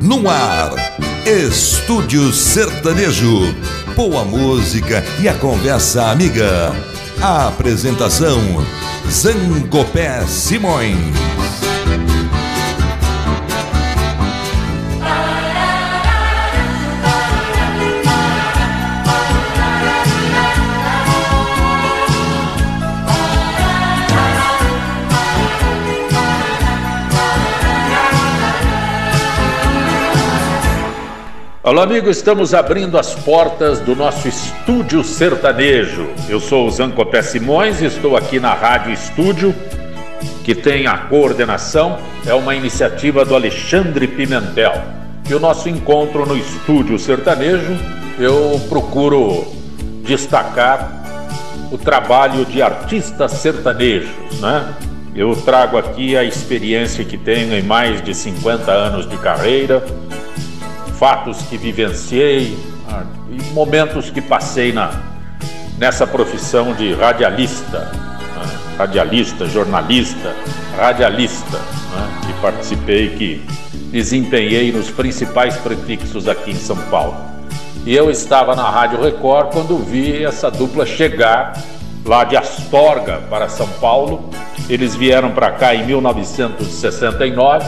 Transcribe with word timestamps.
No 0.00 0.26
ar, 0.30 0.72
Estúdio 1.26 2.32
Sertanejo. 2.32 3.54
Boa 3.94 4.24
música 4.24 5.04
e 5.20 5.28
a 5.28 5.34
conversa 5.34 6.10
amiga. 6.10 6.72
A 7.20 7.48
apresentação: 7.48 8.40
Zancopé 9.10 10.26
Simões. 10.26 11.49
Alô, 31.70 31.82
amigo, 31.82 32.10
estamos 32.10 32.52
abrindo 32.52 32.98
as 32.98 33.14
portas 33.14 33.78
do 33.78 33.94
nosso 33.94 34.26
estúdio 34.26 35.04
sertanejo. 35.04 36.04
Eu 36.28 36.40
sou 36.40 36.66
o 36.66 36.70
Zancopé 36.72 37.22
Simões 37.22 37.80
e 37.80 37.84
estou 37.84 38.16
aqui 38.16 38.40
na 38.40 38.52
Rádio 38.54 38.92
Estúdio, 38.92 39.54
que 40.42 40.52
tem 40.52 40.88
a 40.88 40.98
coordenação, 40.98 41.96
é 42.26 42.34
uma 42.34 42.56
iniciativa 42.56 43.24
do 43.24 43.36
Alexandre 43.36 44.08
Pimentel. 44.08 44.82
E 45.28 45.32
o 45.32 45.38
nosso 45.38 45.68
encontro 45.68 46.26
no 46.26 46.36
estúdio 46.36 46.98
sertanejo, 46.98 47.78
eu 48.18 48.60
procuro 48.68 49.46
destacar 50.02 50.90
o 51.70 51.78
trabalho 51.78 52.44
de 52.46 52.60
artistas 52.60 53.30
sertanejos, 53.30 54.10
né? 54.40 54.74
Eu 55.14 55.36
trago 55.36 55.78
aqui 55.78 56.16
a 56.16 56.24
experiência 56.24 57.04
que 57.04 57.16
tenho 57.16 57.54
em 57.54 57.62
mais 57.62 58.02
de 58.02 58.12
50 58.12 58.72
anos 58.72 59.08
de 59.08 59.16
carreira 59.18 59.84
fatos 61.00 61.40
que 61.48 61.56
vivenciei 61.56 62.58
ah, 62.86 63.04
e 63.30 63.42
momentos 63.54 64.10
que 64.10 64.20
passei 64.20 64.70
na, 64.70 64.90
nessa 65.78 66.06
profissão 66.06 66.74
de 66.74 66.92
radialista, 66.92 67.78
né? 67.78 68.76
radialista, 68.76 69.46
jornalista, 69.46 70.36
radialista, 70.76 71.56
né? 71.56 72.20
que 72.26 72.34
participei, 72.42 73.08
que 73.16 73.42
desempenhei 73.90 74.70
nos 74.70 74.90
principais 74.90 75.56
prefixos 75.56 76.28
aqui 76.28 76.50
em 76.50 76.56
São 76.56 76.76
Paulo. 76.90 77.16
E 77.86 77.96
eu 77.96 78.10
estava 78.10 78.54
na 78.54 78.68
Rádio 78.68 79.00
Record 79.00 79.54
quando 79.54 79.78
vi 79.78 80.22
essa 80.22 80.50
dupla 80.50 80.84
chegar 80.84 81.58
lá 82.04 82.24
de 82.24 82.36
Astorga 82.36 83.22
para 83.30 83.48
São 83.48 83.68
Paulo. 83.80 84.28
Eles 84.68 84.94
vieram 84.94 85.30
para 85.30 85.50
cá 85.50 85.74
em 85.74 85.86
1969 85.86 87.64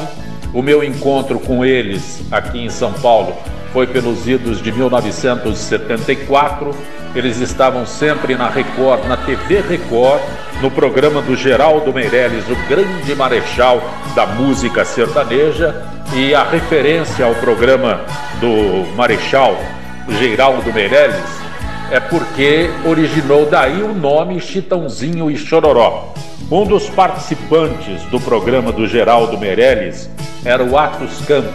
o 0.53 0.62
meu 0.62 0.84
encontro 0.84 1.41
com 1.41 1.64
eles 1.64 2.22
aqui 2.31 2.64
em 2.64 2.69
São 2.69 2.92
Paulo 2.92 3.34
foi 3.72 3.86
pelos 3.86 4.28
idos 4.28 4.61
de 4.61 4.70
1974. 4.70 6.70
Eles 7.14 7.41
estavam 7.41 7.86
sempre 7.86 8.34
na 8.34 8.48
Record, 8.48 9.06
na 9.06 9.17
TV 9.17 9.61
Record, 9.61 10.20
no 10.61 10.70
programa 10.70 11.22
do 11.22 11.34
Geraldo 11.34 11.92
Meirelles, 11.92 12.44
o 12.48 12.56
grande 12.69 13.14
marechal 13.14 13.83
da 14.14 14.27
música 14.27 14.84
sertaneja, 14.84 15.75
e 16.14 16.34
a 16.34 16.44
referência 16.44 17.25
ao 17.25 17.34
programa 17.37 18.03
do 18.39 18.84
marechal 18.94 19.59
Geraldo 20.19 20.70
Meirelles 20.72 21.41
é 21.92 22.00
porque 22.00 22.70
originou 22.86 23.44
daí 23.44 23.82
o 23.82 23.92
nome 23.92 24.40
Chitãozinho 24.40 25.30
e 25.30 25.36
Chororó. 25.36 26.14
Um 26.50 26.64
dos 26.64 26.88
participantes 26.88 28.02
do 28.04 28.18
programa 28.18 28.72
do 28.72 28.86
Geraldo 28.86 29.36
Meirelles 29.36 30.08
era 30.42 30.64
o 30.64 30.78
Atos 30.78 31.20
Campos. 31.26 31.52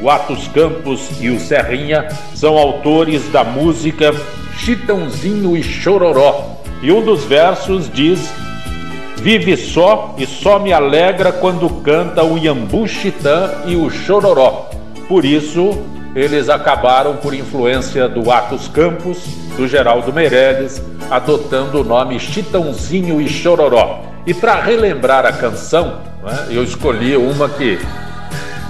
O 0.00 0.08
Atos 0.08 0.46
Campos 0.46 1.08
e 1.20 1.30
o 1.30 1.40
Serrinha 1.40 2.06
são 2.32 2.56
autores 2.56 3.28
da 3.32 3.42
música 3.42 4.14
Chitãozinho 4.56 5.56
e 5.56 5.64
Chororó. 5.64 6.60
E 6.80 6.92
um 6.92 7.04
dos 7.04 7.24
versos 7.24 7.90
diz: 7.92 8.32
Vive 9.16 9.56
só 9.56 10.14
e 10.16 10.24
só 10.26 10.60
me 10.60 10.72
alegra 10.72 11.32
quando 11.32 11.68
canta 11.82 12.22
o 12.22 12.38
Iambu 12.38 12.86
Chitã 12.86 13.50
e 13.66 13.74
o 13.74 13.90
Chororó. 13.90 14.70
Por 15.08 15.24
isso, 15.24 15.76
eles 16.14 16.48
acabaram, 16.48 17.16
por 17.16 17.34
influência 17.34 18.08
do 18.08 18.30
Atos 18.30 18.68
Campos, 18.68 19.41
do 19.56 19.66
Geraldo 19.68 20.12
Meirelles, 20.12 20.82
adotando 21.10 21.80
o 21.80 21.84
nome 21.84 22.18
Chitãozinho 22.18 23.20
e 23.20 23.28
Chororó. 23.28 24.02
E 24.26 24.32
para 24.32 24.60
relembrar 24.60 25.26
a 25.26 25.32
canção, 25.32 26.00
né, 26.22 26.48
eu 26.50 26.62
escolhi 26.62 27.16
uma 27.16 27.48
que 27.48 27.78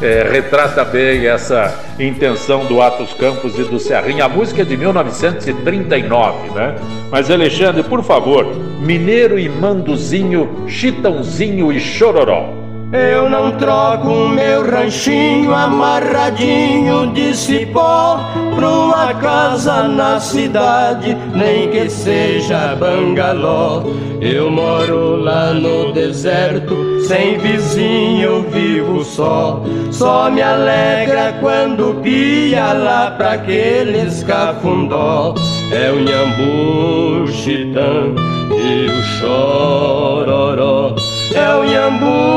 é, 0.01 0.29
retrata 0.29 0.85
bem 0.85 1.27
essa 1.27 1.79
intenção 1.99 2.65
do 2.67 2.83
Atos 2.83 3.15
Campos 3.15 3.59
e 3.59 3.63
do 3.63 3.79
Serrinha. 3.79 4.25
A 4.25 4.29
música 4.29 4.63
é 4.63 4.65
de 4.65 4.77
1939, 4.77 6.51
né? 6.51 6.75
Mas 7.11 7.31
Alexandre, 7.31 7.85
por 7.85 8.03
favor, 8.03 8.45
Mineiro 8.81 9.39
e 9.39 9.49
Manduzinho, 9.49 10.65
Chitãozinho 10.67 11.73
e 11.73 11.79
Chororó. 11.79 12.62
Eu 12.93 13.31
não 13.31 13.53
troco 13.53 14.29
meu 14.29 14.71
ranchinho 14.71 15.55
amarradinho 15.55 17.11
de 17.15 17.35
cipó 17.35 18.21
pra 18.55 18.69
uma 18.69 19.15
casa 19.15 19.85
na 19.85 20.21
cidade, 20.21 21.17
nem 21.35 21.71
que 21.71 21.89
seja 21.89 22.77
bangaló. 22.77 23.83
Eu 24.21 24.51
moro 24.51 25.17
lá 25.17 25.55
no 25.55 25.91
deserto, 25.93 27.01
sem 27.09 27.39
vizinho 27.39 28.43
vivo 28.51 29.03
só. 29.03 29.63
Só 29.91 30.31
me 30.31 30.43
alegra 30.43 31.35
quando 31.41 31.99
pia 32.03 32.75
lá 32.75 33.11
pra 33.13 33.33
aqueles 33.33 34.23
cafundó. 34.23 35.35
É 35.73 35.91
o 35.91 35.97
Nhambu, 35.99 37.27
Chitã 37.33 38.15
e 38.51 38.91
o 38.91 39.03
Chororó. 39.19 40.95
É 41.35 41.55
o 41.55 41.65
Nhambu, 41.65 42.32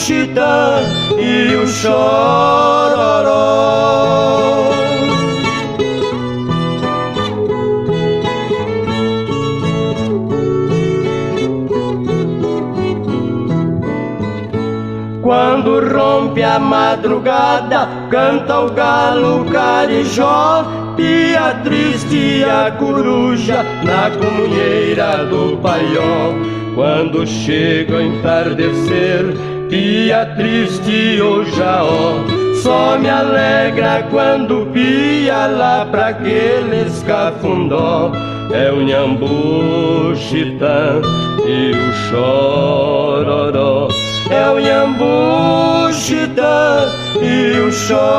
Chitã 0.00 0.80
e 1.18 1.54
o 1.56 1.66
Chororó. 1.66 3.30
Quando 15.22 15.80
rompe 15.94 16.42
a 16.42 16.58
madrugada, 16.58 17.86
canta 18.10 18.60
o 18.60 18.70
galo 18.70 19.44
carijó, 19.52 20.64
pia 20.96 21.60
triste 21.62 22.42
a 22.44 22.70
coruja 22.70 23.62
na 23.84 24.10
comunheira 24.10 25.26
do 25.26 25.58
paió. 25.58 26.32
Quando 26.74 27.26
chega 27.26 27.96
o 27.96 28.00
entardecer, 28.00 29.49
pia 29.70 30.26
triste 30.36 31.22
o 31.22 31.44
jaó. 31.56 32.24
Só 32.62 32.98
me 32.98 33.08
alegra 33.08 34.06
quando 34.10 34.66
pia 34.72 35.46
lá 35.46 35.86
pra 35.90 36.08
aqueles 36.08 37.02
cafundó. 37.04 38.12
É 38.52 38.70
o 38.70 38.82
Nhambu, 38.82 40.14
Chitã 40.16 41.00
e 41.46 41.70
o 41.70 41.92
Chororó. 42.10 43.88
É 44.28 44.50
o 44.50 44.58
Nhambu, 44.58 45.92
Chitã 45.94 46.88
e 47.22 47.60
o 47.60 47.72
Chororó. 47.72 48.10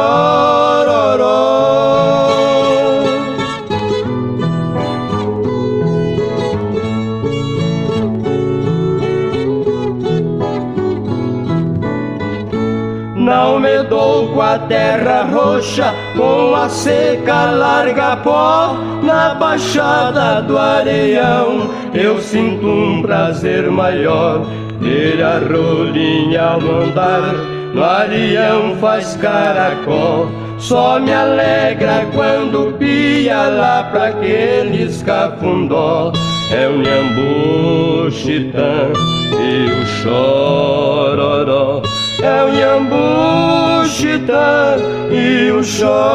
Com 14.41 14.45
a 14.45 14.57
terra 14.57 15.21
roxa, 15.31 15.93
com 16.17 16.55
a 16.55 16.67
seca 16.67 17.51
larga 17.51 18.17
pó, 18.17 18.75
na 19.03 19.35
baixada 19.35 20.41
do 20.41 20.57
areião, 20.57 21.69
eu 21.93 22.19
sinto 22.19 22.65
um 22.65 23.03
prazer 23.03 23.69
maior, 23.69 24.41
ver 24.79 25.21
a 25.21 25.37
rolinha 25.37 26.41
ao 26.41 26.59
andar, 26.59 27.35
no 27.71 27.83
areião 27.83 28.75
faz 28.77 29.15
caracol, 29.17 30.27
só 30.57 30.99
me 30.99 31.13
alegra 31.13 32.07
quando 32.11 32.75
pia 32.79 33.47
lá 33.47 33.83
pra 33.91 34.07
aqueles 34.07 35.03
cafundó, 35.03 36.11
é 36.51 36.67
o 36.67 36.79
Nhambu, 36.79 38.09
Chitã 38.09 38.91
e 39.39 39.69
o 39.69 39.85
Chororó 39.85 41.83
é 42.23 42.43
o 42.43 43.85
Chitã 43.85 44.77
e 45.11 45.51
o 45.51 45.63
Chororó. 45.63 46.11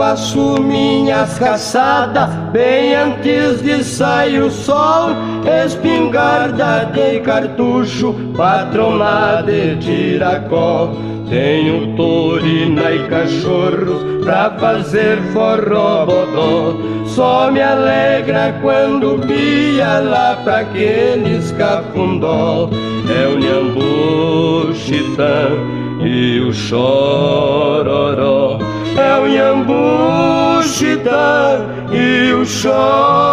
Faço 0.00 0.62
minhas 0.62 1.38
caçadas 1.38 2.30
bem 2.52 2.94
antes 2.94 3.62
de 3.62 3.84
sair 3.84 4.40
o 4.40 4.50
sol. 4.50 5.10
Espingarda 5.66 6.86
de 6.86 7.20
cartucho, 7.20 8.14
patrona 8.34 9.42
de 9.42 9.76
tiracó. 9.76 10.90
Tenho 11.28 11.94
torina 11.96 12.92
e 12.92 13.06
cachorros 13.08 14.24
pra 14.24 14.52
fazer 14.58 15.20
forró 15.34 16.06
bodó. 16.06 16.78
Só 17.04 17.50
me 17.50 17.60
alegra 17.60 18.58
quando 18.62 19.20
pia 19.26 19.98
lá 19.98 20.40
pra 20.42 20.60
aqueles 20.60 21.52
cafundó. 21.52 22.70
É 23.06 23.28
o 23.28 23.38
Nhambu, 23.38 24.74
Chitã 24.74 25.50
e 26.02 26.40
o 26.40 26.54
Chororó. 26.54 28.58
É 28.96 29.18
o 29.18 30.62
Chitã 30.62 31.66
e 31.92 32.32
o 32.32 32.44
Chororó. 32.44 33.30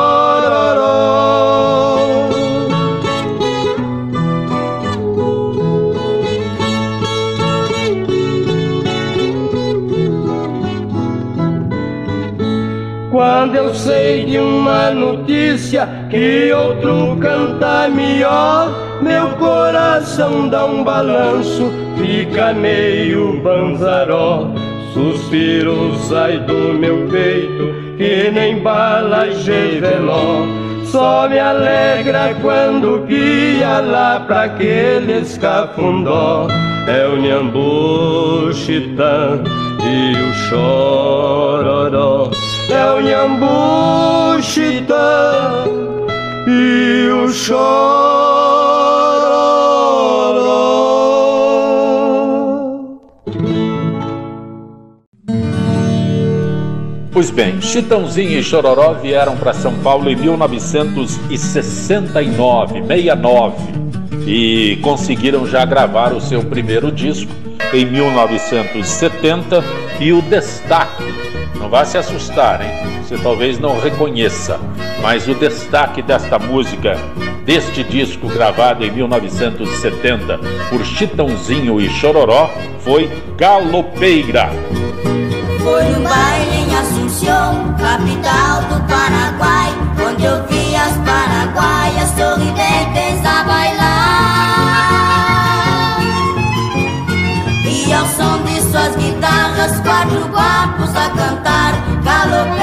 Quando 13.11 13.55
eu 13.55 13.73
sei 13.73 14.25
de 14.25 14.37
uma 14.37 14.91
notícia 14.91 15.87
que 16.09 16.51
outro 16.51 17.17
canta 17.19 17.89
melhor, 17.89 18.69
meu 19.01 19.29
coração 19.37 20.47
dá 20.49 20.65
um 20.65 20.83
balanço, 20.83 21.71
fica 21.97 22.53
meio 22.53 23.41
banzaró. 23.41 24.51
Suspiro 24.97 25.95
sai 26.09 26.39
do 26.39 26.73
meu 26.73 27.07
peito 27.07 27.75
que 27.97 28.31
nem 28.31 28.57
bala 28.59 29.27
de 29.27 29.79
veló. 29.79 30.43
Só 30.85 31.29
me 31.29 31.37
alegra 31.37 32.35
quando 32.41 33.05
guia 33.05 33.79
lá 33.79 34.19
pra 34.25 34.45
aqueles 34.45 35.37
cafundó. 35.37 36.47
É 36.87 37.07
o 37.07 37.17
Nhambu, 37.17 38.51
Chitã 38.53 39.43
e 39.83 40.13
o 40.17 40.33
Chororó 40.49 42.31
é 42.69 42.91
o 42.91 43.01
Nhambu 43.01 44.41
Chitã 44.41 45.63
e 46.47 47.09
o 47.09 47.29
Chororó. 47.29 48.26
Pois 57.17 57.31
bem, 57.31 57.59
Chitãozinho 57.59 58.37
e 58.37 58.43
Chororó 58.43 58.93
vieram 58.93 59.35
para 59.35 59.51
São 59.51 59.73
Paulo 59.79 60.07
em 60.07 60.15
1969, 60.15 62.83
69, 62.83 63.55
e 64.27 64.77
conseguiram 64.83 65.47
já 65.47 65.65
gravar 65.65 66.13
o 66.13 66.21
seu 66.21 66.43
primeiro 66.43 66.91
disco 66.91 67.31
em 67.73 67.85
1970 67.85 69.63
e 69.99 70.13
o 70.13 70.21
destaque 70.21 71.11
não 71.59 71.71
vá 71.71 71.83
se 71.85 71.97
assustar, 71.97 72.61
hein? 72.61 72.69
Você 73.01 73.17
talvez 73.17 73.57
não 73.57 73.79
reconheça, 73.79 74.59
mas 75.01 75.27
o 75.27 75.33
destaque 75.33 76.03
desta 76.03 76.37
música, 76.37 76.99
deste 77.43 77.83
disco 77.83 78.27
gravado 78.27 78.85
em 78.85 78.91
1970 78.91 80.39
por 80.69 80.85
Chitãozinho 80.85 81.81
e 81.81 81.89
Chororó, 81.89 82.51
foi 82.81 83.09
Galopeira. 83.35 84.51
Foi 85.63 85.83
Assunção, 87.17 87.73
capital 87.79 88.61
do 88.69 88.79
Paraguai, 88.87 89.73
onde 90.07 90.23
eu 90.23 90.45
vi 90.45 90.75
as 90.75 90.93
paraguaias 90.97 92.09
sorridentes 92.09 93.25
a 93.25 93.43
bailar. 93.43 94.77
E 97.65 97.91
ao 97.91 98.05
som 98.05 98.43
de 98.43 98.61
suas 98.61 98.95
guitarras, 98.95 99.79
quatro 99.79 100.27
guapos 100.27 100.95
a 100.95 101.09
cantar. 101.09 101.73
Galopeira, 102.03 102.56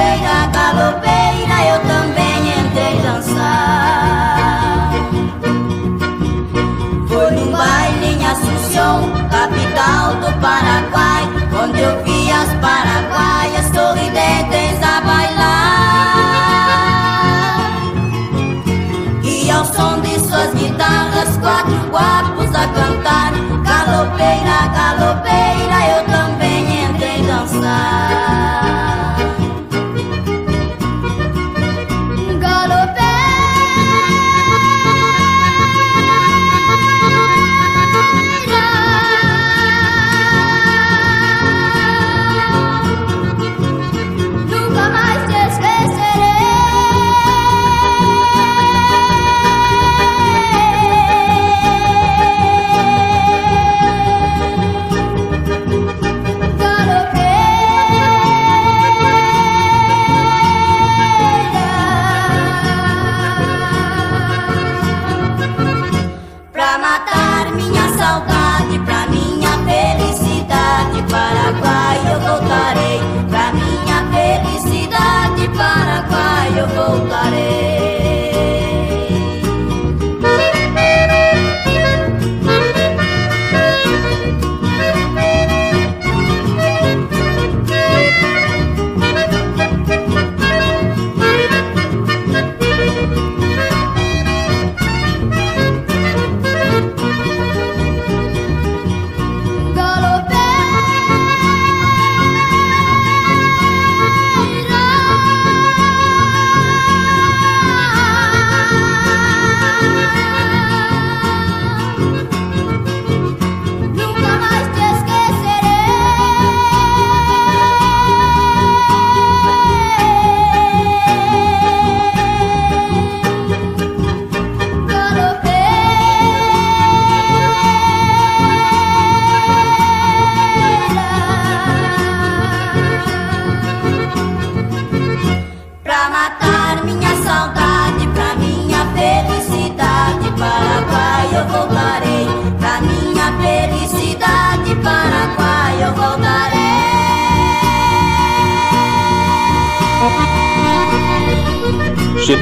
Galopeira, 24.15 24.67
galopeira, 24.75 25.74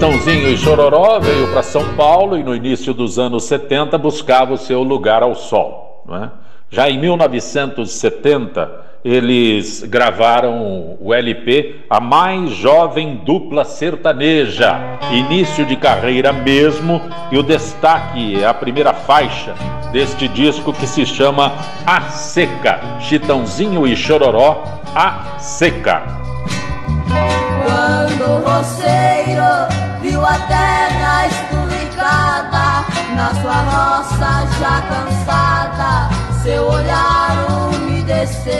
Chitãozinho 0.03 0.49
e 0.49 0.57
Chororó 0.57 1.17
veio 1.17 1.47
para 1.53 1.63
São 1.63 1.95
Paulo 1.95 2.37
e 2.37 2.43
no 2.43 2.53
início 2.53 2.93
dos 2.93 3.17
anos 3.17 3.45
70 3.45 3.97
buscava 3.97 4.51
o 4.51 4.57
seu 4.57 4.83
lugar 4.83 5.23
ao 5.23 5.33
sol. 5.33 6.03
é? 6.11 6.29
Já 6.69 6.89
em 6.89 6.99
1970 6.99 8.69
eles 9.05 9.81
gravaram 9.83 10.97
o 10.99 11.13
LP 11.13 11.85
A 11.89 12.01
Mais 12.01 12.51
Jovem 12.51 13.21
Dupla 13.23 13.63
Sertaneja, 13.63 14.77
início 15.09 15.65
de 15.65 15.77
carreira 15.77 16.33
mesmo, 16.33 17.01
e 17.31 17.37
o 17.37 17.43
destaque 17.43 18.43
é 18.43 18.45
a 18.45 18.53
primeira 18.53 18.91
faixa 18.91 19.53
deste 19.93 20.27
disco 20.27 20.73
que 20.73 20.85
se 20.85 21.05
chama 21.05 21.53
A 21.85 22.01
Seca, 22.09 22.99
Chitãozinho 22.99 23.87
e 23.87 23.95
Chororó, 23.95 24.65
A 24.93 25.39
Seca. 25.39 26.22
Quando 27.73 28.23
o 28.23 28.37
roceiro 28.47 29.51
viu 29.99 30.23
a 30.23 30.37
terra 30.47 31.25
esturricada, 31.25 32.85
na 33.15 33.33
sua 33.41 33.61
roça 33.73 34.47
já 34.59 34.81
cansada, 34.91 36.09
seu 36.43 36.67
olhar 36.69 37.35
umedeceu. 37.73 38.53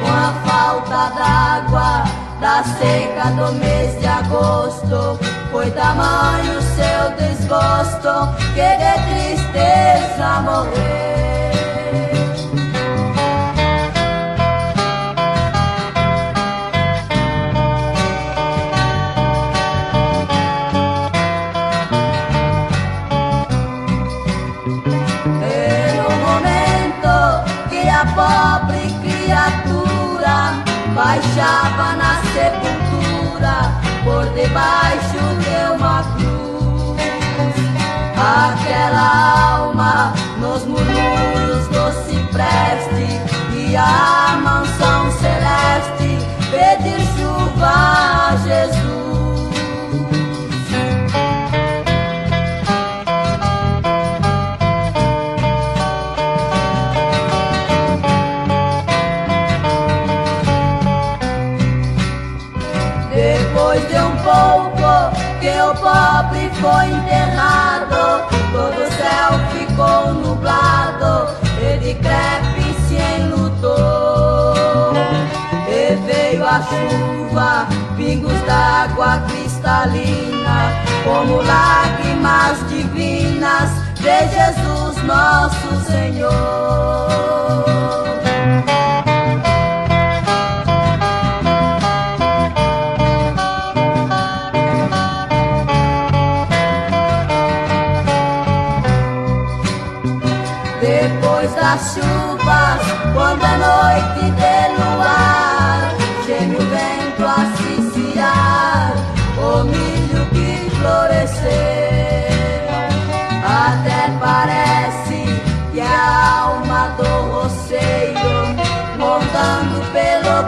Com 0.00 0.10
a 0.10 0.32
falta 0.46 1.02
d'água 1.18 2.04
da 2.40 2.64
seca 2.64 3.30
do 3.32 3.52
mês 3.58 4.00
de 4.00 4.06
agosto, 4.06 5.18
foi 5.50 5.70
tamanho 5.72 6.62
seu 6.62 7.10
desgosto 7.18 8.32
que 8.54 8.68
de 8.78 8.94
tristeza 9.36 10.40
morreu. 10.40 11.27
Chuva, 76.62 77.66
pingos 77.96 78.40
d'água 78.46 79.22
cristalina, 79.28 80.72
como 81.04 81.42
lágrimas 81.42 82.68
divinas 82.68 83.70
de 83.96 84.28
Jesus 84.28 85.02
nosso 85.04 85.90
Senhor. 85.90 87.08
das 101.68 101.94
chuvas, 101.94 102.07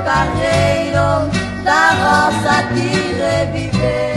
carreiro 0.05 1.31
da 1.65 1.91
roça 1.91 2.63
de 2.75 2.89
reviver. 3.21 4.11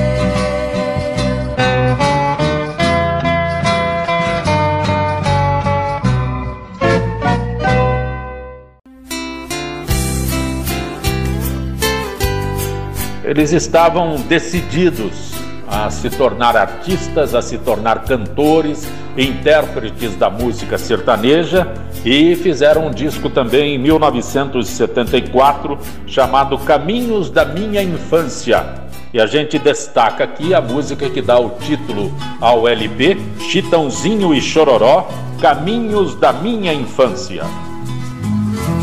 Eles 13.23 13.51
estavam 13.51 14.17
decididos 14.27 15.42
a 15.73 15.89
se 15.89 16.09
tornar 16.11 16.55
artistas, 16.55 17.33
a 17.33 17.41
se 17.41 17.57
tornar 17.57 18.03
cantores, 18.03 18.87
intérpretes 19.17 20.15
da 20.15 20.29
música 20.29 20.77
sertaneja 20.77 21.67
e 22.05 22.35
fizeram 22.35 22.85
um 22.87 22.91
disco 22.91 23.27
também 23.27 23.73
em 23.73 23.79
1974 23.79 25.79
chamado 26.05 26.59
Caminhos 26.59 27.31
da 27.31 27.43
Minha 27.43 27.81
Infância. 27.81 28.83
E 29.11 29.19
a 29.19 29.25
gente 29.25 29.57
destaca 29.57 30.23
aqui 30.23 30.53
a 30.53 30.61
música 30.61 31.09
que 31.09 31.23
dá 31.23 31.39
o 31.39 31.49
título 31.61 32.15
ao 32.39 32.67
LP, 32.67 33.17
Chitãozinho 33.49 34.31
e 34.33 34.41
Chororó, 34.41 35.07
Caminhos 35.41 36.13
da 36.15 36.31
Minha 36.31 36.73
Infância. 36.73 37.43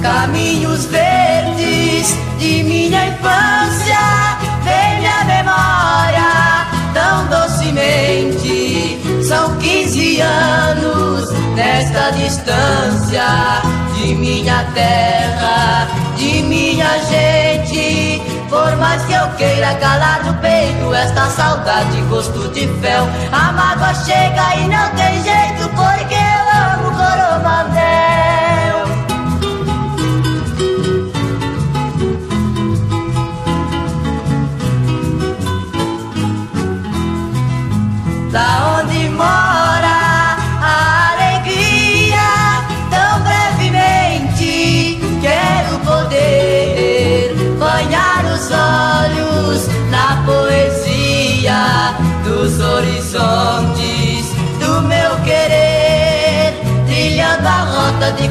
Caminhos 0.02 0.87
verdes 0.87 2.16
de 2.38 2.64
minha 2.64 3.06
infância, 3.06 3.97
vem 4.64 5.00
minha 5.00 5.25
memória 5.25 6.30
tão 7.11 7.26
docemente. 7.26 9.00
São 9.26 9.57
15 9.59 10.21
anos 10.21 11.31
nesta 11.57 12.11
distância 12.11 13.26
de 13.95 14.14
minha 14.14 14.64
terra, 14.75 15.88
de 16.17 16.43
minha 16.43 16.99
gente. 17.11 18.23
Por 18.49 18.76
mais 18.76 19.02
que 19.05 19.12
eu 19.12 19.29
queira 19.37 19.75
calar 19.75 20.25
no 20.25 20.35
peito 20.35 20.95
esta 20.95 21.26
saudade, 21.31 22.00
gosto 22.02 22.49
de 22.49 22.67
fel, 22.81 23.09
a 23.33 23.52
mágoa 23.52 23.95
chega 23.95 24.57
e 24.57 24.69
não 24.69 24.90
tem 24.97 25.20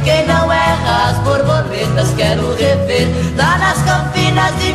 quem 0.09 0.25
não 0.25 0.51
erra 0.51 1.09
as 1.09 1.19
borboletas. 1.19 2.09
Quero 2.17 2.55
rever 2.55 3.07
lá 3.37 3.57
nas 3.59 3.79
campinas 3.83 4.57
de 4.59 4.68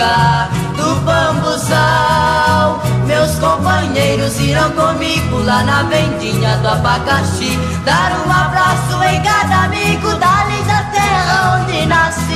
amiga 0.00 0.48
do 0.76 0.94
bambuzal. 1.00 2.80
Meus 3.06 3.38
companheiros 3.38 4.38
irão 4.40 4.70
comigo 4.70 5.38
lá 5.44 5.62
na 5.62 5.82
vendinha 5.84 6.56
do 6.58 6.68
abacaxi, 6.68 7.58
dar 7.84 8.12
um 8.26 8.32
abraço 8.32 9.02
em 9.04 9.22
cada 9.22 9.64
amigo 9.64 10.14
da 10.14 10.44
lisa 10.44 10.84
terra 10.92 11.60
onde 11.60 11.86
nasci. 11.86 12.29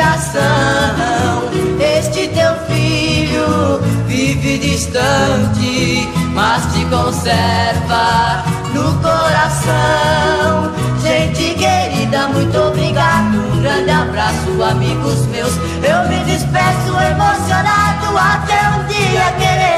Coração. 0.00 1.50
Este 1.78 2.28
teu 2.28 2.54
filho 2.66 3.80
vive 4.06 4.58
distante, 4.58 6.08
mas 6.32 6.62
te 6.72 6.84
conserva 6.86 8.42
no 8.72 8.94
coração. 9.02 10.72
Gente 11.02 11.54
querida, 11.54 12.28
muito 12.28 12.56
obrigado. 12.58 13.36
Um 13.52 13.60
grande 13.60 13.90
abraço, 13.90 14.62
amigos 14.70 15.26
meus. 15.26 15.54
Eu 15.82 16.08
me 16.08 16.24
despeço 16.24 16.98
emocionado 16.98 18.16
até 18.16 18.70
um 18.70 18.86
dia 18.86 19.32
querendo 19.38 19.69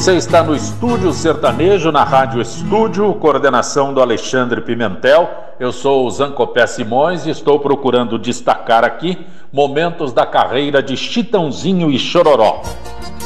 Você 0.00 0.16
está 0.16 0.42
no 0.42 0.56
Estúdio 0.56 1.12
Sertanejo, 1.12 1.92
na 1.92 2.02
Rádio 2.02 2.40
Estúdio, 2.40 3.12
coordenação 3.16 3.92
do 3.92 4.00
Alexandre 4.00 4.62
Pimentel. 4.62 5.28
Eu 5.60 5.72
sou 5.72 6.06
o 6.06 6.10
Zancopé 6.10 6.66
Simões 6.66 7.26
e 7.26 7.30
estou 7.30 7.60
procurando 7.60 8.18
destacar 8.18 8.82
aqui 8.82 9.18
momentos 9.52 10.10
da 10.10 10.24
carreira 10.24 10.82
de 10.82 10.96
Chitãozinho 10.96 11.90
e 11.90 11.98
Chororó. 11.98 12.62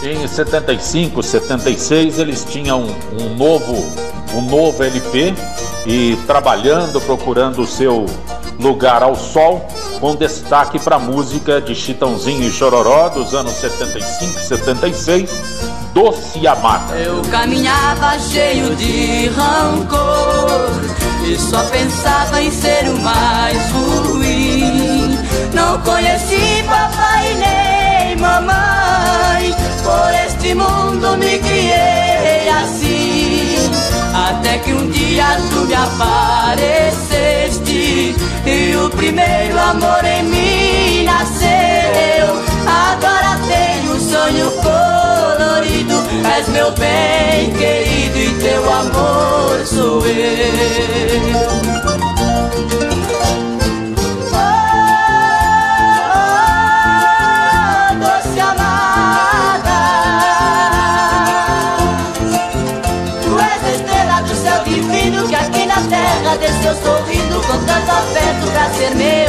Em 0.03 0.27
75, 0.27 1.23
76 1.23 2.19
eles 2.19 2.45
tinham 2.45 2.83
um 2.83 3.37
novo, 3.37 3.75
um 4.35 4.41
novo 4.41 4.83
LP 4.83 5.33
e 5.87 6.19
trabalhando, 6.27 7.01
procurando 7.03 7.63
o 7.63 7.67
seu 7.69 8.05
lugar 8.59 9.01
ao 9.01 9.15
sol, 9.15 9.65
com 10.01 10.17
destaque 10.17 10.81
para 10.81 10.97
a 10.97 10.99
música 10.99 11.61
de 11.61 11.73
Chitãozinho 11.73 12.43
e 12.43 12.51
Chororó 12.51 13.11
dos 13.11 13.33
anos 13.33 13.53
75, 13.53 14.41
76, 14.41 15.74
Doce 15.95 16.45
Amada. 16.45 16.97
Eu 16.97 17.23
caminhava 17.31 18.19
cheio 18.19 18.75
de 18.75 19.29
rancor 19.29 20.81
e 21.25 21.39
só 21.39 21.63
pensava 21.71 22.43
em 22.43 22.51
ser 22.51 22.89
o 22.89 22.99
mais 22.99 23.71
ruim. 23.71 25.17
Não 25.55 25.81
conheci 25.83 26.65
papai 26.67 27.35
nem 27.35 28.17
mamãe, 28.17 29.55
por 29.85 30.13
este 30.27 30.53
mundo 30.57 31.17
me 31.17 31.39
criei 31.39 32.49
assim. 32.49 33.71
Até 34.13 34.59
que 34.59 34.73
um 34.73 34.91
dia 34.91 35.39
tu 35.51 35.65
me 35.65 35.75
apareceste 35.75 37.07
e 38.45 38.77
o 38.77 38.91
primeiro 38.91 39.57
amor 39.61 40.05
em 40.05 40.25
mim 40.25 41.05
nasceu. 41.05 42.35
Agora 42.67 43.39
tenho 43.47 44.01
sonho 44.01 44.51
és 46.37 46.49
meu 46.49 46.71
bem 46.73 47.53
querido 47.53 48.19
e 48.19 48.41
teu 48.41 48.73
amor 48.73 49.67
sou 49.67 50.07
eu. 50.07 51.65
desceu 66.37 66.75
sorrindo 66.75 67.41
com 67.47 67.59
tanto 67.65 67.91
afeto 67.91 68.51
pra 68.53 68.71
ser 68.71 68.95
meu 68.97 69.24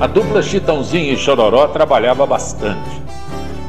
A 0.00 0.06
dupla 0.06 0.42
Chitãozinho 0.42 1.12
e 1.12 1.16
Chororó 1.18 1.68
trabalhava 1.68 2.24
bastante. 2.24 3.02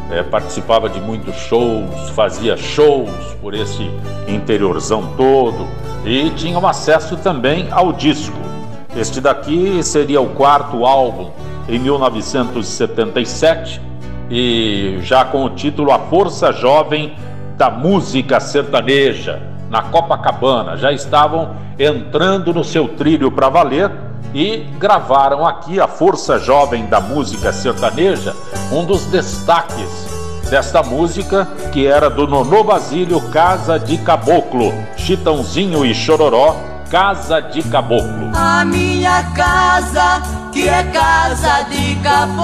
É, 0.10 0.24
participava 0.24 0.88
de 0.88 0.98
muitos 1.02 1.36
shows, 1.36 2.10
fazia 2.12 2.56
shows 2.56 3.12
por 3.42 3.54
esse 3.54 3.84
interiorzão 4.30 5.14
todo 5.18 5.68
e 6.06 6.30
tinham 6.30 6.66
acesso 6.66 7.18
também 7.18 7.68
ao 7.70 7.92
disco. 7.92 8.51
Este 8.96 9.22
daqui 9.22 9.82
seria 9.84 10.20
o 10.20 10.30
quarto 10.30 10.86
álbum 10.86 11.30
em 11.68 11.80
1977 11.80 13.82
e 14.30 15.00
já 15.02 15.24
com 15.24 15.46
o 15.46 15.50
título 15.50 15.92
A 15.92 16.00
Força 16.00 16.52
Jovem 16.52 17.16
da 17.56 17.70
Música 17.70 18.40
Sertaneja, 18.40 19.42
na 19.70 19.84
Copacabana. 19.84 20.76
Já 20.76 20.92
estavam 20.92 21.56
entrando 21.80 22.54
no 22.54 22.64
seu 22.64 22.90
trilho 22.90 23.32
para 23.32 23.50
valer 23.50 23.92
e 24.34 24.66
gravaram 24.78 25.46
aqui 25.46 25.80
a 25.80 25.88
Força 25.88 26.38
Jovem 26.38 26.86
da 26.88 27.00
Música 27.00 27.54
Sertaneja, 27.54 28.36
um 28.72 28.86
dos 28.86 29.06
destaques 29.06 30.10
desta 30.50 30.84
música, 30.84 31.48
que 31.72 31.88
era 31.88 32.10
do 32.10 32.28
Nonô 32.28 32.62
Basílio 32.62 33.22
Casa 33.30 33.80
de 33.80 33.98
Caboclo, 34.00 34.74
Chitãozinho 34.98 35.86
e 35.86 35.94
Chororó, 35.94 36.71
Casa 36.92 37.40
de 37.42 37.64
Caboclo. 37.64 38.32
A 38.36 38.66
minha 38.66 39.24
casa, 39.34 40.22
que 40.52 40.68
é 40.68 40.84
casa 40.92 41.62
de 41.70 41.96
caboclo, 42.04 42.44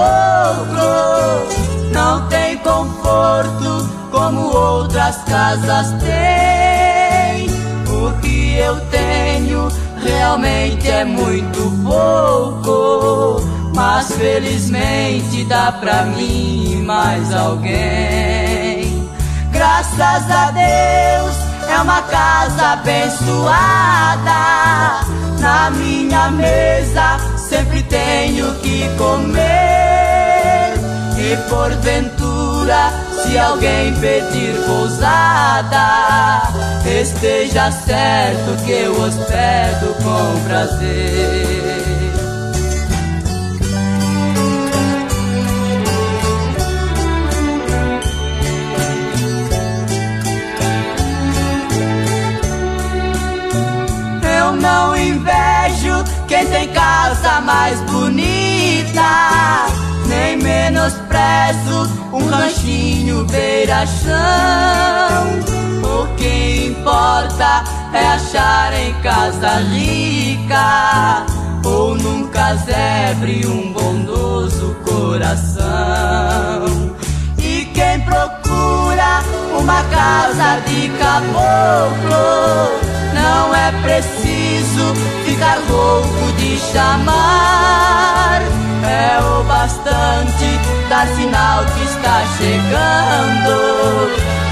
não 1.92 2.26
tem 2.30 2.58
conforto 2.60 3.90
como 4.10 4.56
outras 4.56 5.18
casas 5.24 5.90
têm. 6.02 7.50
O 7.94 8.18
que 8.22 8.56
eu 8.56 8.80
tenho 8.90 9.68
realmente 10.02 10.90
é 10.90 11.04
muito 11.04 11.70
pouco, 11.84 13.42
mas 13.76 14.10
felizmente 14.14 15.44
dá 15.44 15.74
pra 15.74 16.04
mim 16.04 16.84
mais 16.86 17.36
alguém. 17.36 19.10
Graças 19.52 20.32
a 20.32 20.52
Deus 20.52 21.47
é 21.70 21.82
uma 21.82 22.02
casa 22.04 22.74
abençoada. 22.74 24.32
Na 25.40 25.70
minha 25.72 26.32
mesa 26.32 27.20
sempre 27.38 27.84
tenho 27.84 28.54
que 28.56 28.90
comer 28.98 29.48
e 31.18 31.36
porventura 31.50 32.92
se 33.24 33.38
alguém 33.38 33.94
pedir 33.96 34.56
pousada, 34.66 36.42
esteja 36.86 37.72
certo 37.72 38.64
que 38.64 38.72
eu 38.72 39.02
hospedo 39.02 39.96
com 40.04 40.44
prazer. 40.48 41.57
Coisa 57.28 57.42
mais 57.42 57.80
bonita. 57.82 59.68
Nem 60.08 60.38
menosprezo 60.38 61.92
um 62.14 62.26
ranchinho 62.28 63.26
beira-chão. 63.26 64.14
O 65.84 66.08
que 66.16 66.68
importa 66.68 67.66
é 67.94 68.08
achar 68.08 68.74
em 68.74 68.94
casa 69.02 69.60
rica 69.60 71.26
ou 71.66 71.96
num 71.96 72.28
casebre 72.28 73.46
um 73.46 73.74
bondoso 73.74 74.78
coração. 74.86 75.66
E 77.38 77.66
quem 77.74 78.00
procura 78.02 79.22
uma 79.60 79.84
casa 79.84 80.62
de 80.66 80.88
caboclo 80.98 82.97
não 83.18 83.56
é 83.56 83.72
preciso 83.84 84.96
ficar 85.26 85.58
louco 85.70 86.32
de 86.38 86.58
chamar. 86.58 88.42
É 88.84 89.20
o 89.20 89.44
bastante 89.44 90.60
dar 90.90 91.08
sinal 91.08 91.66
que 91.66 91.84
está 91.84 92.24
chegando. 92.38 93.58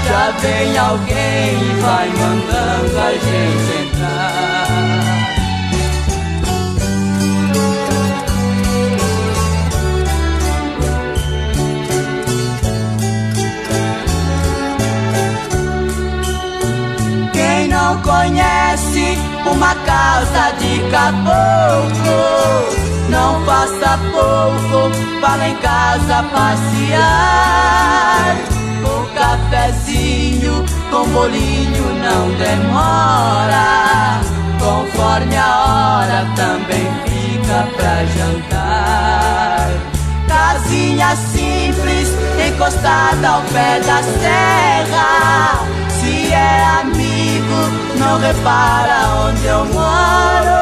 Já 0.06 0.30
vem 0.40 0.78
alguém 0.78 1.54
e 1.54 1.80
vai 1.80 2.08
mandando 2.08 2.98
a 3.00 3.12
gente 3.12 3.85
não 17.86 17.94
conhece 18.02 19.16
uma 19.48 19.72
casa 19.76 20.50
de 20.58 20.80
caboclo, 20.90 22.66
não 23.08 23.40
faça 23.44 23.96
pouco 24.10 24.90
para 25.20 25.48
em 25.48 25.54
casa 25.58 26.24
passear. 26.34 28.34
O 28.82 29.06
cafezinho 29.14 30.64
com 30.90 31.08
bolinho 31.10 31.94
não 32.02 32.28
demora, 32.38 34.18
conforme 34.58 35.36
a 35.36 35.68
hora 35.68 36.26
também 36.34 36.90
fica 37.04 37.68
pra 37.76 38.04
jantar. 38.16 39.70
Casinha 40.26 41.14
simples, 41.14 42.08
encostada 42.48 43.28
ao 43.28 43.42
pé 43.42 43.78
da 43.78 44.02
serra. 44.02 45.75
É 46.32 46.64
amigo, 46.80 47.70
não 47.98 48.18
repara 48.18 49.08
onde 49.26 49.44
eu 49.46 49.64
moro. 49.66 50.56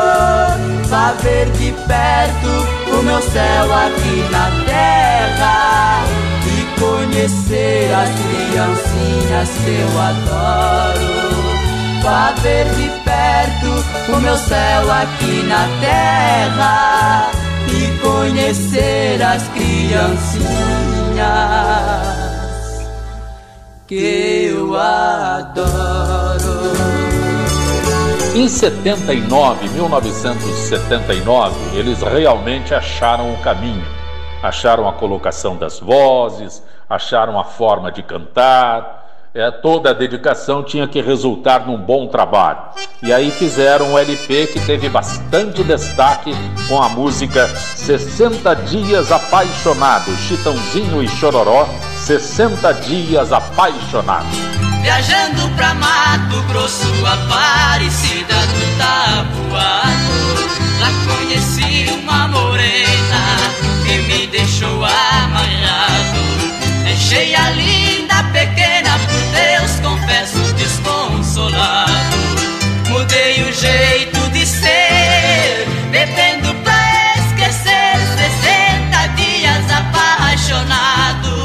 Vá 0.89 1.13
ver 1.23 1.47
de 1.53 1.73
perto 1.87 2.67
o 2.93 3.03
meu 3.03 3.21
céu 3.21 3.73
aqui 3.73 4.27
na 4.31 4.51
terra 4.65 6.05
e 6.47 6.65
conhecer 6.81 7.93
as 7.93 8.09
criancinhas 8.11 9.51
que 9.65 9.81
eu 9.81 10.01
adoro. 10.01 11.25
Vá 12.03 12.33
ver 12.43 12.67
de 12.75 12.89
perto 13.03 13.85
o 14.13 14.17
meu 14.21 14.37
céu 14.37 14.93
aqui 14.93 15.43
na 15.45 15.67
terra 15.81 17.31
e 17.69 17.87
conhecer 17.99 19.23
as 19.23 19.49
criancinhas 19.49 22.24
que 23.95 24.51
eu 24.51 24.77
adoro. 24.77 26.75
Em 28.35 28.49
79, 28.49 29.69
1979, 29.69 31.79
eles 31.79 32.03
realmente 32.03 32.75
acharam 32.75 33.33
o 33.33 33.37
caminho. 33.39 33.87
Acharam 34.43 34.89
a 34.89 34.93
colocação 34.93 35.57
das 35.57 35.79
vozes, 35.79 36.61
acharam 36.91 37.39
a 37.39 37.45
forma 37.45 37.93
de 37.93 38.03
cantar. 38.03 38.94
É, 39.37 39.51
toda 39.51 39.91
a 39.91 39.93
dedicação 39.93 40.63
tinha 40.63 40.87
que 40.87 41.03
resultar 41.03 41.67
num 41.67 41.77
bom 41.77 42.07
trabalho. 42.07 42.61
E 43.03 43.13
aí 43.13 43.33
fizeram 43.33 43.91
um 43.91 43.99
LP 43.99 44.47
que 44.47 44.61
teve 44.61 44.89
bastante 44.89 45.65
destaque 45.65 46.33
com 46.69 46.81
a 46.81 46.89
música 46.89 47.49
60 47.49 48.55
Dias 48.55 49.11
Apaixonado, 49.11 50.17
Chitãozinho 50.19 51.03
e 51.03 51.09
Chororó, 51.09 51.69
60 51.97 52.75
Dias 52.75 53.33
Apaixonado. 53.33 54.29
Viajando 54.83 55.49
pra 55.57 55.75
Mato 55.75 56.41
Grosso, 56.49 56.87
Aparecida 57.05 58.35
do 58.35 58.79
Tabuado 58.79 60.15
Lá 60.79 61.17
conheci 61.17 61.91
uma 61.91 62.29
morena 62.29 63.37
que 63.85 63.99
me 63.99 64.27
deixou 64.29 64.85
amarrado 64.85 66.25
Deixei 66.85 67.35
a 67.35 67.51
linda 67.51 68.23
pequena, 68.33 68.64
confesso 70.05 70.53
desconsolado 70.55 71.93
Mudei 72.89 73.43
o 73.43 73.53
jeito 73.53 74.31
de 74.31 74.47
ser, 74.47 75.67
bebendo 75.91 76.55
pra 76.63 77.15
esquecer 77.17 77.97
60 78.43 79.07
dias 79.17 79.65
apaixonado 79.71 81.45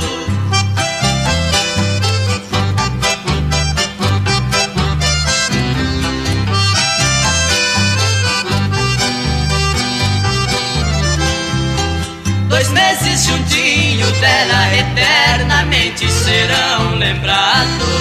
Dois 12.50 12.70
meses 12.72 13.26
juntinho 13.26 14.12
dela 14.20 14.76
eternamente 14.76 16.12
serão 16.12 16.96
lembrados. 16.96 17.99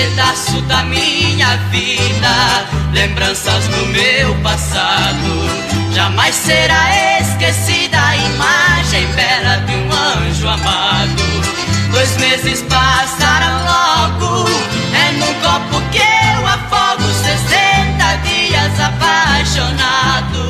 Pedaço 0.00 0.62
da 0.62 0.82
minha 0.84 1.58
vida, 1.70 2.66
lembranças 2.90 3.68
do 3.68 3.84
meu 3.88 4.34
passado. 4.36 5.92
Jamais 5.92 6.34
será 6.34 7.18
esquecida 7.20 8.00
a 8.00 8.16
imagem 8.16 9.06
bela 9.08 9.56
de 9.56 9.74
um 9.74 9.92
anjo 9.92 10.48
amado. 10.48 11.22
Dois 11.92 12.16
meses 12.16 12.62
passaram 12.62 13.62
logo, 13.62 14.48
é 14.94 15.12
num 15.18 15.34
copo 15.34 15.82
que 15.90 15.98
eu 15.98 16.46
afogo. 16.46 17.04
60 17.22 18.16
dias 18.24 18.80
apaixonado. 18.80 20.49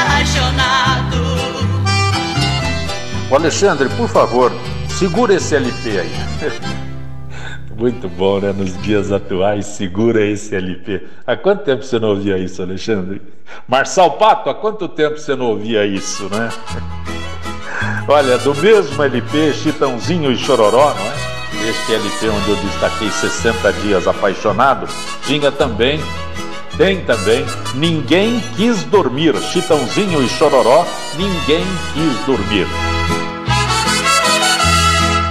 apaixonado. 0.00 1.16
O 3.30 3.34
Alexandre, 3.34 3.88
por 3.90 4.08
favor, 4.08 4.52
segura 4.88 5.34
esse 5.34 5.54
LP 5.54 6.00
aí. 6.00 6.12
Muito 7.76 8.08
bom, 8.08 8.40
né? 8.40 8.52
Nos 8.52 8.76
dias 8.82 9.10
atuais, 9.10 9.64
segura 9.64 10.22
esse 10.24 10.54
LP. 10.54 11.06
Há 11.26 11.34
quanto 11.34 11.64
tempo 11.64 11.82
você 11.82 11.98
não 11.98 12.10
ouvia 12.10 12.36
isso, 12.36 12.60
Alexandre? 12.60 13.22
Marçal 13.66 14.18
Pato, 14.18 14.50
há 14.50 14.54
quanto 14.54 14.86
tempo 14.86 15.18
você 15.18 15.34
não 15.34 15.46
ouvia 15.46 15.86
isso, 15.86 16.28
né? 16.28 16.50
Olha, 18.06 18.36
do 18.38 18.54
mesmo 18.56 19.02
LP, 19.02 19.54
Chitãozinho 19.54 20.30
e 20.30 20.36
Chororó, 20.36 20.92
não 20.92 21.06
é? 21.06 21.70
Este 21.70 21.94
LP 21.94 22.28
onde 22.28 22.50
eu 22.50 22.56
destaquei 22.56 23.10
60 23.10 23.72
dias 23.74 24.06
apaixonado, 24.06 24.86
tinha 25.24 25.50
também, 25.50 26.00
tem 26.76 27.04
também, 27.04 27.44
Ninguém 27.74 28.40
Quis 28.56 28.82
Dormir, 28.84 29.36
Chitãozinho 29.52 30.22
e 30.22 30.28
Chororó, 30.28 30.86
Ninguém 31.16 31.64
Quis 31.92 32.26
Dormir. 32.26 32.66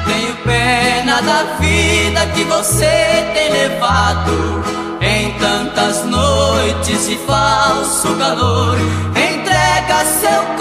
Tenho 0.06 0.36
pena 0.38 1.22
da 1.22 1.44
vida 1.60 2.26
que 2.36 2.44
você 2.44 3.32
tem 3.34 3.52
levado 3.52 4.64
em 5.02 5.32
tantas 5.40 6.06
noites 6.06 7.08
de 7.08 7.18
falso 7.18 8.16
calor, 8.16 8.78
entrega 9.10 10.06
seu 10.06 10.59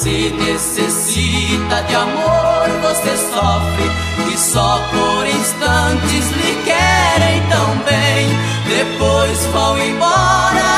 Se 0.00 0.30
necessita 0.30 1.82
de 1.82 1.94
amor, 1.94 2.68
você 2.80 3.14
sofre, 3.18 4.30
que 4.30 4.38
só 4.38 4.80
por 4.90 5.26
instantes 5.26 6.30
lhe 6.30 6.62
querem 6.64 7.42
tão 7.50 7.76
bem. 7.84 8.26
Depois 8.66 9.44
vão 9.52 9.78
embora 9.78 10.69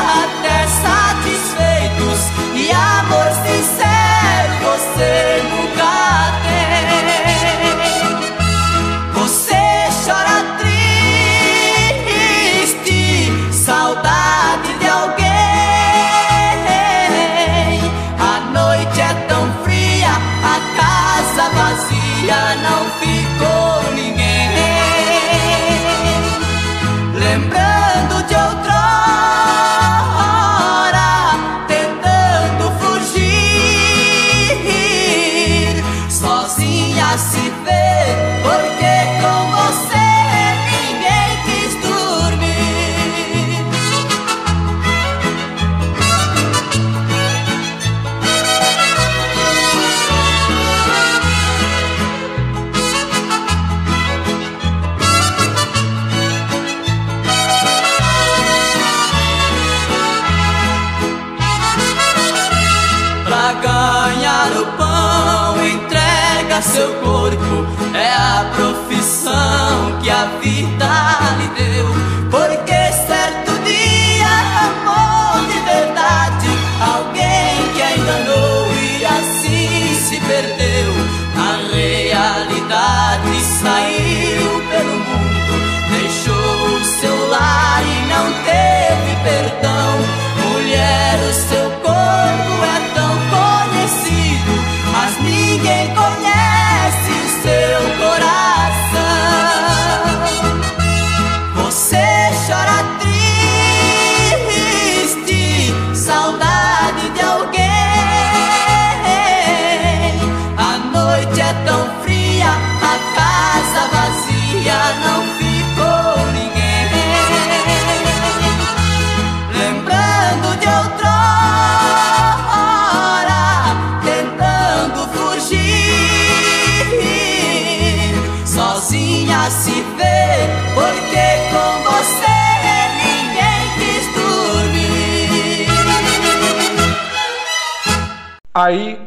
Aí 138.63 138.97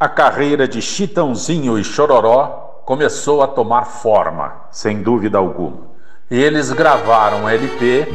a 0.00 0.08
carreira 0.08 0.66
de 0.66 0.82
Chitãozinho 0.82 1.78
e 1.78 1.84
Chororó 1.84 2.82
começou 2.84 3.40
a 3.40 3.46
tomar 3.46 3.84
forma, 3.84 4.52
sem 4.72 5.00
dúvida 5.00 5.38
alguma. 5.38 5.82
E 6.28 6.36
eles 6.36 6.72
gravaram 6.72 7.44
um 7.44 7.48
LP 7.48 8.08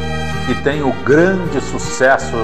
que 0.45 0.61
tem 0.63 0.81
o 0.81 0.91
grande 1.05 1.61
sucesso 1.61 2.35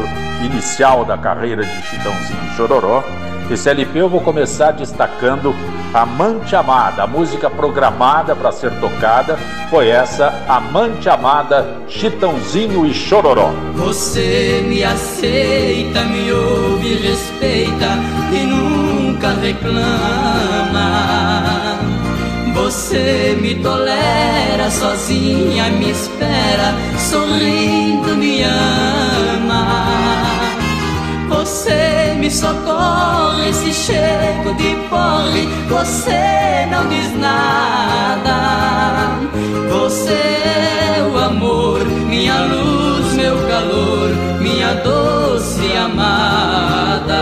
inicial 0.45 1.03
da 1.03 1.17
carreira 1.17 1.61
de 1.61 1.81
Chitãozinho 1.87 2.39
e 2.45 2.55
Chororó. 2.55 3.03
Esse 3.49 3.69
LP 3.69 3.99
eu 3.99 4.09
vou 4.09 4.19
começar 4.19 4.71
destacando 4.71 5.55
Amante 5.93 6.53
Amada, 6.53 7.03
a 7.03 7.07
música 7.07 7.49
programada 7.49 8.35
para 8.35 8.51
ser 8.51 8.71
tocada 8.81 9.39
foi 9.69 9.87
essa 9.87 10.33
Amante 10.49 11.07
Amada, 11.07 11.65
Chitãozinho 11.87 12.85
e 12.85 12.93
Chororó. 12.93 13.53
Você 13.73 14.63
me 14.67 14.83
aceita, 14.83 16.03
me 16.03 16.29
ouve, 16.31 16.95
respeita 16.95 17.87
e 18.33 18.45
nunca 18.45 19.29
reclama. 19.29 19.87
Você 22.53 23.37
me 23.39 23.55
tolera 23.55 24.69
sozinha, 24.69 25.69
me 25.69 25.91
espera, 25.91 26.75
sorrindo 26.97 28.13
me 28.17 28.43
ama. 28.43 29.67
Você 31.29 32.06
me 32.17 32.31
socorre 32.31 33.53
se 33.53 33.71
chego 33.73 34.53
de 34.55 34.75
porre, 34.89 35.47
você 35.69 36.65
não 36.71 36.87
diz 36.87 37.13
nada. 37.17 38.37
Você 39.69 40.13
é 40.13 41.09
o 41.11 41.17
amor, 41.17 41.85
minha 41.85 42.41
luz, 42.45 43.13
meu 43.13 43.37
calor, 43.47 44.09
minha 44.39 44.73
doce 44.75 45.71
amada. 45.77 47.21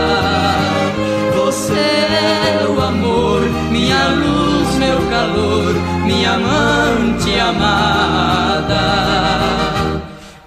Você 1.34 1.74
é 1.74 2.66
o 2.68 2.80
amor, 2.80 3.42
minha 3.70 4.08
luz, 4.08 4.74
meu 4.76 4.98
calor, 5.10 5.74
minha 6.04 6.32
amante 6.34 7.38
amada. 7.38 8.26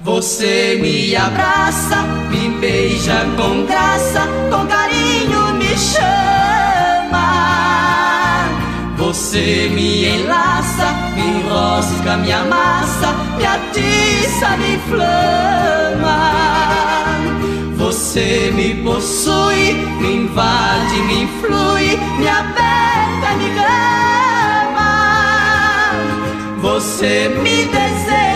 Você 0.01 0.79
me 0.81 1.13
abraça, 1.13 2.03
me 2.29 2.51
beija 2.51 3.25
com 3.35 3.65
graça, 3.65 4.21
com 4.49 4.65
carinho 4.65 5.53
me 5.55 5.77
chama. 5.77 7.19
Você 8.95 9.69
me 9.73 10.05
enlaça, 10.07 10.93
me 11.15 11.39
enrosca, 11.39 12.15
me 12.15 12.31
amassa, 12.31 13.13
me 13.37 13.45
atiça, 13.45 14.55
me 14.55 14.75
inflama. 14.75 16.31
Você 17.75 18.51
me 18.55 18.75
possui, 18.75 19.73
me 19.99 20.15
invade, 20.15 21.01
me 21.07 21.23
influi, 21.23 21.97
me 22.17 22.27
aperta, 22.29 23.35
me 23.37 23.49
gama. 23.49 24.89
Você 26.61 27.27
me 27.43 27.65
deseja, 27.65 28.28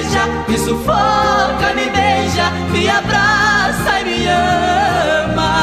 sufoca, 0.63 1.73
me 1.75 1.89
beija, 1.89 2.49
me 2.71 2.89
abraça 2.89 3.99
e 3.99 4.03
me 4.05 4.27
ama. 4.27 5.53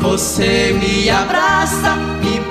Você 0.00 0.76
me 0.80 1.08
abraça, 1.08 1.96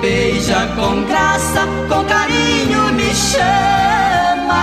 beija 0.00 0.66
com 0.76 1.02
graça, 1.04 1.66
com 1.88 2.04
carinho 2.04 2.92
me 2.94 3.14
chama. 3.14 4.60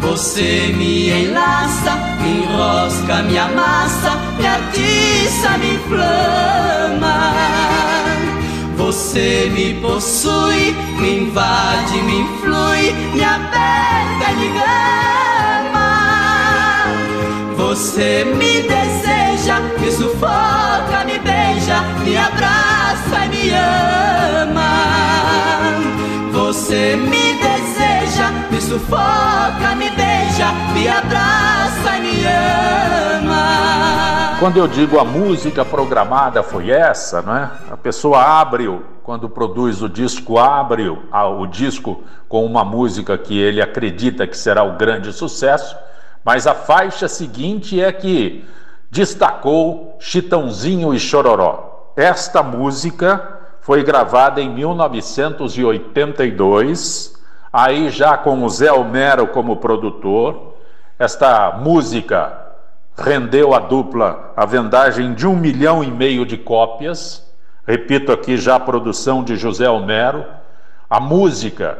Você 0.00 0.74
me 0.76 1.10
enlaça, 1.10 1.96
me 2.20 2.42
enrosca, 2.42 3.22
me 3.22 3.38
amassa, 3.38 4.16
me 4.38 4.46
atiça, 4.46 5.58
me 5.58 5.74
inflama. 5.74 7.32
Você 8.76 9.50
me 9.52 9.74
possui, 9.80 10.74
me 10.98 11.24
invade, 11.24 12.02
me 12.02 12.20
influi, 12.20 12.92
me 13.12 13.24
aperta 13.24 13.78
me 14.38 14.48
gama. 14.48 15.88
Você 17.56 18.24
me 18.24 18.62
deseja, 18.62 19.60
me 19.80 19.90
sufoca, 19.90 20.97
beija, 21.68 21.82
me 22.02 22.16
abraça 22.16 23.24
e 23.24 23.28
me 23.28 23.50
ama. 23.50 24.72
Você 26.32 26.96
me 26.96 27.34
deseja, 27.34 28.30
me 28.50 28.60
sufoca, 28.60 29.74
me 29.76 29.90
beija, 29.90 30.50
me 30.72 30.88
abraça 30.88 31.96
e 31.98 32.00
me 32.00 32.24
ama. 33.24 34.36
Quando 34.40 34.56
eu 34.56 34.66
digo 34.68 34.98
a 34.98 35.04
música 35.04 35.64
programada 35.64 36.42
foi 36.42 36.70
essa, 36.70 37.20
não 37.20 37.36
é? 37.36 37.50
A 37.70 37.76
pessoa 37.76 38.22
abre, 38.22 38.66
quando 39.02 39.28
produz 39.28 39.82
o 39.82 39.88
disco, 39.88 40.38
abre 40.38 40.88
o 40.88 41.46
disco 41.46 42.02
com 42.28 42.46
uma 42.46 42.64
música 42.64 43.18
que 43.18 43.38
ele 43.38 43.60
acredita 43.60 44.26
que 44.26 44.36
será 44.36 44.62
o 44.62 44.76
grande 44.76 45.12
sucesso, 45.12 45.76
mas 46.24 46.46
a 46.46 46.54
faixa 46.54 47.08
seguinte 47.08 47.82
é 47.82 47.90
que 47.90 48.44
destacou 48.90 49.96
Chitãozinho 49.98 50.94
e 50.94 50.98
Chororó. 50.98 51.92
Esta 51.96 52.42
música 52.42 53.38
foi 53.60 53.82
gravada 53.82 54.40
em 54.40 54.50
1982, 54.50 57.14
aí 57.52 57.90
já 57.90 58.16
com 58.16 58.42
o 58.42 58.48
Zé 58.48 58.72
Homero 58.72 59.26
como 59.28 59.56
produtor. 59.56 60.54
Esta 60.98 61.52
música 61.52 62.46
rendeu 62.96 63.54
à 63.54 63.58
dupla 63.58 64.32
a 64.36 64.46
vendagem 64.46 65.14
de 65.14 65.26
um 65.26 65.36
milhão 65.36 65.84
e 65.84 65.90
meio 65.90 66.24
de 66.24 66.36
cópias. 66.36 67.26
Repito 67.66 68.10
aqui 68.10 68.36
já 68.36 68.56
a 68.56 68.60
produção 68.60 69.22
de 69.22 69.36
José 69.36 69.68
Homero. 69.68 70.24
A 70.88 70.98
música, 70.98 71.78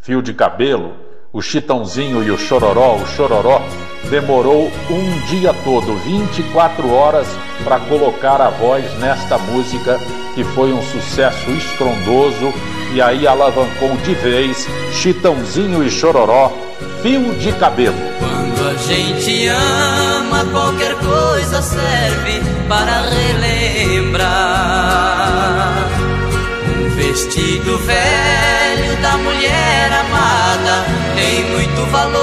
Fio 0.00 0.20
de 0.20 0.34
Cabelo, 0.34 0.94
o 1.32 1.40
Chitãozinho 1.40 2.24
e 2.24 2.30
o 2.30 2.38
Chororó, 2.38 2.96
o 2.96 3.06
Chororó, 3.06 3.62
demorou 4.08 4.70
um 4.90 5.20
dia 5.26 5.54
todo, 5.64 5.94
24 5.96 6.92
horas, 6.92 7.26
para 7.62 7.78
colocar 7.80 8.40
a 8.40 8.50
voz 8.50 8.92
nesta 8.98 9.38
música 9.38 10.00
que 10.34 10.42
foi 10.42 10.72
um 10.72 10.82
sucesso 10.82 11.50
estrondoso 11.50 12.52
e 12.92 13.00
aí 13.00 13.26
alavancou 13.26 13.96
de 13.98 14.14
vez 14.14 14.66
Chitãozinho 14.92 15.84
e 15.84 15.90
Chororó, 15.90 16.52
Fio 17.02 17.34
de 17.34 17.52
Cabelo. 17.52 17.96
Quando 18.18 18.68
a 18.68 18.74
gente 18.74 19.46
ama, 19.46 20.44
qualquer 20.50 20.96
coisa 20.96 21.62
serve 21.62 22.40
para 22.68 23.02
relembrar. 23.02 24.30
Um 26.76 26.88
vestido 26.90 27.78
velho 27.78 28.96
da 29.02 29.16
mulher 29.18 29.92
amada 29.92 30.99
tem 31.20 31.44
muito 31.50 31.84
valor. 31.90 32.20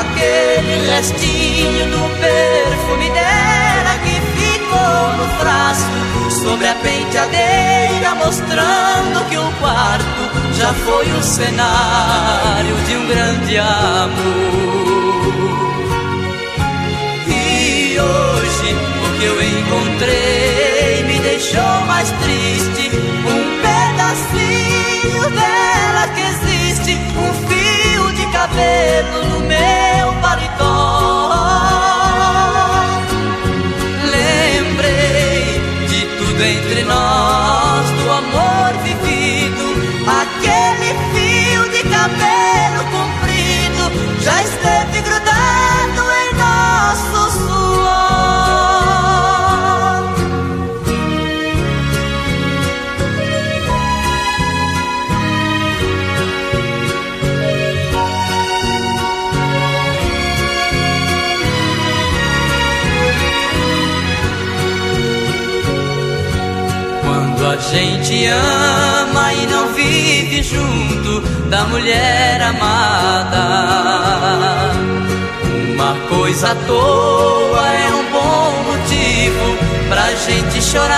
Aquele 0.00 0.90
restinho 0.90 1.84
do 1.90 2.02
perfume 2.20 3.10
dela 3.10 3.98
que 4.04 4.14
ficou 4.38 5.02
no 5.18 5.26
frasco 5.38 6.30
sobre 6.42 6.68
a 6.68 6.74
penteadeira, 6.76 8.14
mostrando 8.14 9.28
que 9.28 9.36
o 9.36 9.52
quarto 9.60 10.22
já 10.54 10.72
foi 10.72 11.06
o 11.12 11.22
cenário 11.22 12.76
de 12.86 12.96
um 12.96 13.06
grande 13.06 13.58
amor. 13.58 14.70
E 17.28 17.98
hoje 17.98 18.74
o 19.04 19.18
que 19.18 19.24
eu 19.24 19.42
encontrei 19.42 21.04
me 21.04 21.18
deixou 21.20 21.80
mais 21.86 22.10
triste. 22.22 22.90
Um 23.26 23.59
pedacinho 24.10 25.30
dela 25.30 26.08
que 26.14 26.20
existe, 26.20 26.94
um 27.16 27.32
fio 27.46 28.12
de 28.12 28.26
cabelo 28.32 29.24
no 29.28 29.40
meu 29.40 30.12
paletó. 30.20 31.40
Lembrei 34.10 35.60
de 35.86 36.06
tudo 36.18 36.42
entre 36.42 36.82
nós, 36.84 37.90
do 37.90 38.10
amor 38.10 38.72
vivido, 38.82 39.64
aquele 40.06 40.94
fio 41.12 41.68
de 41.70 41.82
cabelo 41.88 42.84
comprido 42.90 43.82
já 44.22 44.42
esteve 44.42 44.69
gente 67.70 68.26
ama 68.26 69.32
e 69.32 69.46
não 69.46 69.72
vive 69.72 70.42
junto 70.42 71.20
da 71.48 71.64
mulher 71.66 72.42
amada, 72.42 73.42
uma 75.72 75.94
coisa 76.08 76.50
à 76.50 76.54
toa 76.66 77.68
é 77.72 77.94
um 77.94 78.10
bom 78.10 78.52
motivo 78.72 79.56
pra 79.88 80.12
gente 80.14 80.60
chorar. 80.62 80.96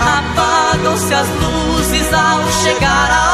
Apagam-se 0.00 1.12
as 1.12 1.28
luzes 1.28 2.12
ao 2.14 2.50
chegar 2.62 3.10
a 3.10 3.31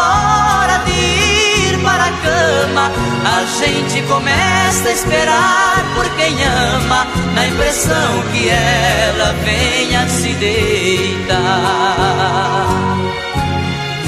A 3.31 3.45
gente 3.45 4.03
começa 4.09 4.89
a 4.89 4.93
esperar 4.93 5.85
por 5.95 6.09
quem 6.17 6.43
ama, 6.45 7.07
na 7.35 7.47
impressão 7.47 8.23
que 8.33 8.49
ela 8.49 9.35
venha 9.45 10.09
se 10.09 10.33
deitar. 10.35 11.39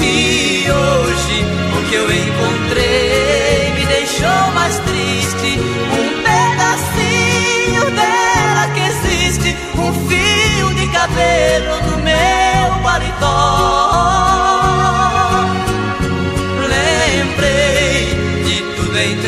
E 0.01 0.65
hoje 0.69 1.45
o 1.77 1.83
que 1.87 1.95
eu 1.95 2.11
encontrei 2.11 3.73
me 3.75 3.85
deixou 3.85 4.51
mais 4.55 4.79
triste. 4.79 5.59
Um 5.93 6.23
pedacinho 6.23 7.91
dela 7.91 8.67
que 8.73 8.81
existe, 8.81 9.55
um 9.75 9.93
fio 10.09 10.73
de 10.73 10.87
cabelo 10.87 11.81
no 11.91 11.97
meu 12.03 12.83
paletó. 12.83 14.70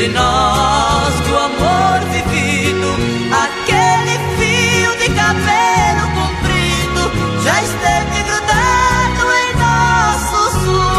Entre 0.03 0.09
nós, 0.09 1.13
do 1.21 1.37
amor 1.37 2.01
vivido, 2.11 2.89
aquele 3.31 4.17
fio 4.37 4.91
de 4.97 5.07
cabelo 5.15 6.07
comprido 6.13 7.01
já 7.41 7.63
esteve 7.63 8.23
grudado 8.23 9.23
em 9.39 9.55
nosso 9.57 10.39
suor. 10.59 10.93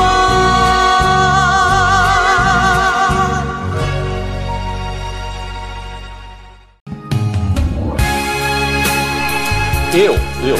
Eu, 9.92 10.14
eu, 10.48 10.56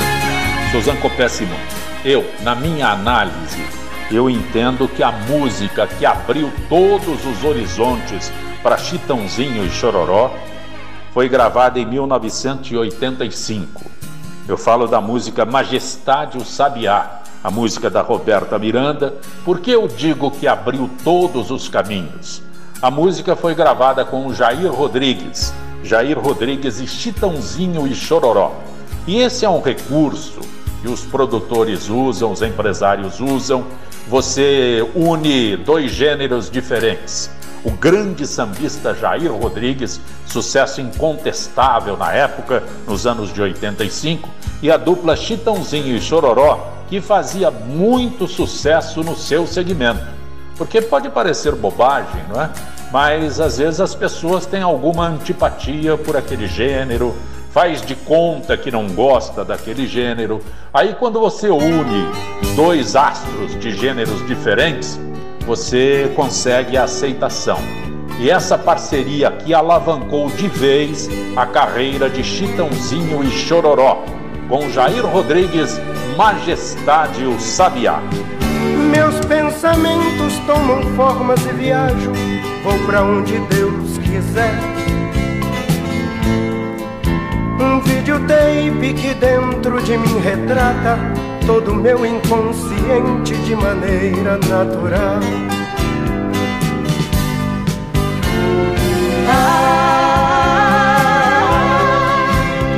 sou 0.71 0.83
Zancopé 0.83 1.29
Simões, 1.29 1.61
eu, 2.05 2.25
na 2.43 2.55
minha 2.55 2.89
análise, 2.89 3.84
eu 4.11 4.29
entendo 4.29 4.89
que 4.89 5.03
a 5.03 5.11
música 5.11 5.87
que 5.87 6.05
abriu 6.05 6.53
todos 6.69 7.25
os 7.25 7.45
horizontes 7.45 8.31
para 8.63 8.79
Chitãozinho 8.79 9.65
e 9.65 9.71
Chororó 9.71 10.31
foi 11.13 11.29
gravada 11.29 11.79
em 11.79 11.87
1985. 11.87 13.83
Eu 14.47 14.59
falo 14.59 14.87
da 14.87 15.01
música 15.01 15.45
Majestade 15.45 16.37
o 16.37 16.45
Sabiá, 16.45 17.23
a 17.43 17.51
música 17.51 17.89
da 17.89 18.03
Roberta 18.03 18.59
Miranda. 18.59 19.15
Por 19.45 19.61
que 19.61 19.71
eu 19.71 19.87
digo 19.87 20.31
que 20.31 20.47
abriu 20.47 20.91
todos 21.03 21.51
os 21.51 21.69
caminhos? 21.69 22.43
A 22.83 22.91
música 22.91 23.35
foi 23.35 23.55
gravada 23.55 24.05
com 24.05 24.27
o 24.27 24.35
Jair 24.35 24.71
Rodrigues, 24.71 25.55
Jair 25.83 26.19
Rodrigues 26.19 26.81
e 26.81 26.87
Chitãozinho 26.87 27.87
e 27.87 27.95
Chororó. 27.95 28.53
E 29.07 29.21
esse 29.21 29.45
é 29.45 29.49
um 29.49 29.63
recurso 29.63 30.41
que 30.83 30.89
os 30.89 31.03
produtores 31.03 31.89
usam, 31.89 32.33
os 32.33 32.43
empresários 32.43 33.21
usam. 33.21 33.65
Você 34.09 34.87
une 34.95 35.57
dois 35.57 35.91
gêneros 35.91 36.51
diferentes. 36.51 37.31
O 37.65 37.71
grande 37.71 38.27
sambista 38.27 38.95
Jair 38.95 39.33
Rodrigues, 39.33 39.99
sucesso 40.27 40.83
incontestável 40.83 41.97
na 41.97 42.13
época, 42.13 42.63
nos 42.87 43.07
anos 43.07 43.33
de 43.33 43.41
85, 43.41 44.29
e 44.63 44.71
a 44.71 44.77
dupla 44.77 45.17
Chitãozinho 45.17 45.97
e 45.97 46.01
Chororó, 46.01 46.75
que 46.89 47.01
fazia 47.01 47.51
muito 47.51 48.29
sucesso 48.29 49.03
no 49.03 49.17
seu 49.17 49.47
segmento. 49.47 50.05
Porque 50.59 50.83
pode 50.83 51.09
parecer 51.09 51.55
bobagem, 51.55 52.23
não 52.29 52.43
é? 52.43 52.51
Mas 52.93 53.41
às 53.41 53.57
vezes 53.57 53.81
as 53.81 53.95
pessoas 53.95 54.45
têm 54.45 54.63
alguma 54.63 55.09
antipatia 55.09 55.97
por 55.97 56.17
aquele 56.17 56.47
gênero, 56.47 57.17
faz 57.55 57.81
de 57.81 57.95
conta 57.95 58.57
que 58.57 58.69
não 58.69 58.89
gosta 58.89 59.45
daquele 59.45 59.87
gênero. 59.87 60.41
Aí, 60.73 60.93
quando 60.99 61.21
você 61.21 61.49
une 61.49 62.05
dois 62.57 62.97
astros 62.97 63.57
de 63.61 63.71
gêneros 63.71 64.27
diferentes, 64.27 64.99
você 65.47 66.13
consegue 66.17 66.77
a 66.77 66.83
aceitação. 66.83 67.59
E 68.19 68.29
essa 68.29 68.59
parceria 68.59 69.29
aqui 69.29 69.55
alavancou 69.55 70.29
de 70.31 70.49
vez 70.49 71.09
a 71.37 71.47
carreira 71.47 72.11
de 72.11 72.25
Chitãozinho 72.25 73.23
e 73.23 73.31
Chororó, 73.31 74.03
com 74.49 74.69
Jair 74.71 75.07
Rodrigues, 75.07 75.81
Majestade 76.17 77.25
o 77.25 77.39
Sabiá. 77.39 78.03
Meus 78.91 79.15
pensamentos 79.27 80.39
tomam 80.47 80.83
formas 80.97 81.41
e 81.47 81.53
viajo, 81.53 82.13
vou 82.65 82.79
para 82.85 83.05
onde 83.05 83.39
Deus 83.39 83.97
quiser. 83.99 85.04
Um 87.65 87.81
videotape 87.81 88.93
que 88.95 89.15
dentro 89.15 89.83
de 89.83 89.97
mim 89.97 90.19
retrata 90.21 90.99
todo 91.47 91.75
meu 91.75 92.05
inconsciente 92.05 93.35
de 93.47 93.57
maneira 93.57 94.37
natural. 94.37 95.21
Ah, 99.27 100.99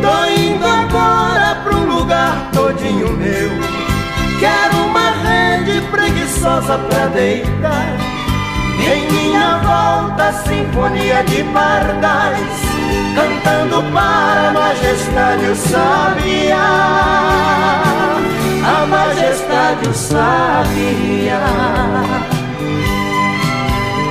tô 0.00 0.24
indo 0.40 0.64
agora 0.64 1.56
pra 1.64 1.76
um 1.76 1.86
lugar 1.98 2.48
todinho 2.52 3.10
meu. 3.10 3.50
Quero 4.38 4.76
uma 4.84 5.10
rede 5.10 5.80
preguiçosa 5.90 6.78
pra 6.78 7.06
deitar. 7.08 7.96
Em 8.78 9.10
minha 9.10 9.58
volta, 9.58 10.32
sinfonia 10.44 11.24
de 11.24 11.42
pardais, 11.52 12.75
cantando 13.14 13.82
para 13.92 14.48
a 14.48 14.52
majestade 14.52 15.46
o 15.46 15.56
sabiá. 15.56 16.56
A 18.64 18.86
majestade 18.86 19.88
o 19.88 19.94
sabiá. 19.94 21.40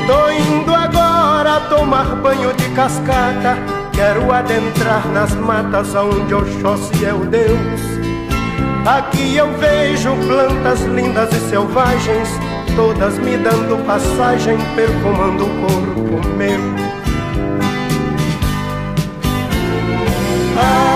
Tô 0.07 0.31
indo 0.31 0.73
agora 0.73 1.59
tomar 1.69 2.15
banho 2.15 2.53
de 2.53 2.69
cascata. 2.69 3.57
Quero 3.93 4.31
adentrar 4.31 5.07
nas 5.07 5.33
matas 5.35 5.95
onde 5.95 6.33
Oxóssi 6.33 7.05
é 7.05 7.13
o 7.13 7.25
Deus. 7.25 7.95
Aqui 8.85 9.35
eu 9.35 9.51
vejo 9.57 10.15
plantas 10.27 10.81
lindas 10.81 11.33
e 11.33 11.49
selvagens, 11.49 12.29
todas 12.75 13.17
me 13.17 13.35
dando 13.35 13.83
passagem, 13.83 14.57
perfumando 14.75 15.45
o 15.45 15.49
corpo 15.61 16.27
meu. 16.37 17.04
Ah, 20.57 20.95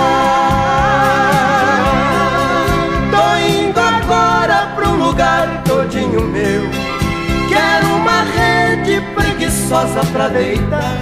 tô 3.12 3.26
indo 3.46 3.80
agora 3.80 4.70
um 4.88 4.96
lugar 5.06 5.64
todinho 5.64 6.22
meu. 6.22 6.70
Quero 7.50 7.88
uma 7.96 8.24
rede 8.24 9.02
preguiçosa 9.14 10.02
pra 10.12 10.28
deitar. 10.30 10.98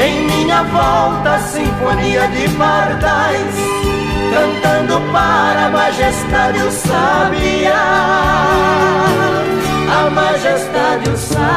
Em 0.00 0.26
minha 0.26 0.62
volta, 0.62 1.38
sinfonia 1.40 2.28
de 2.28 2.48
pardais, 2.50 3.54
cantando 4.32 5.00
para 5.12 5.66
a 5.66 5.70
majestade 5.70 6.60
o 6.60 6.70
sabiá. 6.70 7.82
A 9.90 10.10
majestade 10.10 11.10
o 11.10 11.16
sabiá. 11.16 11.48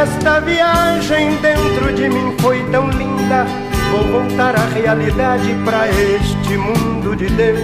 Esta 0.00 0.40
viagem 0.40 1.36
dentro 1.42 1.92
de 1.92 2.08
mim 2.08 2.34
foi 2.40 2.64
tão 2.70 2.88
linda. 2.88 3.44
Vou 3.90 4.22
voltar 4.22 4.56
à 4.56 4.64
realidade 4.64 5.54
para 5.62 5.88
este 5.88 6.56
mundo 6.56 7.14
de 7.14 7.26
Deus. 7.26 7.60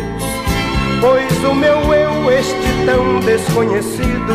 Pois 1.01 1.45
o 1.45 1.55
meu 1.55 1.95
eu, 1.95 2.31
este 2.31 2.85
tão 2.85 3.21
desconhecido, 3.21 4.35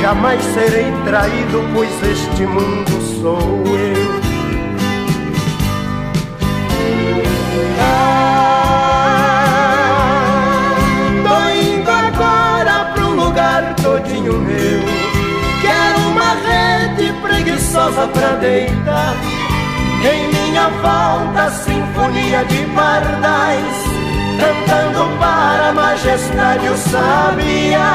jamais 0.00 0.44
serei 0.44 0.92
traído, 1.04 1.64
pois 1.74 1.90
este 2.04 2.46
mundo 2.46 3.02
sou 3.20 3.64
eu. 3.66 4.23
Preguiçosa 17.84 18.06
pra 18.08 18.36
deitar. 18.36 19.14
Em 20.02 20.28
minha 20.32 20.68
volta, 20.68 21.50
sinfonia 21.50 22.44
de 22.44 22.64
pardais, 22.74 23.84
cantando 24.38 25.18
para 25.18 25.68
a 25.68 25.72
majestade 25.72 26.68
o 26.68 26.76
sabiá. 26.76 27.90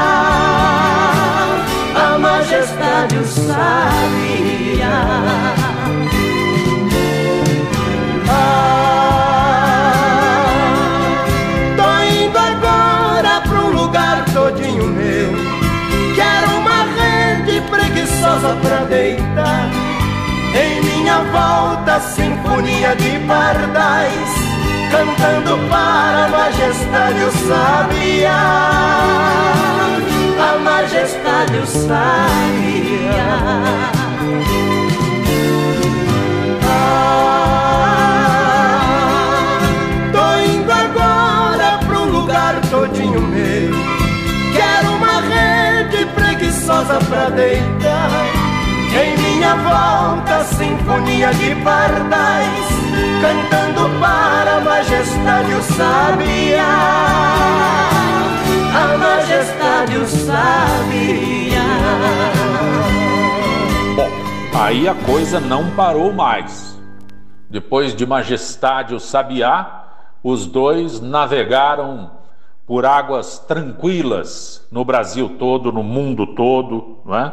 A 1.94 2.18
majestade 2.18 3.16
o 3.16 3.26
sabiá. 3.26 3.54
Ah, 8.28 8.72
tô 11.76 11.88
indo 12.14 12.38
agora 12.38 13.40
pra 13.42 13.60
um 13.60 13.70
lugar 13.70 14.24
todinho 14.32 14.84
meu. 14.84 15.30
Quero 16.14 16.56
uma 16.58 16.84
rede 16.96 17.60
preguiçosa 17.70 18.56
pra 18.62 18.84
deitar. 18.84 19.79
Volta, 21.24 22.00
sinfonia 22.00 22.96
de 22.96 23.18
pardais, 23.26 24.30
cantando 24.90 25.58
para 25.68 26.24
a 26.24 26.28
majestade 26.28 27.22
o 27.22 27.30
sabiá. 27.46 28.40
A 30.40 30.58
majestade 30.58 31.58
o 31.58 31.66
sabiá. 31.66 32.00
Ah, 38.32 39.60
tô 40.12 40.38
indo 40.50 40.72
agora 40.72 41.80
um 41.96 42.10
lugar 42.10 42.60
todinho 42.70 43.20
meu. 43.20 43.74
Quero 44.52 44.94
uma 44.96 45.20
rede 45.20 46.06
preguiçosa 46.06 46.98
pra 47.08 47.28
deitar. 47.28 48.39
Em 48.92 49.16
minha 49.16 49.54
volta, 49.54 50.42
sinfonia 50.44 51.32
de 51.34 51.54
pardais, 51.62 52.66
cantando 53.20 53.88
para 54.00 54.56
a 54.56 54.60
majestade 54.60 55.54
o 55.54 55.62
sabiá. 55.62 56.64
A 58.74 58.98
majestade 58.98 59.96
o 59.96 60.06
sabiá. 60.06 61.30
Bom, 63.94 64.10
aí 64.58 64.88
a 64.88 64.94
coisa 64.94 65.38
não 65.38 65.70
parou 65.70 66.12
mais. 66.12 66.76
Depois 67.48 67.94
de 67.94 68.06
Majestade 68.06 68.94
o 68.94 69.00
Sabiá, 69.00 69.84
os 70.22 70.46
dois 70.46 71.00
navegaram 71.00 72.12
por 72.64 72.86
águas 72.86 73.40
tranquilas 73.40 74.64
no 74.70 74.84
Brasil 74.84 75.36
todo, 75.36 75.72
no 75.72 75.82
mundo 75.82 76.28
todo, 76.28 76.98
não 77.04 77.16
é? 77.16 77.32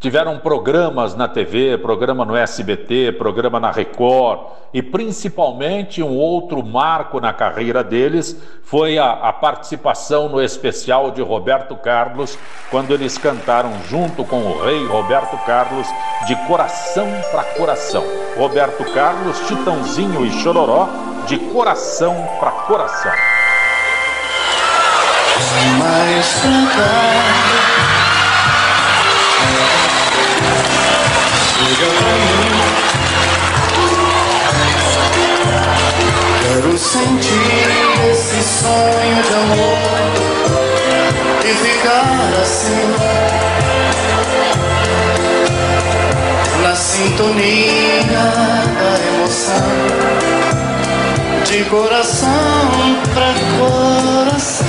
Tiveram 0.00 0.38
programas 0.38 1.16
na 1.16 1.26
TV, 1.26 1.76
programa 1.76 2.24
no 2.24 2.36
SBT, 2.36 3.16
programa 3.18 3.58
na 3.58 3.72
Record 3.72 4.42
e 4.72 4.80
principalmente 4.80 6.00
um 6.04 6.16
outro 6.16 6.64
marco 6.64 7.18
na 7.18 7.32
carreira 7.32 7.82
deles 7.82 8.40
foi 8.62 8.96
a, 8.96 9.10
a, 9.10 9.32
participação 9.32 10.28
no 10.28 10.40
especial 10.40 11.10
de 11.10 11.20
Roberto 11.20 11.74
Carlos, 11.74 12.38
quando 12.70 12.94
eles 12.94 13.18
cantaram 13.18 13.72
junto 13.88 14.24
com 14.24 14.40
o 14.42 14.62
rei 14.62 14.86
Roberto 14.86 15.36
Carlos 15.44 15.88
de 16.28 16.36
Coração 16.46 17.08
para 17.32 17.42
Coração. 17.42 18.04
Roberto 18.36 18.84
Carlos, 18.92 19.36
Titãozinho 19.48 20.24
e 20.24 20.30
Chororó 20.30 20.88
de 21.26 21.38
Coração 21.38 22.14
para 22.38 22.52
Coração. 22.52 23.12
Chega 31.58 31.88
pra 31.98 32.12
mim. 32.12 32.56
Quero 36.42 36.78
sentir 36.78 37.68
esse 38.10 38.40
sonho 38.42 39.22
de 39.22 39.34
amor 39.34 39.78
e 41.44 41.54
ficar 41.54 42.40
assim. 42.42 43.28
sintonia 46.78 48.02
da 48.04 48.98
emoção, 49.08 49.54
de 51.44 51.64
coração 51.64 52.30
pra 53.14 53.34
coração. 53.58 54.66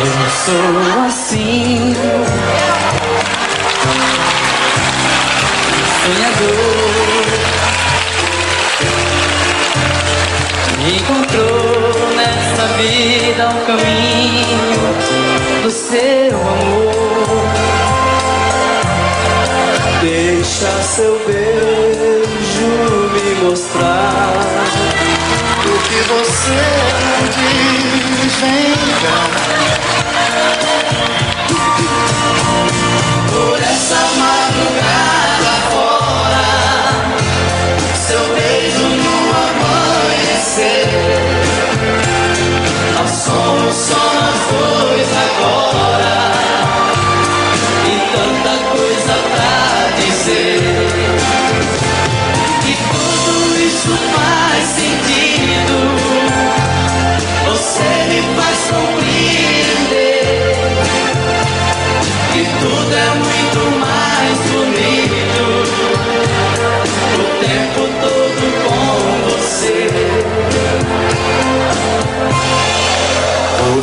Eu 0.00 0.30
sou 0.44 1.06
assim, 1.06 1.94
sonhador. 6.04 7.24
Encontrou 10.86 12.10
nessa 12.14 12.66
vida 12.76 13.48
um 13.48 13.64
caminho 13.64 15.62
do 15.62 15.70
seu 15.70 16.36
amor. 16.36 17.44
Deixa 20.02 20.70
seu 20.82 21.18
beijo 21.26 22.68
me 23.14 23.48
mostrar 23.48 24.34
O 25.64 25.78
que 25.88 26.00
você 26.12 26.60
diz, 27.34 28.34
vem 28.40 28.74
cá. 29.00 29.63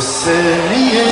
Você 0.02 0.32
e 0.32 0.98
eu. 0.98 1.06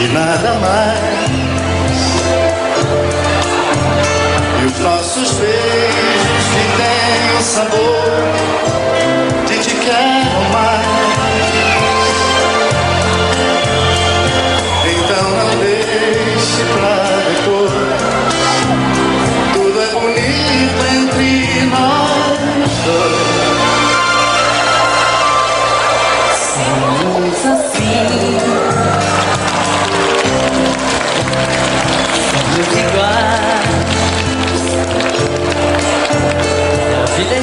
E 0.00 0.08
nada 0.08 0.54
mais. 0.54 1.30
E 4.58 4.64
os 4.64 4.78
nossos 4.78 5.32
beijos 5.32 6.44
que 6.48 6.64
têm 6.78 7.36
o 7.36 7.42
sabor 7.42 7.91
A 37.22 37.24
vida 37.24 37.36
é 37.36 37.42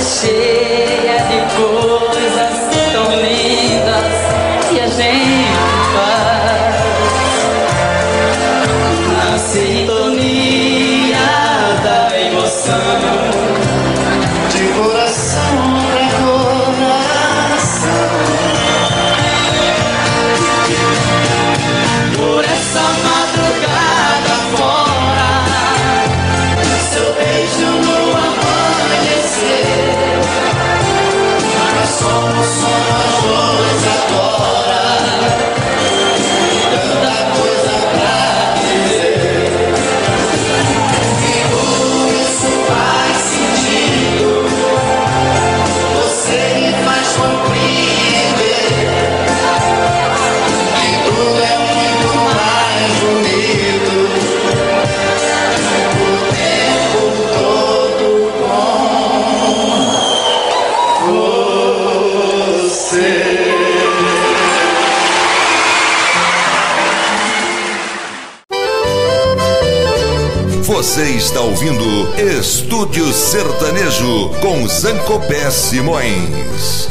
Você 71.00 71.12
está 71.12 71.40
ouvindo 71.40 72.14
Estúdio 72.18 73.06
Sertanejo 73.14 74.32
com 74.42 74.68
Zancopé 74.68 75.50
Simões. 75.50 76.90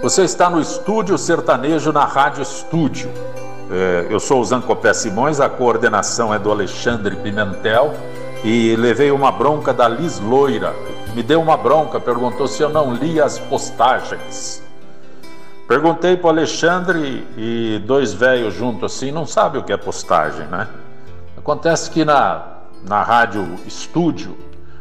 Você 0.00 0.22
está 0.22 0.48
no 0.48 0.62
Estúdio 0.62 1.18
Sertanejo 1.18 1.92
na 1.92 2.06
Rádio 2.06 2.42
Estúdio. 2.42 3.10
É, 3.70 4.06
eu 4.08 4.18
sou 4.18 4.40
o 4.40 4.44
Zancopé 4.46 4.94
Simões, 4.94 5.38
a 5.38 5.50
coordenação 5.50 6.32
é 6.32 6.38
do 6.38 6.50
Alexandre 6.50 7.16
Pimentel 7.16 7.92
e 8.42 8.74
levei 8.76 9.10
uma 9.10 9.30
bronca 9.30 9.74
da 9.74 9.86
Liz 9.86 10.18
Loira. 10.20 10.74
Me 11.14 11.22
deu 11.22 11.38
uma 11.42 11.58
bronca, 11.58 12.00
perguntou 12.00 12.48
se 12.48 12.62
eu 12.62 12.70
não 12.70 12.94
lia 12.94 13.26
as 13.26 13.38
postagens. 13.38 14.65
Perguntei 15.68 16.16
para 16.16 16.30
Alexandre 16.30 17.26
e 17.36 17.82
dois 17.84 18.12
velhos 18.12 18.54
juntos 18.54 18.94
assim 18.94 19.10
não 19.10 19.26
sabem 19.26 19.60
o 19.60 19.64
que 19.64 19.72
é 19.72 19.76
postagem, 19.76 20.46
né? 20.46 20.68
Acontece 21.36 21.90
que 21.90 22.04
na, 22.04 22.58
na 22.84 23.02
rádio 23.02 23.44
estúdio 23.66 24.36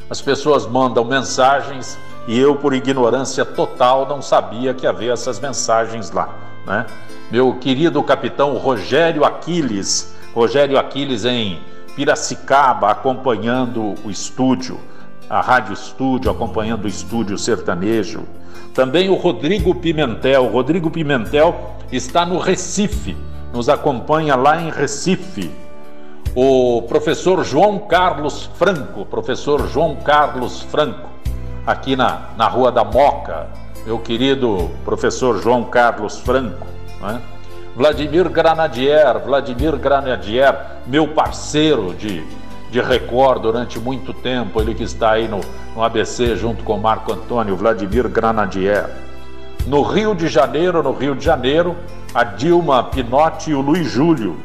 as 0.09 0.21
pessoas 0.21 0.67
mandam 0.67 1.03
mensagens 1.03 1.97
e 2.27 2.39
eu, 2.39 2.55
por 2.55 2.73
ignorância 2.73 3.43
total, 3.43 4.07
não 4.07 4.21
sabia 4.21 4.73
que 4.73 4.86
havia 4.86 5.13
essas 5.13 5.39
mensagens 5.39 6.11
lá, 6.11 6.29
né? 6.65 6.86
Meu 7.31 7.55
querido 7.55 8.01
capitão 8.03 8.55
Rogério 8.57 9.25
Aquiles, 9.25 10.15
Rogério 10.36 10.77
Aquiles 10.77 11.25
em 11.25 11.59
Piracicaba, 11.95 12.91
acompanhando 12.91 13.95
o 14.03 14.11
estúdio, 14.11 14.79
a 15.27 15.41
rádio 15.41 15.73
estúdio, 15.73 16.29
acompanhando 16.29 16.86
o 16.86 16.88
estúdio 16.88 17.38
sertanejo. 17.38 18.23
Também 18.76 19.09
o 19.09 19.15
Rodrigo 19.15 19.73
Pimentel. 19.73 20.47
Rodrigo 20.47 20.91
Pimentel 20.91 21.78
está 21.89 22.26
no 22.26 22.38
Recife, 22.38 23.15
nos 23.53 23.69
acompanha 23.69 24.36
lá 24.36 24.61
em 24.61 24.69
Recife. 24.69 25.49
O 26.36 26.82
professor 26.82 27.41
João 27.45 27.80
Carlos 27.80 28.49
Franco, 28.55 29.05
professor 29.05 29.69
João 29.69 29.95
Carlos 29.95 30.61
Franco, 30.63 31.09
aqui 31.65 31.95
na, 31.95 32.32
na 32.38 32.49
Rua 32.49 32.69
da 32.69 32.84
Moca, 32.84 33.47
meu 33.86 33.97
querido 33.97 34.69
professor 34.84 35.41
João 35.41 35.63
Carlos 35.63 36.19
Franco. 36.19 36.67
Né? 36.99 37.21
Vladimir 37.78 38.28
Granadier, 38.28 39.19
Vladimir 39.26 39.78
Granadier, 39.78 40.53
meu 40.86 41.07
parceiro 41.07 41.93
de, 41.93 42.26
de 42.70 42.82
Record 42.82 43.41
durante 43.41 43.80
muito 43.80 44.13
tempo, 44.13 44.59
ele 44.59 44.74
que 44.74 44.84
está 44.84 45.11
aí 45.11 45.28
no, 45.28 45.39
no 45.76 45.84
ABC 45.84 46.36
junto 46.36 46.63
com 46.63 46.78
Marco 46.78 47.13
Antônio, 47.13 47.55
Vladimir 47.55 48.09
Granadier. 48.09 48.89
No 49.68 49.82
Rio 49.82 50.13
de 50.13 50.28
Janeiro, 50.28 50.84
no 50.84 50.91
Rio 50.91 51.16
de 51.16 51.24
Janeiro, 51.24 51.76
a 52.13 52.24
Dilma 52.24 52.84
Pinotti 52.84 53.51
e 53.51 53.53
o 53.55 53.61
Luiz 53.61 53.89
Júlio. 53.89 54.38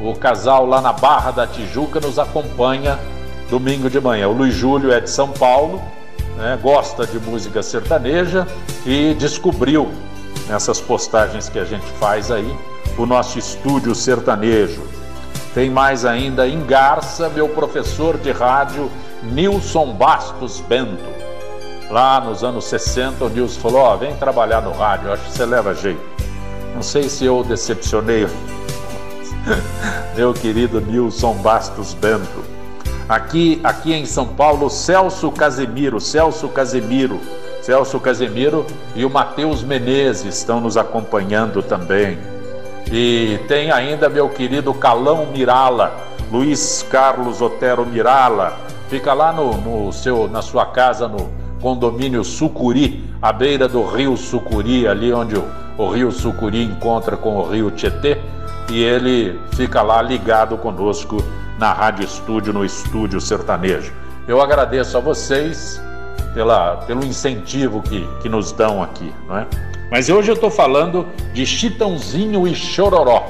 O 0.00 0.14
casal 0.14 0.66
lá 0.66 0.80
na 0.80 0.92
Barra 0.92 1.30
da 1.30 1.46
Tijuca 1.46 2.00
nos 2.00 2.18
acompanha 2.18 2.98
domingo 3.50 3.88
de 3.88 4.00
manhã. 4.00 4.28
O 4.28 4.32
Luiz 4.32 4.54
Júlio 4.54 4.92
é 4.92 5.00
de 5.00 5.10
São 5.10 5.28
Paulo, 5.28 5.80
né, 6.36 6.58
gosta 6.62 7.06
de 7.06 7.18
música 7.18 7.62
sertaneja 7.62 8.46
e 8.86 9.14
descobriu 9.14 9.90
nessas 10.48 10.80
postagens 10.80 11.48
que 11.48 11.58
a 11.58 11.64
gente 11.64 11.86
faz 11.98 12.30
aí 12.30 12.56
o 12.96 13.06
nosso 13.06 13.38
estúdio 13.38 13.94
sertanejo. 13.94 14.97
Tem 15.54 15.70
mais 15.70 16.04
ainda 16.04 16.46
em 16.46 16.64
Garça, 16.64 17.28
meu 17.28 17.48
professor 17.48 18.16
de 18.18 18.30
rádio 18.30 18.90
Nilson 19.22 19.92
Bastos 19.92 20.60
Bento. 20.60 21.18
Lá 21.90 22.20
nos 22.20 22.44
anos 22.44 22.66
60, 22.66 23.24
o 23.24 23.28
Nilson 23.28 23.60
falou: 23.60 23.80
Ó, 23.80 23.94
oh, 23.94 23.98
vem 23.98 24.14
trabalhar 24.16 24.60
no 24.60 24.72
rádio, 24.72 25.12
acho 25.12 25.24
que 25.24 25.32
você 25.32 25.46
leva 25.46 25.74
jeito. 25.74 26.00
Não 26.74 26.82
sei 26.82 27.08
se 27.08 27.24
eu 27.24 27.42
decepcionei 27.42 28.28
meu 30.14 30.34
querido 30.34 30.80
Nilson 30.80 31.34
Bastos 31.34 31.94
Bento. 31.94 32.44
Aqui, 33.08 33.58
aqui 33.64 33.94
em 33.94 34.04
São 34.04 34.26
Paulo, 34.26 34.68
Celso 34.68 35.30
Casemiro, 35.32 35.98
Celso 35.98 36.46
Casemiro, 36.48 37.18
Celso 37.62 37.98
Casemiro 37.98 38.66
e 38.94 39.04
o 39.04 39.10
Matheus 39.10 39.62
Menezes 39.62 40.36
estão 40.36 40.60
nos 40.60 40.76
acompanhando 40.76 41.62
também. 41.62 42.18
E 42.90 43.38
tem 43.46 43.70
ainda 43.70 44.08
meu 44.08 44.28
querido 44.28 44.72
Calão 44.72 45.26
Mirala, 45.26 45.94
Luiz 46.32 46.86
Carlos 46.90 47.42
Otero 47.42 47.84
Mirala, 47.84 48.56
fica 48.88 49.12
lá 49.12 49.32
no, 49.32 49.56
no 49.56 49.92
seu, 49.92 50.28
na 50.28 50.40
sua 50.40 50.66
casa 50.66 51.06
no 51.06 51.30
condomínio 51.60 52.24
Sucuri, 52.24 53.04
à 53.20 53.32
beira 53.32 53.68
do 53.68 53.84
rio 53.84 54.16
Sucuri, 54.16 54.86
ali 54.88 55.12
onde 55.12 55.36
o, 55.36 55.44
o 55.76 55.90
rio 55.90 56.10
Sucuri 56.10 56.64
encontra 56.64 57.16
com 57.16 57.36
o 57.36 57.50
rio 57.50 57.70
Tietê, 57.70 58.18
e 58.70 58.82
ele 58.82 59.38
fica 59.52 59.82
lá 59.82 60.00
ligado 60.00 60.56
conosco 60.56 61.22
na 61.58 61.72
Rádio 61.72 62.04
Estúdio, 62.04 62.52
no 62.52 62.64
Estúdio 62.64 63.20
Sertanejo. 63.20 63.92
Eu 64.26 64.40
agradeço 64.40 64.96
a 64.96 65.00
vocês 65.00 65.80
pela, 66.34 66.76
pelo 66.86 67.04
incentivo 67.04 67.82
que, 67.82 68.06
que 68.22 68.28
nos 68.28 68.52
dão 68.52 68.82
aqui, 68.82 69.12
não 69.26 69.38
é? 69.38 69.46
Mas 69.90 70.08
hoje 70.08 70.30
eu 70.30 70.34
estou 70.34 70.50
falando 70.50 71.06
de 71.32 71.46
Chitãozinho 71.46 72.46
e 72.46 72.54
Chororó. 72.54 73.26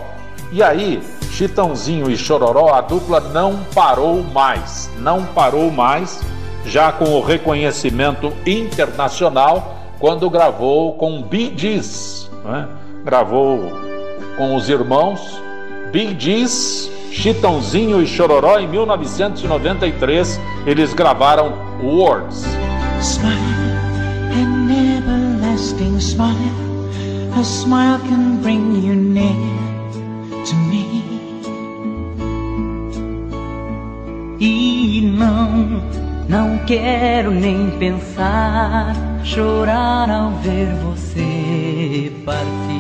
E 0.51 0.63
aí, 0.63 1.01
Chitãozinho 1.31 2.11
e 2.11 2.17
Chororó, 2.17 2.73
a 2.75 2.81
dupla 2.81 3.21
não 3.21 3.61
parou 3.75 4.23
mais, 4.23 4.91
não 4.99 5.25
parou 5.25 5.71
mais, 5.71 6.21
já 6.65 6.91
com 6.91 7.05
o 7.11 7.21
reconhecimento 7.21 8.33
internacional, 8.47 9.77
quando 9.99 10.29
gravou 10.31 10.95
com 10.95 11.23
Bee 11.23 11.53
Gees, 11.57 12.31
né? 12.45 12.69
gravou 13.05 13.73
com 14.37 14.55
os 14.55 14.69
irmãos 14.69 15.41
Bee 15.91 16.17
Gees, 16.19 16.91
Chitãozinho 17.11 18.03
e 18.03 18.07
Chororó 18.07 18.59
em 18.59 18.69
1993, 18.69 20.41
eles 20.67 20.93
gravaram 20.93 21.55
Words. 21.83 22.45
Smile 23.01 23.68
smile. 26.01 26.59
A 27.39 27.45
smile 27.45 27.99
can 28.01 28.43
bring 28.43 28.83
you 28.83 28.95
near 28.95 29.35
to 30.45 30.55
me. 30.71 31.05
E 34.41 35.01
não, 35.03 35.83
não 36.29 36.59
quero 36.67 37.31
nem 37.31 37.71
pensar, 37.79 38.95
chorar 39.25 40.11
ao 40.11 40.31
ver 40.43 40.75
você 40.85 42.13
partir. 42.25 42.79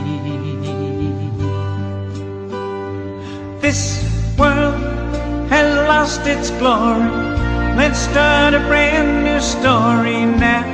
This 3.60 4.02
world 4.38 4.74
has 5.50 5.86
lost 5.86 6.26
its 6.26 6.50
glory. 6.58 7.10
Let's 7.76 7.98
start 7.98 8.54
a 8.54 8.60
brand 8.60 9.24
new 9.24 9.40
story 9.40 10.24
now, 10.24 10.64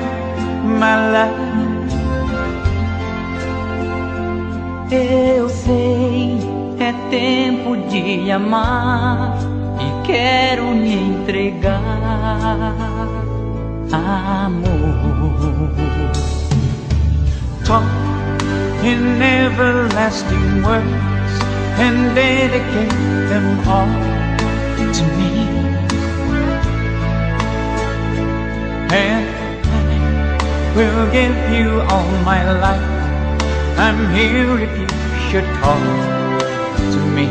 my 0.64 1.12
love. 1.12 1.43
Eu 4.91 5.49
sei, 5.49 6.39
é 6.78 6.93
tempo 7.11 7.76
de 7.89 8.30
amar 8.30 9.35
e 9.80 10.07
quero 10.07 10.66
me 10.66 10.95
entregar, 10.95 11.80
amor. 13.91 14.64
Talk 17.64 17.85
in 18.85 19.22
everlasting 19.22 20.62
words 20.62 21.35
and 21.78 22.14
dedicate 22.14 22.93
them 23.30 23.59
all 23.66 23.89
to 24.93 25.03
me. 25.16 25.49
And 28.93 29.26
I 29.64 30.76
will 30.76 31.11
give 31.11 31.37
you 31.57 31.80
all 31.80 32.11
my 32.22 32.53
life. 32.61 32.93
I'm 33.77 34.09
here 34.14 34.57
if 34.61 34.79
you 34.79 34.87
should 35.29 35.45
talk 35.61 35.83
to 36.93 37.01
me. 37.12 37.29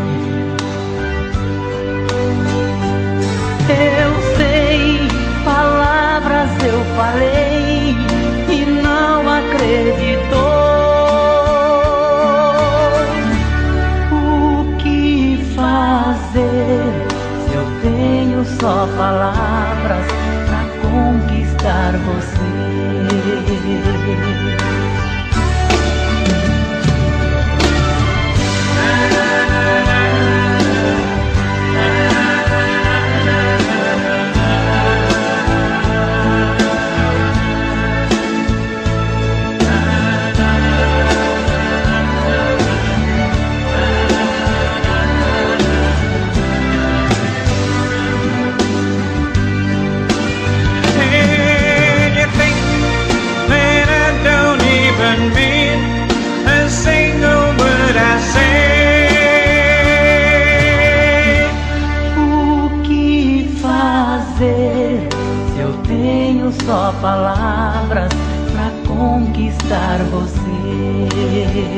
Eu 3.70 4.12
sei, 4.36 5.08
palavras 5.46 6.50
eu 6.66 6.84
falei 6.98 7.96
e 8.50 8.66
não 8.66 9.22
acreditou. 9.30 10.38
O 14.12 14.78
que 14.80 15.40
fazer 15.56 16.92
se 17.48 17.54
eu 17.56 17.66
tenho 17.82 18.44
só 18.60 18.86
palavras 18.98 20.06
pra 20.50 20.66
conquistar 20.82 21.94
você? 21.94 22.64
It's 71.56 71.70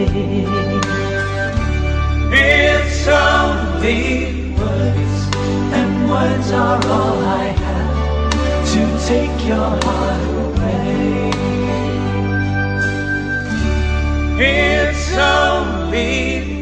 only 3.08 4.54
words, 4.54 5.36
and 5.74 6.10
words 6.10 6.52
are 6.52 6.80
all 6.88 7.20
I 7.22 7.48
have 7.48 8.64
to 8.72 8.82
take 9.06 9.46
your 9.46 9.78
heart 9.84 10.24
away. 10.46 11.32
It's 14.40 15.12
only 15.18 16.55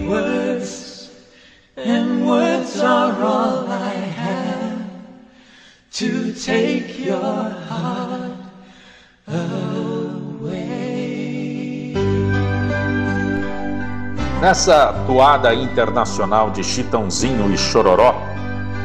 Nessa 14.44 14.94
toada 15.08 15.56
internacional 15.56 16.50
de 16.50 16.66
Chitãozinho 16.66 17.50
e 17.54 17.58
Chororó, 17.58 18.14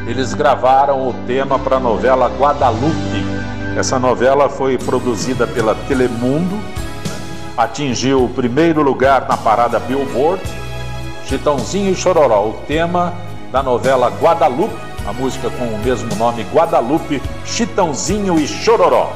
eles 0.06 0.32
gravaram 0.32 1.08
o 1.08 1.12
tema 1.26 1.58
para 1.58 1.78
a 1.78 1.80
novela 1.80 2.28
Guadalupe. 2.38 3.26
Essa 3.76 3.98
novela 3.98 4.48
foi 4.48 4.78
produzida 4.78 5.48
pela 5.48 5.74
Telemundo, 5.74 6.56
atingiu 7.56 8.22
o 8.22 8.28
primeiro 8.28 8.82
lugar 8.82 9.26
na 9.26 9.36
parada 9.36 9.80
Billboard. 9.80 10.40
Chitãozinho 11.26 11.90
e 11.90 11.96
Chororó, 11.96 12.50
o 12.50 12.52
tema 12.68 13.12
da 13.50 13.60
novela 13.60 14.12
Guadalupe, 14.22 14.76
a 15.08 15.12
música 15.12 15.50
com 15.50 15.64
o 15.64 15.78
mesmo 15.78 16.14
nome, 16.14 16.46
Guadalupe, 16.54 17.20
Chitãozinho 17.44 18.38
e 18.38 18.46
Chororó. 18.46 19.12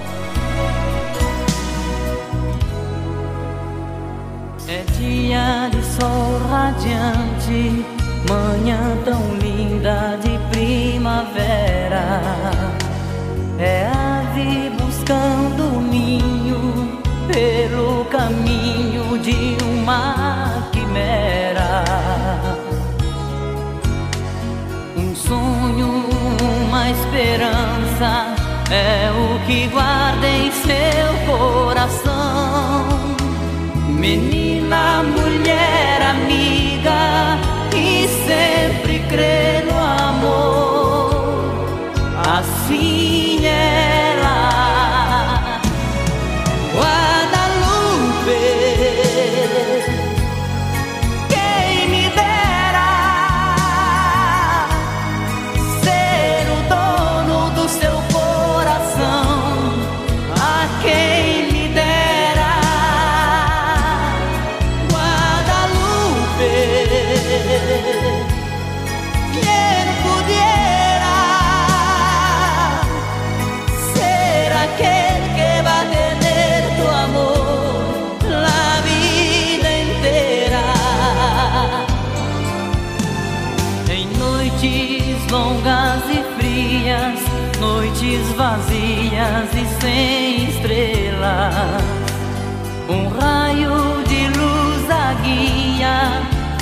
É 4.74 4.82
dia 4.98 5.68
de 5.70 5.82
sol 5.84 6.38
radiante, 6.48 7.84
manhã 8.26 8.78
tão 9.04 9.34
linda 9.36 10.18
de 10.22 10.38
primavera. 10.50 12.22
É 13.58 13.86
ave 13.92 14.70
buscando 14.82 15.62
caminho, 15.92 16.98
pelo 17.28 18.06
caminho 18.06 19.18
de 19.18 19.56
uma 19.62 20.70
quimera. 20.72 21.84
Um 24.96 25.14
sonho, 25.14 26.06
uma 26.64 26.90
esperança 26.90 28.34
é 28.70 29.10
o 29.10 29.46
que 29.46 29.66
guarda 29.68 30.26
em 30.26 30.50
seu 30.50 31.36
coração. 31.36 32.22
Menina, 34.72 35.02
mulher, 35.02 36.00
amiga, 36.00 37.38
e 37.76 38.08
sempre 38.08 39.00
crê 39.00 39.61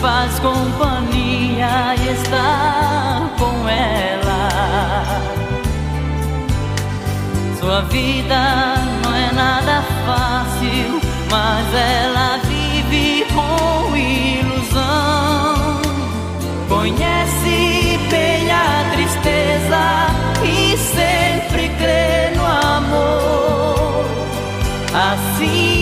faz 0.01 0.38
companhia 0.38 1.94
e 1.94 2.09
está 2.12 3.30
com 3.38 3.68
ela. 3.68 4.48
Sua 7.61 7.82
vida 7.82 8.76
não 9.05 9.14
é 9.14 9.32
nada 9.32 9.82
fácil, 10.07 11.01
mas 11.30 11.74
ela 11.74 12.38
vive 12.44 13.26
com 13.34 13.96
ilusão. 13.96 15.80
Conhece 16.68 17.98
bem 18.11 18.51
a 18.51 18.90
tristeza 18.92 20.07
e 20.42 20.78
sempre 20.78 21.68
crê 21.78 22.30
no 22.34 22.46
amor. 22.46 24.07
Assim 24.94 25.80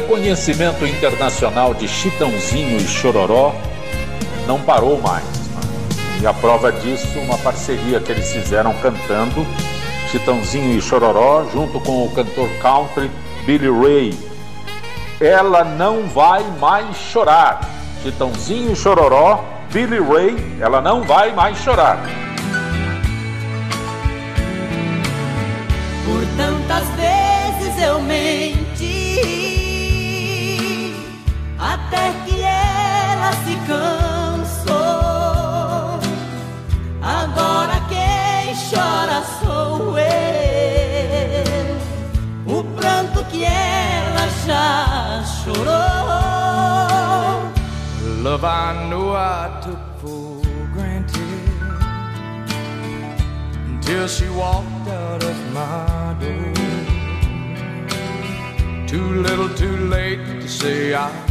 reconhecimento 0.00 0.86
internacional 0.86 1.74
de 1.74 1.88
Chitãozinho 1.88 2.76
e 2.76 2.86
Chororó 2.86 3.52
não 4.46 4.60
parou 4.60 5.00
mais. 5.00 5.24
E 6.22 6.26
a 6.26 6.32
prova 6.32 6.70
disso, 6.70 7.18
uma 7.18 7.36
parceria 7.38 7.98
que 7.98 8.12
eles 8.12 8.30
fizeram 8.30 8.72
cantando 8.74 9.44
Chitãozinho 10.10 10.78
e 10.78 10.80
Chororó, 10.80 11.44
junto 11.52 11.80
com 11.80 12.04
o 12.04 12.10
cantor 12.12 12.48
country 12.62 13.10
Billy 13.44 13.68
Ray. 13.68 14.18
Ela 15.20 15.64
não 15.64 16.06
vai 16.06 16.44
mais 16.60 16.96
chorar. 16.96 17.60
Chitãozinho 18.00 18.72
e 18.72 18.76
Chororó, 18.76 19.44
Billy 19.72 19.98
Ray, 19.98 20.58
ela 20.60 20.80
não 20.80 21.02
vai 21.02 21.32
mais 21.32 21.58
chorar. 21.58 21.98
Por 26.04 26.24
tantas 26.36 26.88
vezes 26.90 27.82
eu 27.82 28.00
menti, 28.00 28.57
até 31.58 32.12
que 32.24 32.40
ela 32.42 33.32
se 33.44 33.56
cansou. 33.66 34.78
Agora 37.02 37.80
quem 37.88 38.54
chora 38.70 39.22
sou 39.40 39.98
eu, 39.98 41.76
o 42.46 42.64
pranto 42.76 43.24
que 43.24 43.44
ela 43.44 44.28
já 44.46 45.24
chorou. 45.24 45.88
Love 48.22 48.44
I 48.44 48.88
know 48.88 49.14
I 49.14 49.48
took 49.62 49.78
for 50.00 50.42
granted 50.74 51.16
until 53.66 54.06
she 54.08 54.28
walked 54.28 54.88
out 54.88 55.22
of 55.24 55.36
my 55.52 56.14
door. 56.20 56.54
Too 58.86 59.22
little, 59.22 59.48
too 59.50 59.76
late 59.88 60.40
to 60.40 60.48
say 60.48 60.94
I'm 60.94 61.27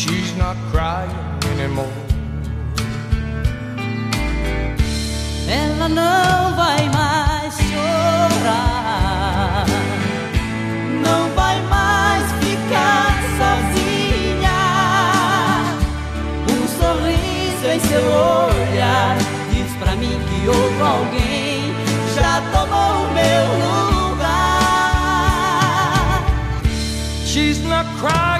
she's 0.00 0.34
not 0.36 0.56
crying 0.72 1.14
anymore. 1.52 1.92
Ela 5.46 5.88
não 5.88 6.54
vai 6.56 6.88
mais 6.88 7.54
chorar, 7.68 9.66
não 11.06 11.28
vai 11.34 11.60
mais 11.74 12.24
ficar 12.42 13.12
sozinha. 13.40 14.60
Um 16.54 16.62
sorriso 16.78 17.66
em 17.74 17.80
seu 17.90 18.04
olhar 18.04 19.16
diz 19.52 19.70
pra 19.80 19.92
mim 19.96 20.18
que 20.28 20.48
outro 20.48 20.84
alguém 20.84 21.74
já 22.14 22.40
tomou 22.54 22.92
o 23.04 23.08
meu 23.18 23.44
lugar. 23.66 24.30
She's 27.26 27.58
not 27.64 27.86
crying 28.00 28.39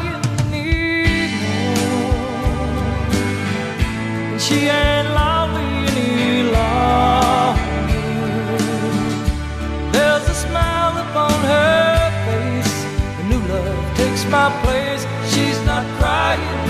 she 4.51 4.67
ain't 4.67 5.09
lonely 5.15 5.63
any 5.87 6.43
longer. 6.43 7.63
There's 9.93 10.29
a 10.29 10.35
smile 10.35 10.95
upon 11.05 11.39
her 11.53 12.11
face. 12.27 12.77
New 13.29 13.41
love 13.53 13.97
takes 13.97 14.25
my 14.27 14.49
place. 14.65 15.07
She's 15.33 15.59
not 15.65 15.85
crying 15.99 16.70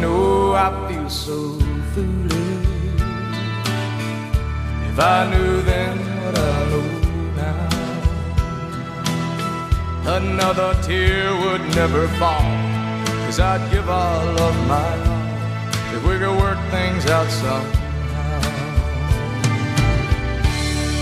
know 0.00 0.54
I 0.54 0.68
feel 0.88 1.08
so 1.10 1.58
foolish. 1.92 2.68
If 4.90 4.98
I 4.98 5.28
knew 5.30 5.62
then 5.62 5.98
what 6.22 6.38
I 6.38 6.56
know 6.70 6.88
now, 7.42 7.68
another 10.18 10.70
tear 10.82 11.34
would 11.42 11.64
never 11.74 12.08
fall. 12.20 12.46
Cause 13.26 13.38
I'd 13.40 13.70
give 13.72 13.88
all 13.88 14.40
of 14.48 14.54
my 14.68 14.94
all 15.08 15.24
if 15.96 16.02
we 16.06 16.18
could 16.18 16.36
work 16.38 16.58
things 16.70 17.06
out 17.10 17.28
somehow. 17.30 17.84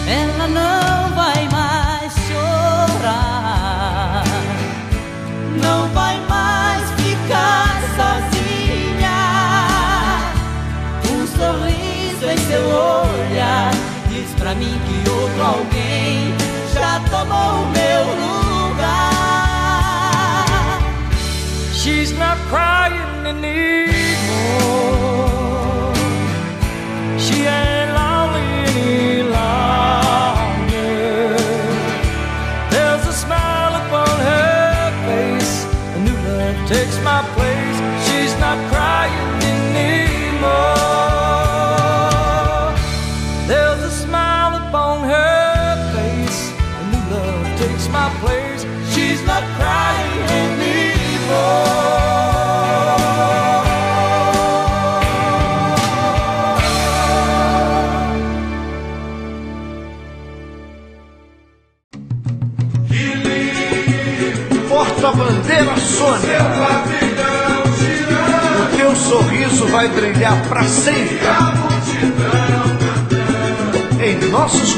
Ela 0.07 0.47
não 0.49 1.15
vai 1.15 1.49
mais 1.49 2.13
chorar, 2.27 4.25
não 5.63 5.89
vai 5.89 6.21
mais 6.29 6.91
ficar 7.01 7.81
sozinha. 7.97 8.32
Sorriso 11.43 12.31
em 12.31 12.39
seu 12.39 12.63
olhar 12.63 13.73
diz 14.09 14.31
pra 14.39 14.55
mim 14.55 14.79
que 14.87 15.11
outro 15.11 15.43
alguém 15.43 16.33
já 16.73 17.01
tomou 17.11 17.65
o 17.65 17.67
meu 17.71 18.05
lugar. 18.71 18.93
She's 21.75 22.13
not 22.13 22.39
crying 22.49 23.27
anymore. 23.27 24.92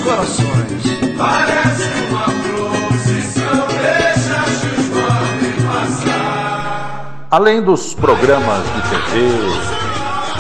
Corações. 0.05 0.83
Parece 1.17 1.91
uma 2.11 2.27
procissão, 2.27 3.67
deixa 3.69 4.37
X9 4.45 5.67
passar. 5.67 7.27
Além 7.31 7.63
dos 7.63 7.95
programas 7.95 8.63
de 8.75 8.83
TV, 8.91 9.31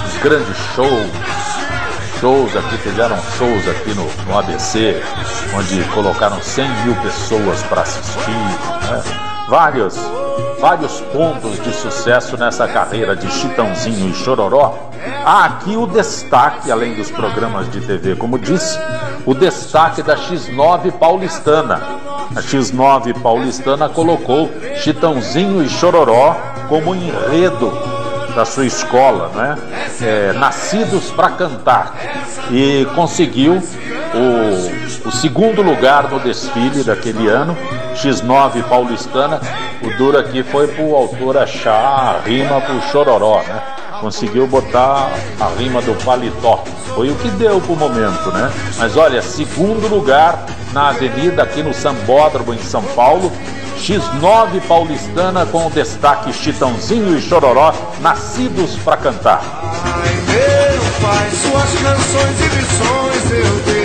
os 0.06 0.22
grandes 0.22 0.56
shows, 0.74 1.10
shows 2.20 2.56
aqui, 2.56 2.76
fizeram 2.78 3.16
shows 3.38 3.66
aqui 3.68 3.94
no, 3.94 4.04
no 4.26 4.38
ABC, 4.38 5.02
onde 5.56 5.82
colocaram 5.94 6.40
100 6.40 6.68
mil 6.84 6.94
pessoas 6.96 7.62
para 7.64 7.82
assistir, 7.82 8.30
né? 8.30 9.02
vários, 9.48 9.96
vários 10.60 11.00
pontos 11.12 11.62
de 11.62 11.72
sucesso 11.72 12.36
nessa 12.36 12.66
carreira 12.66 13.14
de 13.14 13.30
Chitãozinho 13.30 14.10
e 14.10 14.14
Chororó. 14.14 14.90
Há 15.24 15.44
aqui 15.44 15.76
o 15.76 15.86
destaque, 15.86 16.70
além 16.70 16.94
dos 16.94 17.10
programas 17.10 17.70
de 17.70 17.80
TV, 17.80 18.16
como 18.16 18.38
disse, 18.38 18.78
o 19.26 19.34
destaque 19.34 20.02
da 20.02 20.16
X9 20.16 20.92
paulistana. 20.92 21.80
A 22.34 22.40
X9 22.40 23.20
paulistana 23.20 23.88
colocou 23.88 24.50
Chitãozinho 24.76 25.62
e 25.62 25.68
Chororó 25.68 26.36
como 26.68 26.94
enredo 26.94 27.72
da 28.34 28.44
sua 28.44 28.66
escola, 28.66 29.30
né? 29.34 29.58
É, 30.00 30.32
Nascidos 30.32 31.10
para 31.10 31.30
Cantar. 31.30 31.94
E 32.50 32.86
conseguiu 32.94 33.62
o, 34.14 35.08
o 35.08 35.12
segundo 35.12 35.60
lugar 35.60 36.08
no 36.10 36.20
desfile 36.20 36.82
daquele 36.84 37.28
ano, 37.28 37.56
X9 37.94 38.62
paulistana. 38.64 39.40
O 39.82 39.96
duro 39.98 40.18
aqui 40.18 40.42
foi 40.42 40.68
pro 40.68 40.94
autor 40.94 41.36
achar 41.36 42.16
a 42.16 42.20
rima 42.24 42.60
pro 42.60 42.80
Chororó, 42.90 43.42
né? 43.42 43.60
Conseguiu 44.00 44.46
botar 44.46 45.10
a 45.40 45.48
rima 45.58 45.80
do 45.82 45.94
paletó. 46.04 46.62
Foi 46.94 47.10
o 47.10 47.14
que 47.16 47.28
deu 47.30 47.60
pro 47.60 47.76
momento, 47.76 48.30
né? 48.32 48.50
Mas 48.78 48.96
olha, 48.96 49.20
segundo 49.20 49.88
lugar 49.88 50.44
na 50.72 50.88
avenida 50.88 51.42
aqui 51.42 51.62
no 51.62 51.72
Sambódromo 51.72 52.52
em 52.52 52.58
São 52.58 52.82
Paulo, 52.82 53.32
X9 53.78 54.60
paulistana 54.66 55.46
com 55.46 55.66
o 55.66 55.70
destaque 55.70 56.32
Chitãozinho 56.32 57.16
e 57.16 57.20
Chororó, 57.20 57.72
nascidos 58.00 58.76
para 58.76 58.96
cantar. 58.96 59.42
Meu 60.26 61.08
pai, 61.08 61.30
suas 61.30 61.82
canções 61.82 62.40
e 62.40 62.48
lições 62.56 63.30
eu 63.30 63.83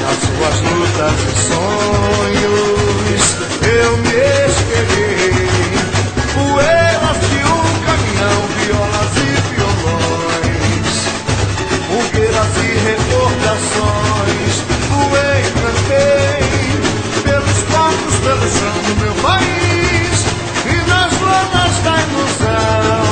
nas 0.00 0.18
suas 0.18 0.56
lutas 0.60 1.18
e 1.22 1.32
sonhos. 1.48 3.24
Eu 3.62 3.96
me 3.98 4.16
espelhei, 4.48 5.78
poeiras 6.34 7.18
de 7.30 7.40
um 7.46 7.66
caminhão, 7.86 8.38
violas 8.58 9.14
e 9.16 9.28
violões, 9.54 10.90
fogueiras 11.88 12.52
e 12.56 12.68
recordações. 12.88 14.54
Voei, 14.90 15.40
cantei 15.62 16.42
pelos 17.22 17.60
corpos, 17.70 18.16
pelo 18.16 18.46
chão 18.50 18.76
do 18.86 18.92
meu 19.00 19.14
país 19.22 20.16
e 20.66 20.76
nas 20.88 21.12
lonas 21.20 21.74
da 21.84 21.94
ilusão. 22.02 23.04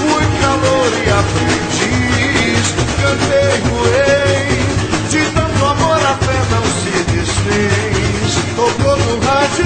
Fui 0.00 0.26
calor 0.40 0.90
e 0.92 1.10
aprendiz, 1.10 2.64
cantei, 3.00 3.54
voei, 3.70 4.21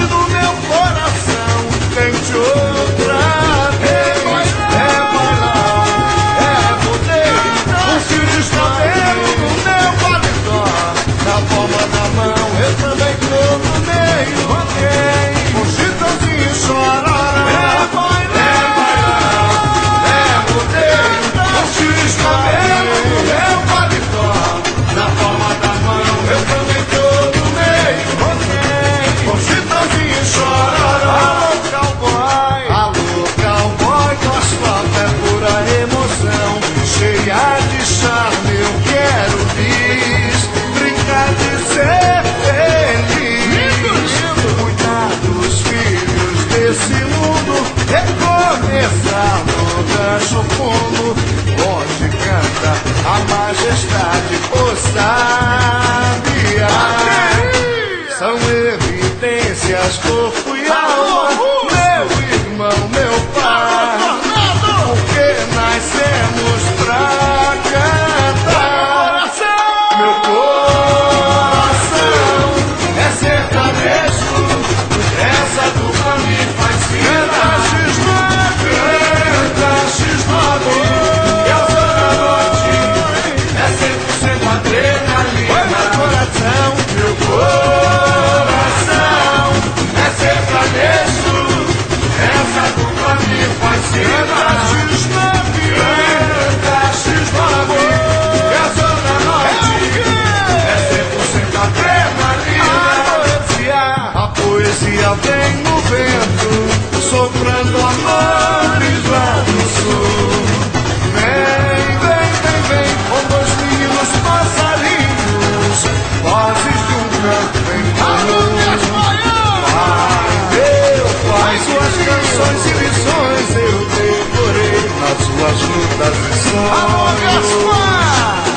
do 0.07 0.27
meu 0.29 0.53
coração, 0.67 1.67
tente 1.93 2.33
mais. 59.87 60.46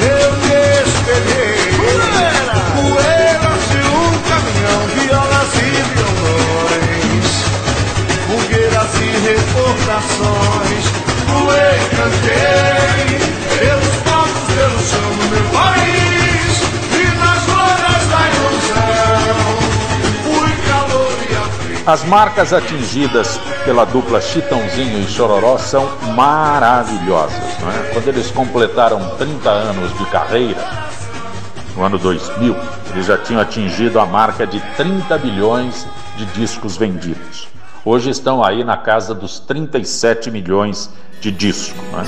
Eu 0.00 0.30
espelhei. 0.82 1.60
Poeiras 2.74 3.62
de 3.70 3.80
um 3.86 4.10
caminhão, 4.28 4.80
violas 4.94 5.52
e 5.54 5.68
violões, 5.92 7.28
fogueiras 8.26 8.92
e 8.94 9.10
pelos 13.58 13.96
pelo 14.46 14.78
chão 14.80 15.08
do 15.18 15.24
meu 15.30 15.44
país, 15.50 16.52
e 16.92 17.04
nas 17.18 17.42
da 18.06 18.22
ilusão, 18.30 19.48
fui 20.24 20.52
calor 20.68 21.16
e. 21.28 21.30
As 21.86 22.04
marcas 22.04 22.52
atingidas 22.52 23.38
pela 23.64 23.84
dupla 23.84 24.20
Chitãozinho 24.20 25.00
e 25.00 25.08
Chororó 25.08 25.58
são 25.58 25.88
maravilhosas. 26.14 27.39
É? 27.68 27.92
Quando 27.92 28.08
eles 28.08 28.30
completaram 28.30 29.16
30 29.16 29.50
anos 29.50 29.98
de 29.98 30.04
carreira, 30.06 30.66
no 31.76 31.82
ano 31.82 31.98
2000, 31.98 32.56
eles 32.90 33.06
já 33.06 33.18
tinham 33.18 33.40
atingido 33.40 34.00
a 34.00 34.06
marca 34.06 34.46
de 34.46 34.60
30 34.76 35.18
bilhões 35.18 35.86
de 36.16 36.24
discos 36.26 36.76
vendidos. 36.76 37.48
Hoje 37.84 38.10
estão 38.10 38.42
aí 38.42 38.64
na 38.64 38.76
casa 38.76 39.14
dos 39.14 39.40
37 39.40 40.30
milhões 40.30 40.90
de 41.20 41.30
discos. 41.30 41.82
Né? 41.92 42.04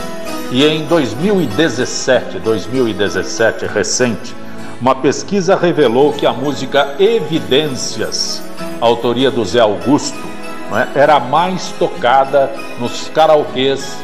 E 0.51 0.65
em 0.65 0.85
2017, 0.87 2.39
2017 2.39 3.67
recente, 3.67 4.35
uma 4.81 4.95
pesquisa 4.95 5.55
revelou 5.55 6.13
que 6.13 6.27
a 6.27 6.33
música 6.33 6.95
Evidências, 6.99 8.43
autoria 8.81 9.31
do 9.31 9.45
Zé 9.45 9.61
Augusto, 9.61 10.19
né, 10.71 10.89
era 10.95 11.17
a 11.17 11.21
mais 11.21 11.69
tocada 11.79 12.51
nos 12.81 13.09
karaokês 13.09 13.97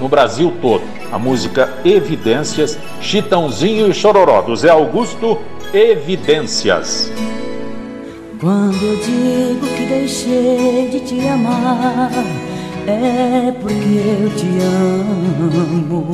no 0.00 0.08
Brasil 0.08 0.52
todo. 0.60 0.82
A 1.12 1.18
música 1.18 1.72
Evidências, 1.84 2.78
Chitãozinho 3.00 3.88
e 3.88 3.94
Chororó, 3.94 4.42
do 4.42 4.56
Zé 4.56 4.70
Augusto, 4.70 5.38
Evidências. 5.72 7.12
Quando 8.40 8.76
eu 8.82 8.96
digo 8.96 9.66
que 9.66 9.86
deixei 9.86 10.88
de 10.90 11.00
te 11.00 11.26
amar, 11.26 12.10
é 12.86 13.52
porque 13.60 14.22
eu 14.22 14.30
te 14.36 14.46
amo. 14.62 16.12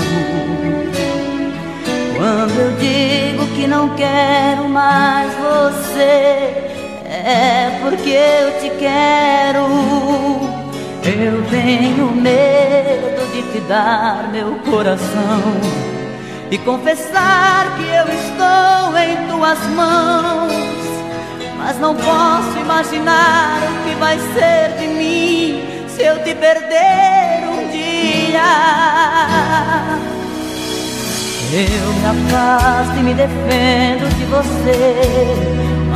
Quando 2.16 2.60
eu 2.60 2.72
digo 2.76 3.46
que 3.56 3.66
não 3.66 3.88
quero 3.96 4.68
mais 4.68 5.32
você, 5.34 6.54
é 7.04 7.80
porque 7.82 8.10
eu 8.10 8.60
te 8.60 8.70
quero. 8.78 10.51
Eu 11.04 11.42
tenho 11.50 12.12
medo 12.12 13.32
de 13.32 13.42
te 13.50 13.60
dar 13.66 14.30
meu 14.30 14.54
coração 14.70 15.42
e 16.48 16.56
confessar 16.58 17.76
que 17.76 17.88
eu 17.88 18.06
estou 18.06 18.96
em 18.96 19.16
tuas 19.26 19.58
mãos. 19.74 20.52
Mas 21.58 21.76
não 21.80 21.96
posso 21.96 22.56
imaginar 22.56 23.58
o 23.64 23.88
que 23.88 23.96
vai 23.96 24.16
ser 24.16 24.78
de 24.78 24.86
mim 24.86 25.64
se 25.88 26.04
eu 26.04 26.22
te 26.22 26.36
perder 26.36 27.48
um 27.48 27.68
dia. 27.72 28.44
Eu 31.52 31.92
me 31.94 32.06
afasto 32.30 32.96
e 32.96 33.02
me 33.02 33.14
defendo 33.14 34.08
de 34.16 34.24
você, 34.26 34.94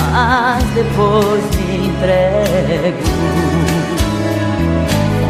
mas 0.01 0.65
depois 0.75 1.45
me 1.55 1.87
entrego. 1.87 3.46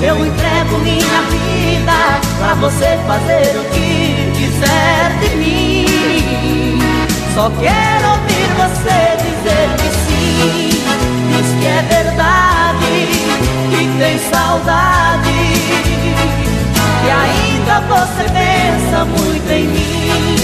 Eu 0.00 0.24
entrego 0.24 0.78
minha 0.78 1.22
vida 1.22 2.20
pra 2.38 2.54
você 2.54 2.96
fazer 3.06 3.58
o 3.58 3.64
que 3.64 4.32
quiser 4.36 5.18
de 5.20 5.36
mim. 5.36 6.78
Só 7.34 7.50
quero 7.50 8.10
ouvir 8.10 8.48
você 8.56 9.16
dizer 9.18 9.68
que 9.76 9.88
sim, 10.06 10.70
diz 11.28 11.48
que 11.60 11.66
é 11.66 11.82
verdade, 11.88 12.92
que 13.70 13.82
tem 13.98 14.18
saudade, 14.30 15.38
que 17.02 17.10
ainda 17.10 17.80
você 17.88 18.24
pensa 18.32 19.04
muito 19.04 19.50
em 19.50 19.66
mim. 19.66 20.36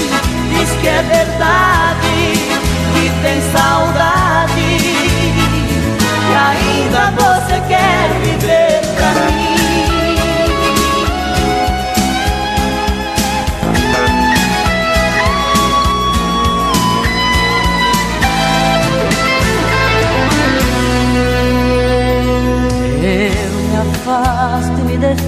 Diz 0.50 0.70
que 0.80 0.88
é 0.88 1.02
verdade, 1.02 2.16
que 2.92 3.06
tem 3.22 3.40
saudade, 3.52 4.78
que 6.26 6.34
ainda 6.34 7.12
você 7.12 7.60
quer 7.68 8.10
viver 8.20 8.80
pra 8.96 9.30
mim. 9.32 9.43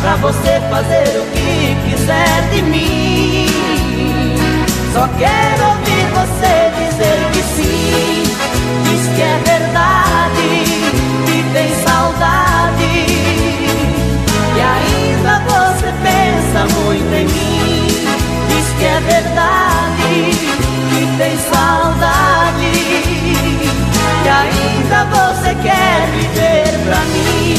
Pra 0.00 0.16
você 0.16 0.60
fazer 0.70 1.20
o 1.20 1.26
que 1.30 1.76
quiser 1.90 2.48
de 2.50 2.62
mim. 2.62 3.46
Só 4.94 5.06
quero 5.18 5.68
ouvir 5.68 6.06
você 6.14 6.72
dizer 6.78 7.18
que 7.32 7.42
sim. 7.42 8.22
Diz 8.84 9.06
que 9.14 9.22
é 9.22 9.40
verdade, 9.44 10.48
que 11.26 11.42
tem 11.52 11.70
saudade. 11.84 12.90
E 14.56 14.60
ainda 14.60 15.42
você 15.46 15.92
pensa 16.02 16.66
muito 16.80 17.14
em 17.14 17.26
mim. 17.26 17.86
Diz 18.48 18.68
que 18.78 18.84
é 18.86 19.00
verdade, 19.00 20.30
que 20.90 21.02
tem 21.18 21.36
saudade. 21.52 22.72
E 24.24 24.28
ainda 24.28 25.04
você 25.04 25.54
quer 25.62 26.08
viver 26.16 26.70
pra 26.84 27.00
mim. 27.00 27.54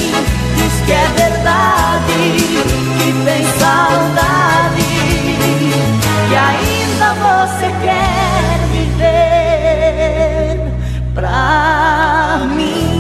Diz 0.56 0.86
que 0.86 0.92
é 0.92 1.08
verdade 1.08 1.31
que 2.12 3.12
tem 3.26 3.44
saudade, 3.58 4.84
que 6.28 6.36
ainda 6.36 7.14
você 7.14 7.68
quer 7.82 8.60
viver 8.72 9.52
pra 11.14 12.42
mim. 12.56 12.92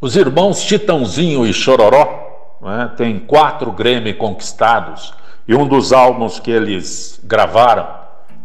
Os 0.00 0.16
irmãos 0.16 0.62
Titãozinho 0.62 1.46
e 1.46 1.52
Chororó 1.52 2.58
né, 2.62 2.90
têm 2.96 3.18
quatro 3.18 3.70
Grêmio 3.70 4.16
conquistados 4.16 5.12
e 5.46 5.54
um 5.54 5.66
dos 5.66 5.92
álbuns 5.92 6.40
que 6.40 6.50
eles 6.50 7.20
gravaram 7.22 7.99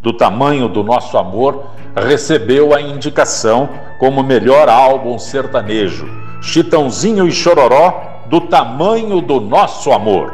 do 0.05 0.13
tamanho 0.13 0.69
do 0.69 0.83
nosso 0.83 1.17
amor, 1.17 1.65
recebeu 1.95 2.75
a 2.75 2.79
indicação 2.79 3.67
como 3.97 4.21
melhor 4.21 4.69
álbum 4.69 5.17
sertanejo. 5.17 6.07
Chitãozinho 6.43 7.27
e 7.27 7.31
Chororó, 7.31 8.21
do 8.29 8.39
tamanho 8.41 9.19
do 9.19 9.41
nosso 9.41 9.91
amor. 9.91 10.31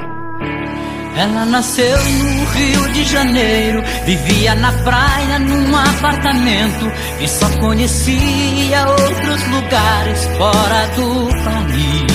Ela 1.16 1.46
nasceu 1.46 1.98
no 1.98 2.46
Rio 2.52 2.92
de 2.92 3.06
Janeiro, 3.06 3.82
vivia 4.04 4.56
na 4.56 4.74
praia 4.84 5.40
num 5.40 5.74
apartamento 5.74 6.92
e 7.22 7.28
só 7.30 7.48
conhecia 7.62 8.90
outros 8.90 9.48
lugares 9.48 10.26
fora 10.38 10.88
do 10.98 11.28
país. 11.46 12.11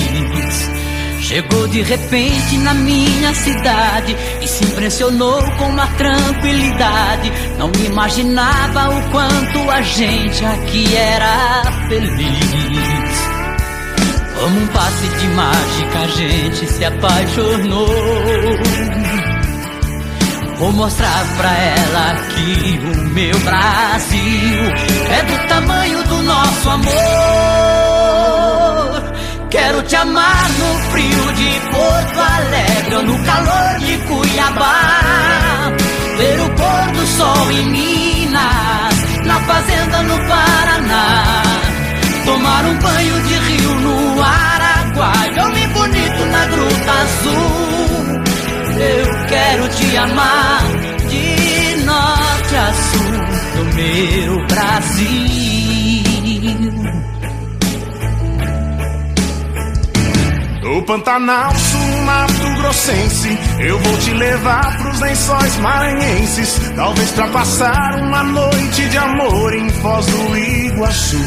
Chegou 1.27 1.67
de 1.67 1.81
repente 1.81 2.57
na 2.59 2.73
minha 2.73 3.33
cidade 3.33 4.15
e 4.41 4.47
se 4.47 4.63
impressionou 4.63 5.43
com 5.57 5.65
uma 5.65 5.85
tranquilidade. 5.87 7.29
Não 7.57 7.69
imaginava 7.85 8.95
o 8.95 9.11
quanto 9.11 9.69
a 9.69 9.81
gente 9.81 10.45
aqui 10.45 10.95
era 10.95 11.63
feliz. 11.89 13.27
Como 14.39 14.57
um 14.57 14.67
passe 14.67 15.05
de 15.05 15.27
mágica 15.27 15.99
a 15.99 16.07
gente 16.07 16.65
se 16.65 16.85
apaixonou. 16.85 17.89
Vou 20.59 20.71
mostrar 20.71 21.25
pra 21.35 21.51
ela 21.51 22.15
que 22.29 22.79
o 22.87 23.03
meu 23.09 23.37
Brasil 23.39 24.63
é 25.11 25.23
do 25.23 25.47
tamanho 25.49 26.01
do 26.03 26.23
nosso 26.23 26.69
amor. 26.69 27.67
Quero 29.49 29.81
te 29.83 29.95
amar 29.95 30.49
no 30.49 30.91
frio 30.91 31.06
de 31.37 31.59
Porto 31.71 32.19
Alegre 32.19 32.95
ou 32.95 33.03
no 33.03 33.23
calor 33.23 33.79
de 33.79 33.97
Cuiabá. 34.07 35.71
Ver 36.17 36.39
o 36.41 36.49
pôr 36.49 36.91
do 36.93 37.07
sol 37.07 37.51
em 37.51 37.65
Minas, 37.69 38.95
na 39.23 39.39
fazenda 39.41 40.01
no 40.03 40.17
Paraná. 40.27 41.43
Tomar 42.25 42.65
um 42.65 42.77
banho 42.79 43.21
de 43.21 43.35
rio 43.35 43.75
no 43.75 44.23
Araguaia, 44.23 45.45
homem 45.45 45.67
bonito 45.69 46.25
na 46.31 46.45
Gruta 46.47 46.91
Azul. 46.91 48.17
Eu 48.79 49.27
quero 49.27 49.67
te 49.69 49.97
amar 49.97 50.61
de 51.09 51.83
norte 51.85 52.55
a 52.55 52.73
sul 52.73 53.17
do 53.55 53.75
meu 53.75 54.47
Brasil. 54.47 55.76
Do 60.77 60.83
Pantanal 60.83 61.51
Sul, 61.55 62.01
Mato 62.03 62.61
Grossense, 62.61 63.39
eu 63.61 63.79
vou 63.79 63.97
te 63.97 64.11
levar 64.11 64.77
pros 64.77 64.99
lençóis 64.99 65.57
maranhenses. 65.57 66.61
Talvez 66.75 67.11
pra 67.13 67.27
passar 67.29 67.95
uma 67.99 68.23
noite 68.23 68.87
de 68.87 68.95
amor 68.95 69.55
em 69.55 69.67
Foz 69.71 70.05
do 70.05 70.37
Iguaçu. 70.37 71.17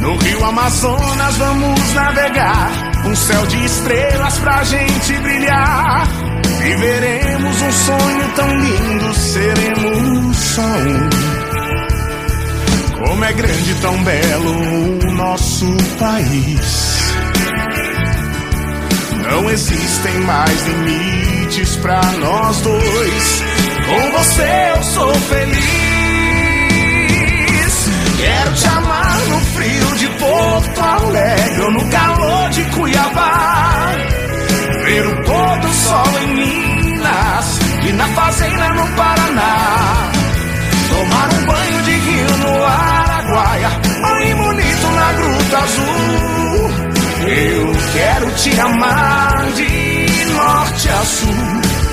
No 0.00 0.16
Rio 0.16 0.44
Amazonas 0.44 1.36
vamos 1.36 1.94
navegar, 1.94 2.68
um 3.06 3.14
céu 3.14 3.46
de 3.46 3.64
estrelas 3.64 4.38
pra 4.38 4.64
gente 4.64 5.12
brilhar. 5.20 6.08
Viveremos 6.60 7.62
um 7.62 7.72
sonho 7.72 8.32
tão 8.34 8.56
lindo, 8.56 9.14
seremos 9.14 10.36
só 10.36 10.62
um. 10.62 11.10
Como 13.06 13.24
é 13.24 13.32
grande 13.34 13.74
tão 13.76 14.02
belo 14.02 15.06
o 15.06 15.12
nosso 15.12 15.76
país. 16.00 16.87
Não 19.30 19.50
existem 19.50 20.20
mais 20.20 20.66
limites 20.66 21.76
pra 21.76 22.00
nós 22.18 22.60
dois. 22.62 23.42
Com 23.86 24.10
você 24.12 24.72
eu 24.76 24.82
sou 24.82 25.14
feliz. 25.14 25.58
Quero 28.16 28.52
te 28.54 28.66
amar 28.66 29.20
no 29.28 29.40
frio 29.40 29.96
de 29.96 30.08
Porto 30.18 30.80
Alegre 30.80 31.62
ou 31.62 31.70
no 31.72 31.88
calor 31.90 32.50
de 32.50 32.64
Cuiabá. 32.64 33.92
Ver 34.84 35.06
o 35.06 35.24
pôr 35.24 35.58
do 35.60 35.72
sol 35.72 36.18
em 36.22 36.34
Minas 36.34 37.58
e 37.88 37.92
na 37.92 38.08
fazenda 38.08 38.68
no 38.70 38.86
Paraná. 38.96 40.10
Tomar 40.88 41.28
um 41.34 41.46
banho 41.46 41.82
de 41.82 41.92
rio 41.92 42.36
no 42.38 42.64
Araguaia, 42.64 43.70
banho 44.02 44.36
bonito 44.36 44.86
na 44.90 45.12
Gruta 45.12 45.58
Azul. 45.58 46.37
Eu 47.30 47.72
quero 47.92 48.30
te 48.36 48.58
amar 48.58 49.52
de 49.52 50.32
norte 50.32 50.88
a 50.88 51.04
sul 51.04 51.28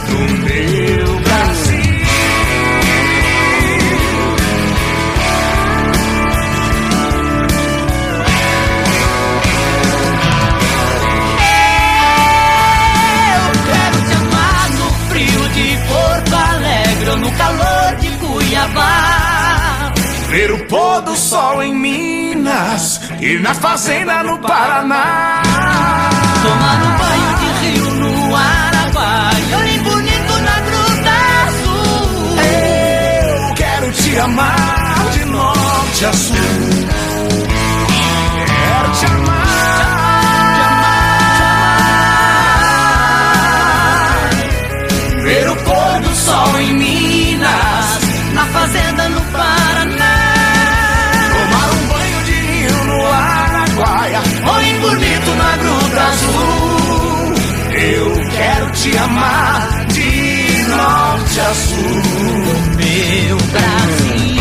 do 0.08 0.18
meu 0.46 1.20
Brasil. 1.20 1.86
No 17.16 17.32
calor 17.32 17.96
de 18.02 18.10
Cuiabá. 18.18 19.94
Ver 20.30 20.52
o 20.52 20.66
pôr 20.66 21.02
do 21.02 21.16
sol 21.16 21.64
em 21.64 21.74
Minas 21.74 23.00
e 23.26 23.40
na 23.40 23.56
fazenda 23.56 24.24
no 24.24 24.38
Paraná. 24.38 25.42
Tomar 26.44 26.84
um 26.84 26.98
banho 27.02 27.32
de 27.40 27.48
rio 27.66 27.92
no 27.96 28.36
Araguaia, 28.36 29.58
olhem 29.58 29.82
bonito 29.82 30.34
na 30.48 30.60
Gruta 30.68 31.14
Azul. 31.48 32.38
Eu 33.50 33.54
quero 33.56 33.92
te 33.94 34.20
amar 34.20 35.10
de 35.14 35.26
norte 35.26 36.06
a 36.06 36.14
sul. 36.14 36.36
Quero 38.46 38.92
te 39.00 39.06
amar. 39.08 39.46
Ver 45.24 45.50
o 45.50 45.56
pôr 45.56 46.02
do 46.02 46.16
sol 46.16 46.60
em 46.60 46.74
Minas, 46.76 48.00
na 48.36 48.46
fazenda 48.46 49.10
bonito 54.86 55.32
na 55.36 55.58
Gruta 55.58 56.02
Azul. 56.02 57.34
Eu 57.74 58.30
quero 58.32 58.72
te 58.72 58.98
amar 58.98 59.86
de 59.88 60.64
norte 60.70 61.40
a 61.40 61.54
sul. 61.54 62.02
Meu 62.78 63.38
Brasil. 63.38 64.35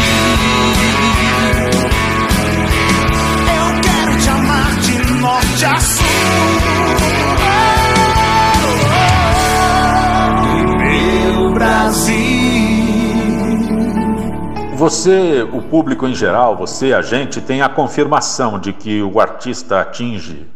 Você, 14.85 15.43
o 15.51 15.63
público 15.63 16.07
em 16.07 16.15
geral, 16.15 16.59
você, 16.59 16.93
a 16.93 17.01
gente, 17.01 17.41
tem 17.41 17.63
a 17.63 17.71
confirmação 17.71 18.59
de 18.59 18.71
que 18.71 19.03
o 19.03 19.19
artista 19.19 19.81
atinge 19.81 20.47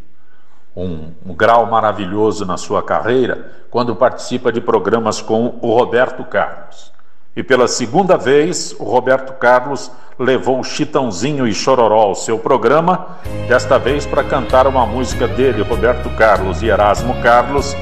um, 0.77 1.13
um 1.25 1.35
grau 1.35 1.65
maravilhoso 1.65 2.45
na 2.45 2.59
sua 2.59 2.83
carreira 2.83 3.51
quando 3.71 3.97
participa 3.97 4.53
de 4.53 4.61
programas 4.61 5.23
com 5.23 5.59
o 5.63 5.73
Roberto 5.73 6.23
Carlos. 6.25 6.93
E 7.35 7.43
pela 7.43 7.67
segunda 7.67 8.19
vez, 8.19 8.77
o 8.79 8.85
Roberto 8.85 9.33
Carlos 9.39 9.91
levou 10.19 10.63
Chitãozinho 10.63 11.47
e 11.47 11.55
Chororó 11.55 12.03
ao 12.03 12.15
seu 12.15 12.39
programa, 12.39 13.17
desta 13.49 13.79
vez 13.79 14.05
para 14.05 14.23
cantar 14.23 14.67
uma 14.67 14.85
música 14.85 15.27
dele, 15.27 15.63
Roberto 15.63 16.11
Carlos 16.19 16.61
e 16.61 16.67
Erasmo 16.67 17.19
Carlos, 17.23 17.75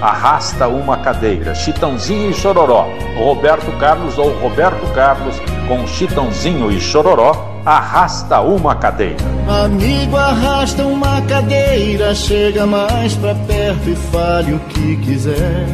Arrasta 0.00 0.68
uma 0.68 0.98
cadeira, 0.98 1.54
Chitãozinho 1.54 2.30
e 2.30 2.34
Chororó. 2.34 2.86
Roberto 3.16 3.76
Carlos 3.78 4.16
ou 4.16 4.32
Roberto 4.38 4.86
Carlos 4.94 5.40
com 5.66 5.86
Chitãozinho 5.86 6.70
e 6.70 6.80
Chororó, 6.80 7.60
Arrasta 7.66 8.40
uma 8.40 8.74
cadeira. 8.76 9.16
Amigo, 9.64 10.16
arrasta 10.16 10.84
uma 10.84 11.20
cadeira, 11.22 12.14
chega 12.14 12.66
mais 12.66 13.14
pra 13.16 13.34
perto 13.34 13.90
e 13.90 13.96
fale 13.96 14.54
o 14.54 14.58
que 14.60 14.96
quiser. 14.98 15.66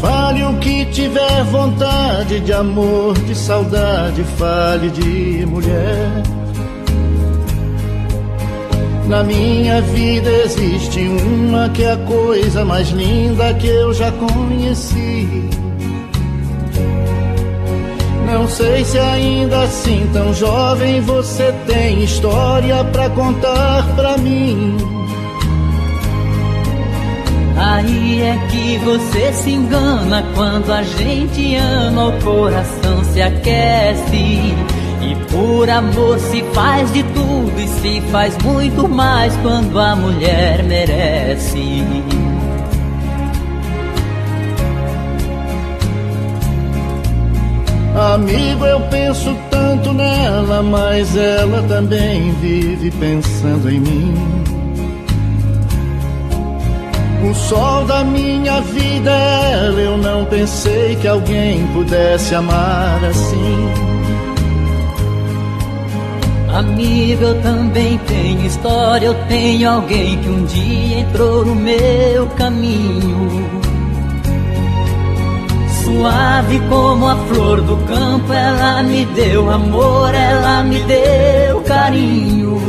Fale 0.00 0.44
o 0.44 0.58
que 0.58 0.86
tiver 0.86 1.44
vontade 1.44 2.40
de 2.40 2.52
amor, 2.52 3.14
de 3.14 3.34
saudade, 3.34 4.24
fale 4.36 4.90
de 4.90 5.46
mulher. 5.46 6.22
Na 9.06 9.22
minha 9.22 9.80
vida 9.82 10.28
existe 10.44 11.00
uma 11.06 11.68
que 11.68 11.84
é 11.84 11.92
a 11.92 11.96
coisa 11.96 12.64
mais 12.64 12.88
linda 12.88 13.54
que 13.54 13.68
eu 13.68 13.94
já 13.94 14.10
conheci. 14.10 15.48
Não 18.26 18.48
sei 18.48 18.84
se 18.84 18.98
ainda 18.98 19.62
assim 19.62 20.10
tão 20.12 20.34
jovem 20.34 21.00
você 21.00 21.54
tem 21.66 22.02
história 22.02 22.82
pra 22.84 23.08
contar 23.10 23.86
pra 23.94 24.18
mim. 24.18 24.76
Aí 27.56 28.22
é 28.22 28.36
que 28.50 28.78
você 28.78 29.32
se 29.32 29.50
engana 29.50 30.24
quando 30.34 30.72
a 30.72 30.82
gente 30.82 31.54
ama, 31.56 32.08
o 32.08 32.22
coração 32.22 33.04
se 33.04 33.22
aquece. 33.22 34.54
E 35.06 35.14
por 35.30 35.70
amor 35.70 36.18
se 36.18 36.42
faz 36.52 36.92
de 36.92 37.04
tudo 37.04 37.52
e 37.60 37.68
se 37.68 38.00
faz 38.10 38.36
muito 38.38 38.88
mais 38.88 39.36
quando 39.36 39.78
a 39.78 39.94
mulher 39.94 40.64
merece. 40.64 41.84
Amigo, 48.14 48.66
eu 48.66 48.80
penso 48.90 49.34
tanto 49.48 49.92
nela, 49.92 50.60
mas 50.62 51.16
ela 51.16 51.62
também 51.62 52.32
vive 52.40 52.90
pensando 52.90 53.70
em 53.70 53.78
mim. 53.78 54.14
O 57.30 57.34
sol 57.34 57.84
da 57.84 58.02
minha 58.02 58.60
vida, 58.60 59.10
ela, 59.10 59.80
eu 59.80 59.96
não 59.96 60.24
pensei 60.24 60.96
que 60.96 61.06
alguém 61.06 61.64
pudesse 61.68 62.34
amar 62.34 63.02
assim. 63.04 63.95
Amigo, 66.52 67.24
eu 67.24 67.42
também 67.42 67.98
tenho 67.98 68.46
história, 68.46 69.06
eu 69.06 69.14
tenho 69.26 69.70
alguém 69.70 70.18
que 70.20 70.28
um 70.28 70.44
dia 70.44 71.00
entrou 71.00 71.44
no 71.44 71.54
meu 71.54 72.26
caminho. 72.28 73.46
Suave 75.84 76.60
como 76.68 77.06
a 77.08 77.16
flor 77.16 77.60
do 77.60 77.76
campo, 77.86 78.32
ela 78.32 78.82
me 78.82 79.04
deu 79.06 79.50
amor, 79.50 80.14
ela 80.14 80.62
me 80.62 80.80
deu 80.80 81.60
carinho. 81.62 82.60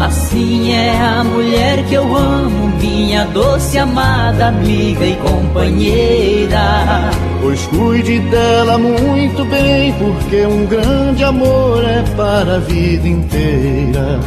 Assim 0.00 0.72
é 0.72 0.98
a 0.98 1.24
mulher 1.24 1.84
que 1.84 1.94
eu 1.94 2.16
amo, 2.16 2.69
minha 2.80 3.24
doce 3.26 3.78
amada 3.78 4.46
amiga 4.48 5.04
e 5.04 5.14
companheira. 5.16 7.10
Pois 7.40 7.66
cuide 7.66 8.18
dela 8.20 8.78
muito 8.78 9.44
bem, 9.44 9.92
porque 9.94 10.46
um 10.46 10.66
grande 10.66 11.22
amor 11.22 11.84
é 11.84 12.02
para 12.16 12.56
a 12.56 12.58
vida 12.58 13.06
inteira. 13.06 14.20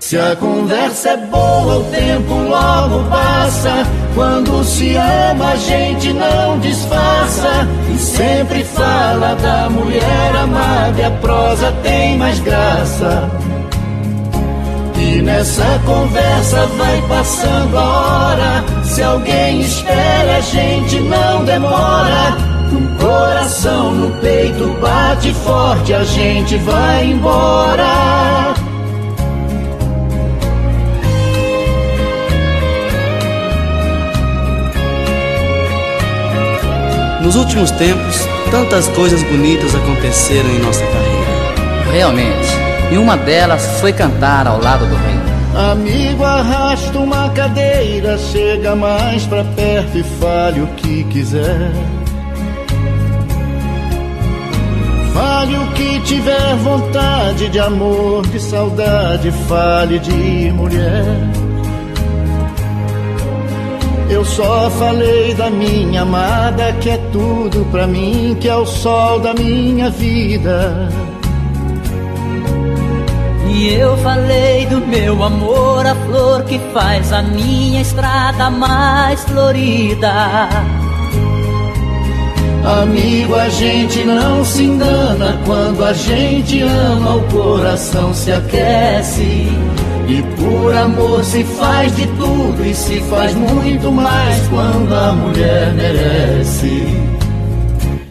Se 0.00 0.18
a 0.18 0.36
conversa 0.36 1.10
é 1.10 1.16
boa, 1.16 1.78
o 1.78 1.84
tempo 1.84 2.34
logo 2.34 3.08
passa. 3.08 3.86
Quando 4.14 4.62
se 4.62 4.94
ama, 4.96 5.52
a 5.52 5.56
gente 5.56 6.12
não 6.12 6.58
disfarça. 6.58 7.66
E 7.92 7.98
sempre 7.98 8.62
fala 8.64 9.34
da 9.34 9.70
mulher 9.70 10.36
amada, 10.36 11.00
e 11.00 11.04
a 11.04 11.10
prosa 11.10 11.72
tem 11.82 12.18
mais 12.18 12.38
graça. 12.40 13.30
Nessa 15.24 15.80
conversa 15.86 16.66
vai 16.76 17.00
passando 17.08 17.78
a 17.78 17.82
hora. 17.82 18.64
Se 18.84 19.02
alguém 19.02 19.62
espera, 19.62 20.36
a 20.36 20.40
gente 20.42 21.00
não 21.00 21.44
demora. 21.46 22.36
Um 22.70 22.94
coração 22.98 23.94
no 23.94 24.10
peito 24.20 24.68
bate 24.82 25.32
forte, 25.32 25.94
a 25.94 26.04
gente 26.04 26.58
vai 26.58 27.06
embora. 27.06 28.54
Nos 37.22 37.34
últimos 37.36 37.70
tempos, 37.70 38.28
tantas 38.50 38.88
coisas 38.88 39.22
bonitas 39.22 39.74
aconteceram 39.74 40.50
em 40.50 40.58
nossa 40.58 40.84
carreira. 40.84 41.90
Realmente. 41.90 42.63
E 42.92 42.96
uma 42.96 43.16
delas 43.16 43.80
foi 43.80 43.92
cantar 43.92 44.46
ao 44.46 44.60
lado 44.60 44.86
do 44.86 44.94
rei. 44.94 45.24
Amigo, 45.70 46.24
arrasta 46.24 46.98
uma 46.98 47.28
cadeira, 47.30 48.18
chega 48.18 48.74
mais 48.74 49.24
pra 49.26 49.44
perto 49.44 49.98
e 49.98 50.02
fale 50.02 50.60
o 50.60 50.66
que 50.68 51.04
quiser. 51.04 51.70
Fale 55.12 55.56
o 55.56 55.66
que 55.74 56.00
tiver 56.00 56.56
vontade 56.56 57.48
de 57.48 57.60
amor, 57.60 58.26
de 58.26 58.40
saudade, 58.40 59.30
fale 59.48 60.00
de 60.00 60.50
mulher. 60.52 61.04
Eu 64.10 64.24
só 64.24 64.68
falei 64.70 65.34
da 65.34 65.48
minha 65.50 66.02
amada, 66.02 66.72
que 66.80 66.90
é 66.90 66.98
tudo 67.12 67.64
pra 67.70 67.86
mim, 67.86 68.36
que 68.40 68.48
é 68.48 68.56
o 68.56 68.66
sol 68.66 69.20
da 69.20 69.32
minha 69.32 69.88
vida. 69.88 70.88
E 73.54 73.72
eu 73.72 73.96
falei 73.98 74.66
do 74.66 74.84
meu 74.84 75.22
amor, 75.22 75.86
a 75.86 75.94
flor 75.94 76.42
que 76.42 76.58
faz 76.72 77.12
a 77.12 77.22
minha 77.22 77.82
estrada 77.82 78.50
mais 78.50 79.22
florida. 79.22 80.48
Amigo, 82.82 83.36
a 83.36 83.48
gente 83.48 84.02
não 84.02 84.44
se 84.44 84.64
engana 84.64 85.38
quando 85.46 85.84
a 85.84 85.92
gente 85.92 86.62
ama, 86.62 87.14
o 87.14 87.22
coração 87.28 88.12
se 88.12 88.32
aquece. 88.32 89.46
E 90.08 90.22
por 90.36 90.74
amor 90.74 91.24
se 91.24 91.44
faz 91.44 91.94
de 91.94 92.08
tudo 92.08 92.64
e 92.66 92.74
se 92.74 93.00
faz 93.02 93.36
muito 93.36 93.92
mais 93.92 94.48
quando 94.48 94.92
a 94.92 95.12
mulher 95.12 95.72
merece. 95.74 96.88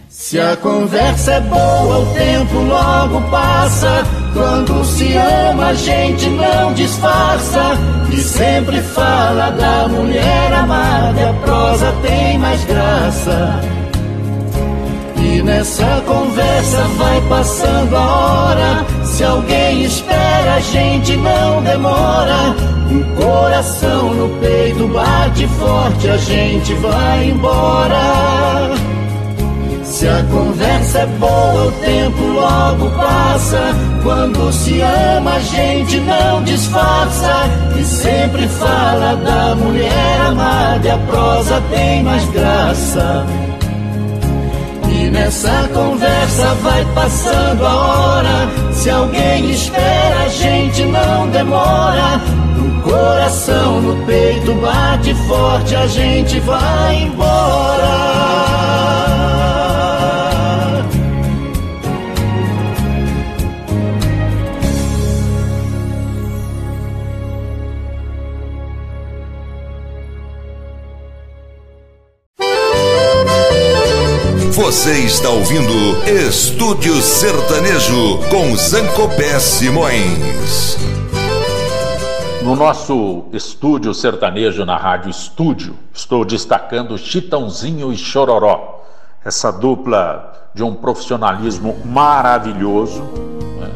Se 0.08 0.40
a 0.40 0.56
conversa 0.56 1.34
é 1.34 1.42
boa, 1.42 2.00
o 2.00 2.06
tempo 2.14 2.60
logo 2.60 3.22
passa. 3.30 4.23
Quando 4.34 4.84
se 4.84 5.14
ama, 5.16 5.68
a 5.68 5.74
gente 5.74 6.28
não 6.30 6.74
disfarça. 6.74 7.78
E 8.12 8.18
sempre 8.18 8.82
fala 8.82 9.52
da 9.52 9.88
mulher 9.88 10.54
amada, 10.54 11.30
a 11.30 11.34
prosa 11.46 11.94
tem 12.02 12.38
mais 12.38 12.64
graça. 12.66 13.62
E 15.18 15.42
nessa 15.42 16.04
conversa 16.06 16.78
vai 16.98 17.22
passando 17.30 17.96
a 17.96 18.06
hora. 18.06 18.86
Se 19.04 19.24
alguém 19.24 19.84
espera, 19.84 20.56
a 20.56 20.60
gente 20.60 21.16
não 21.18 21.64
demora. 21.64 22.56
Um 22.92 23.04
coração 23.16 24.14
no 24.14 24.30
peito 24.40 24.88
bate 24.88 25.48
forte, 25.48 26.10
a 26.10 26.18
gente 26.18 26.74
vai 26.76 27.30
embora. 27.30 28.72
Se 29.84 30.08
a 30.08 30.22
conversa 30.84 31.00
é 31.00 31.06
boa, 31.06 31.66
o 31.68 31.72
tempo 31.72 32.24
logo 32.24 32.90
passa. 32.92 33.60
Quando 34.04 34.52
se 34.52 34.82
ama, 34.82 35.36
a 35.36 35.40
gente 35.40 36.00
não 36.02 36.44
disfarça. 36.44 37.50
E 37.80 37.84
sempre 37.84 38.48
fala 38.48 39.16
da 39.16 39.56
mulher 39.56 40.22
amada, 40.28 40.86
e 40.86 40.92
a 40.92 40.98
prosa 40.98 41.62
tem 41.72 42.04
mais 42.04 42.26
graça. 42.30 43.26
E 44.90 45.10
nessa 45.10 45.70
conversa 45.74 46.54
vai 46.62 46.86
passando 46.94 47.66
a 47.66 47.76
hora. 47.76 48.50
Se 48.74 48.90
alguém 48.90 49.52
espera, 49.52 50.24
a 50.26 50.28
gente 50.28 50.84
não 50.86 51.30
demora. 51.30 52.22
O 52.58 52.82
coração 52.82 53.82
no 53.82 54.06
peito 54.06 54.54
bate 54.56 55.14
forte, 55.28 55.76
a 55.76 55.88
gente 55.88 56.40
vai 56.42 57.04
embora. 57.04 58.13
Você 74.64 74.94
está 75.00 75.28
ouvindo 75.28 75.74
Estúdio 76.08 76.96
Sertanejo 77.02 78.18
com 78.30 78.56
Zancopé 78.56 79.38
Simões. 79.38 80.78
No 82.42 82.56
nosso 82.56 83.26
estúdio 83.34 83.94
sertanejo 83.94 84.64
na 84.64 84.78
Rádio 84.78 85.10
Estúdio, 85.10 85.76
estou 85.94 86.24
destacando 86.24 86.98
Chitãozinho 86.98 87.92
e 87.92 87.98
Chororó. 87.98 88.86
Essa 89.26 89.52
dupla 89.52 90.50
de 90.54 90.64
um 90.64 90.74
profissionalismo 90.74 91.78
maravilhoso, 91.84 93.02
né, 93.60 93.70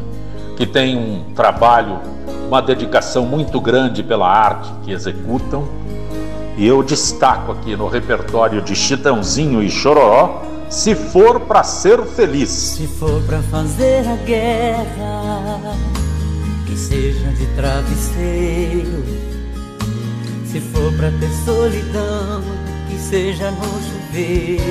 que 0.56 0.64
tem 0.64 0.96
um 0.96 1.34
trabalho, 1.34 2.00
uma 2.46 2.62
dedicação 2.62 3.26
muito 3.26 3.60
grande 3.60 4.02
pela 4.02 4.26
arte 4.26 4.72
que 4.84 4.90
executam. 4.90 5.68
E 6.56 6.66
eu 6.66 6.82
destaco 6.82 7.52
aqui 7.52 7.76
no 7.76 7.88
repertório 7.88 8.62
de 8.62 8.74
Chitãozinho 8.74 9.62
e 9.62 9.68
Chororó 9.68 10.56
se 10.70 10.94
for 10.94 11.40
para 11.40 11.64
ser 11.64 12.02
feliz. 12.04 12.50
Se 12.50 12.86
for 12.86 13.22
para 13.22 13.42
fazer 13.42 14.06
a 14.06 14.16
guerra, 14.16 15.76
que 16.66 16.76
seja 16.76 17.28
de 17.30 17.46
travesseiro. 17.56 19.04
Se 20.46 20.60
for 20.60 20.92
para 20.94 21.10
ter 21.12 21.30
solidão, 21.44 22.42
que 22.88 22.98
seja 22.98 23.50
no 23.50 23.68
viveiro. 24.12 24.62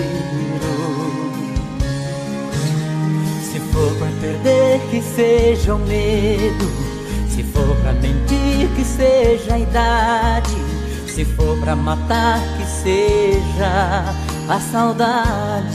Se 3.43 3.59
for 3.59 3.95
pra 3.97 4.07
perder, 4.21 4.79
que 4.89 5.01
seja 5.01 5.75
o 5.75 5.79
medo. 5.79 6.71
Se 7.29 7.43
for 7.43 7.75
pra 7.77 7.93
mentir, 7.93 8.69
que 8.75 8.83
seja 8.83 9.53
a 9.53 9.59
idade. 9.59 10.76
Se 11.17 11.25
for 11.25 11.57
pra 11.57 11.75
matar, 11.75 12.39
que 12.55 12.65
seja 12.83 14.03
a 14.47 14.59
saudade. 14.71 15.73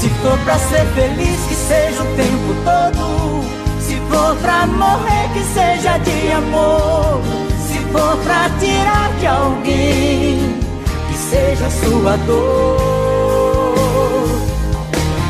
Se 0.00 0.08
for 0.22 0.38
pra 0.38 0.58
ser 0.58 0.86
feliz, 0.94 1.38
que 1.46 1.54
seja 1.54 2.02
o 2.02 2.16
tempo 2.16 2.54
todo. 2.64 3.44
Se 3.78 3.96
for 4.08 4.34
pra 4.36 4.66
morrer, 4.66 5.28
que 5.34 5.42
seja 5.52 5.98
de 5.98 6.32
amor. 6.32 7.20
Se 7.68 7.78
for 7.92 8.16
pra 8.24 8.48
tirar 8.58 9.12
de 9.20 9.26
alguém, 9.26 10.58
que 11.06 11.18
seja 11.18 11.68
sua 11.68 12.16
dor. 12.16 12.80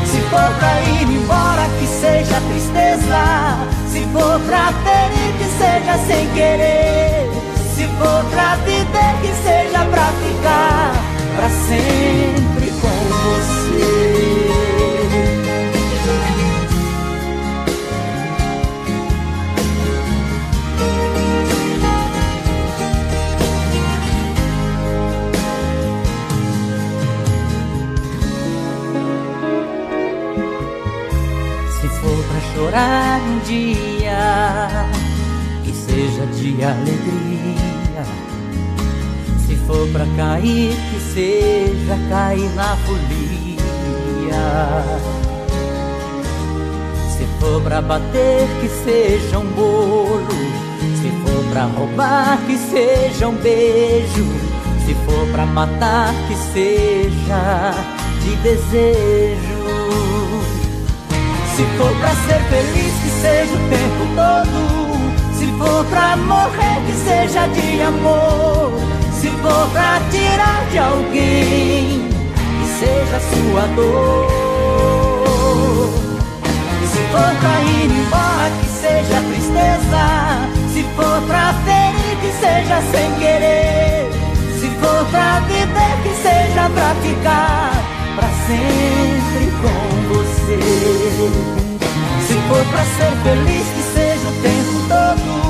Se 0.05 0.21
for 0.29 0.49
pra 0.59 0.81
ir 0.93 1.11
embora, 1.11 1.67
que 1.77 1.87
seja 1.87 2.39
tristeza. 2.39 3.57
Se 3.91 3.99
for 4.13 4.39
pra 4.47 4.71
ferir, 4.85 5.33
que 5.39 5.43
seja 5.57 5.97
sem 6.07 6.25
querer. 6.29 7.36
Se 7.77 7.83
for 7.83 8.25
pra 8.31 8.55
viver, 8.65 9.21
que 9.21 9.31
seja 9.43 9.85
pra 9.85 10.07
ficar 10.07 10.93
pra 11.35 11.47
sempre 11.47 12.71
com 12.81 12.87
você. 13.13 13.57
Se 31.79 31.87
for 31.99 32.23
pra 32.25 32.39
chorar 32.55 33.21
um 33.21 33.37
dia, 33.45 34.17
seja 35.97 36.27
de 36.27 36.63
alegria. 36.63 38.03
Se 39.47 39.55
for 39.65 39.87
pra 39.89 40.05
cair, 40.15 40.75
que 40.91 40.99
seja 41.13 41.97
cair 42.09 42.49
na 42.53 42.75
folia. 42.85 43.57
Se 47.17 47.25
for 47.39 47.61
pra 47.63 47.81
bater, 47.81 48.47
que 48.61 48.69
seja 48.83 49.39
um 49.39 49.47
bolo. 49.53 50.27
Se 51.01 51.09
for 51.23 51.43
pra 51.51 51.63
roubar, 51.63 52.37
que 52.45 52.57
seja 52.57 53.27
um 53.27 53.35
beijo. 53.35 54.27
Se 54.85 54.93
for 55.05 55.27
pra 55.31 55.47
matar, 55.47 56.13
que 56.27 56.35
seja 56.53 57.73
de 58.21 58.35
desejo. 58.43 59.57
Se 61.55 61.63
for 61.75 61.91
pra 61.99 62.09
ser 62.09 62.39
feliz, 62.51 62.93
que 63.01 63.09
seja 63.19 63.55
o 63.55 63.69
tempo 63.69 64.05
todo. 64.15 64.86
Pra 65.89 66.15
morrer, 66.17 66.81
que 66.85 66.93
seja 66.93 67.47
de 67.47 67.81
amor. 67.81 68.71
Se 69.13 69.29
for 69.29 69.69
pra 69.71 69.99
tirar 70.11 70.65
de 70.71 70.77
alguém, 70.77 72.09
que 72.59 72.67
seja 72.79 73.19
sua 73.19 73.61
dor. 73.75 74.27
Se 76.91 76.99
for 77.11 77.31
pra 77.39 77.61
ir 77.61 77.89
embora, 77.91 78.51
que 78.59 78.67
seja 78.67 79.21
tristeza. 79.21 80.03
Se 80.73 80.83
for 80.95 81.21
pra 81.27 81.53
ferir, 81.65 82.15
que 82.21 82.31
seja 82.39 82.81
sem 82.91 83.09
querer. 83.19 84.11
Se 84.59 84.67
for 84.79 85.05
pra 85.11 85.39
viver, 85.41 85.95
que 86.03 86.13
seja 86.21 86.69
pra 86.69 86.95
ficar 87.01 87.71
pra 88.15 88.29
sempre 88.47 89.51
com 89.61 89.79
você. 90.13 90.59
Se 92.27 92.33
for 92.47 92.65
pra 92.65 92.83
ser 92.83 93.13
feliz, 93.23 93.67
que 93.75 93.83
seja 93.93 94.27
o 94.27 94.33
tempo 94.41 94.75
todo. 94.89 95.46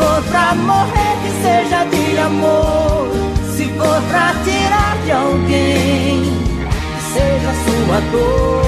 For 0.00 0.22
pra 0.30 0.54
morrer, 0.54 1.14
que 1.22 1.30
seja 1.42 1.84
de 1.84 2.18
amor. 2.18 3.10
Se 3.54 3.64
for 3.66 4.00
pra 4.08 4.34
tirar 4.44 4.96
de 5.04 5.12
alguém, 5.12 6.22
que 6.96 7.02
seja 7.12 7.52
sua 7.64 8.00
dor. 8.10 8.62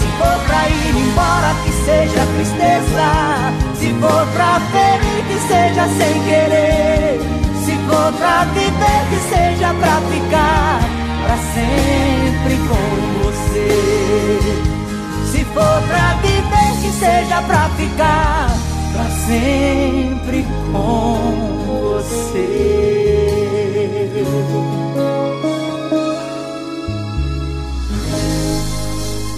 Se 0.00 0.06
for 0.16 0.38
pra 0.46 0.62
ir 0.70 0.96
embora, 0.96 1.50
que 1.62 1.72
seja 1.84 2.22
tristeza. 2.34 3.08
Se 3.74 3.88
for 4.00 4.26
pra 4.32 4.58
ferir, 4.72 5.22
que 5.28 5.38
seja 5.46 5.84
sem 5.98 6.14
querer. 6.22 7.20
Se 7.66 7.74
for 7.86 8.10
pra 8.14 8.44
viver, 8.54 9.02
que 9.10 9.18
seja 9.28 9.68
pra 9.74 10.00
ficar 10.10 10.80
pra 11.26 11.36
sempre 11.52 12.56
com 12.68 12.88
você. 13.22 14.81
For 15.54 15.82
pra 15.86 16.14
viver, 16.22 16.80
que 16.80 16.90
seja 16.92 17.42
pra 17.42 17.68
ficar 17.70 18.48
pra 18.92 19.04
sempre 19.26 20.46
com 20.72 21.52
você. 21.66 22.82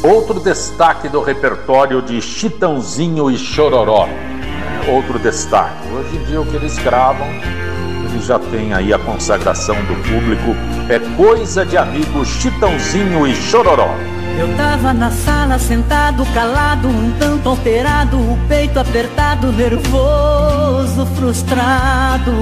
Outro 0.05 0.39
destaque 0.39 1.09
do 1.09 1.23
repertório 1.23 2.03
de 2.03 2.20
Chitãozinho 2.20 3.31
e 3.31 3.39
Chororó. 3.39 4.09
Outro 4.86 5.19
destaque. 5.19 5.89
Hoje 5.93 6.16
em 6.16 6.24
dia 6.24 6.41
o 6.41 6.47
que 6.47 6.57
eles 6.57 6.78
gravam, 6.78 7.27
eles 8.05 8.27
já 8.27 8.39
têm 8.39 8.74
aí 8.74 8.93
a 8.93 8.99
consagração 8.99 9.74
do 9.77 9.95
público. 10.03 10.55
É 10.91 10.99
coisa 11.16 11.65
de 11.65 11.78
amigo 11.78 12.24
Chitãozinho 12.24 13.27
e 13.27 13.35
Chororó. 13.35 14.14
Eu 14.39 14.56
tava 14.56 14.93
na 14.93 15.11
sala 15.11 15.59
sentado, 15.59 16.24
calado, 16.35 16.89
um 16.89 17.12
tanto 17.19 17.48
alterado, 17.48 18.16
o 18.16 18.39
peito 18.48 18.78
apertado, 18.78 19.52
nervoso, 19.52 21.06
frustrado. 21.16 22.32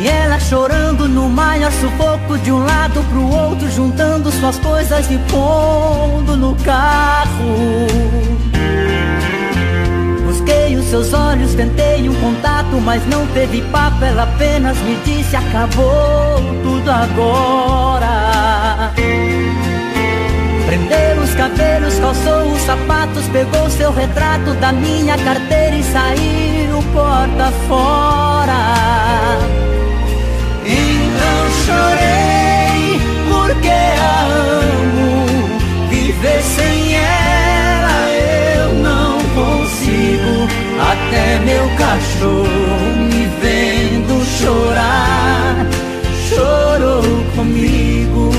E 0.00 0.08
ela 0.08 0.38
chorando 0.38 1.08
no 1.08 1.28
maior 1.28 1.72
sufoco 1.72 2.38
de 2.38 2.52
um 2.52 2.64
lado 2.64 3.02
pro 3.10 3.28
outro, 3.28 3.70
juntando 3.70 4.30
suas 4.30 4.58
coisas 4.58 5.10
e 5.10 5.18
pondo 5.30 6.36
no 6.36 6.54
carro. 6.56 8.23
Seus 10.90 11.12
olhos, 11.12 11.54
tentei 11.54 12.08
um 12.08 12.14
contato, 12.20 12.80
mas 12.80 13.04
não 13.08 13.26
teve 13.28 13.62
papo. 13.62 14.04
Ela 14.04 14.24
apenas 14.24 14.76
me 14.78 14.96
disse: 15.04 15.36
acabou 15.36 16.40
tudo 16.62 16.90
agora. 16.90 18.92
Prendeu 20.66 21.22
os 21.22 21.32
cabelos, 21.34 21.98
calçou 21.98 22.52
os 22.52 22.60
sapatos, 22.62 23.26
pegou 23.28 23.70
seu 23.70 23.92
retrato 23.92 24.54
da 24.54 24.72
minha 24.72 25.16
carteira 25.18 25.76
e 25.76 25.82
saiu 25.82 26.82
porta 26.92 27.52
fora. 27.68 29.38
Então 30.64 31.50
chorei 31.66 32.98
porque 33.28 33.68
a 33.68 34.26
amo, 34.26 35.26
viver 35.90 36.42
sem 36.42 36.96
ela 36.96 37.23
Até 40.80 41.38
meu 41.40 41.68
cachorro 41.76 42.96
me 43.10 43.26
vendo 43.40 44.24
chorar, 44.38 45.66
chorou 46.28 47.02
comigo. 47.34 48.30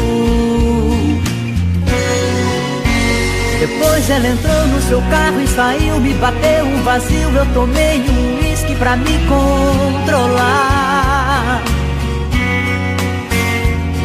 Depois 3.59 4.09
ela 4.09 4.27
entrou 4.27 4.67
no 4.67 4.81
seu 4.81 5.01
carro 5.09 5.41
e 5.41 5.47
saiu, 5.47 5.99
me 5.99 6.13
bateu 6.15 6.65
um 6.65 6.83
vazio. 6.83 7.29
Eu 7.35 7.45
tomei 7.53 8.01
um 8.01 8.39
uísque 8.43 8.75
pra 8.75 8.95
me 8.95 9.17
controlar. 9.27 10.55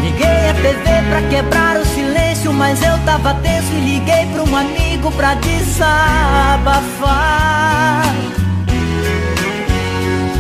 Liguei 0.03 0.49
a 0.49 0.55
TV 0.55 1.03
pra 1.11 1.21
quebrar 1.29 1.77
o 1.77 1.85
mas 2.49 2.83
eu 2.83 2.97
tava 3.05 3.35
tenso 3.35 3.73
e 3.73 3.81
liguei 3.81 4.27
pra 4.33 4.43
um 4.43 4.57
amigo 4.57 5.13
pra 5.13 5.35
desabafar. 5.35 5.91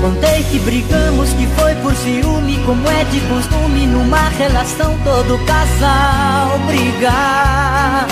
Contei 0.00 0.42
que 0.44 0.58
brigamos, 0.60 1.30
que 1.34 1.46
foi 1.58 1.74
por 1.76 1.94
ciúme, 1.94 2.58
como 2.64 2.88
é 2.88 3.04
de 3.04 3.20
costume 3.20 3.86
numa 3.86 4.28
relação 4.30 4.96
todo 5.04 5.38
casal 5.44 6.58
brigar. 6.66 8.06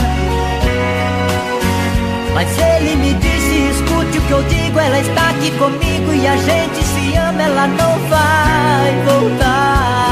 Mas 2.35 2.49
ele 2.59 2.95
me 2.97 3.15
disse, 3.15 3.71
escute 3.71 4.19
o 4.19 4.23
que 4.23 4.31
eu 4.31 4.43
digo, 4.45 4.79
ela 4.79 5.01
está 5.01 5.31
aqui 5.31 5.51
comigo 5.53 6.13
e 6.13 6.27
a 6.27 6.37
gente 6.37 6.85
se 6.85 7.17
ama, 7.17 7.43
ela 7.43 7.67
não 7.67 7.99
vai 8.09 9.03
voltar. 9.07 10.08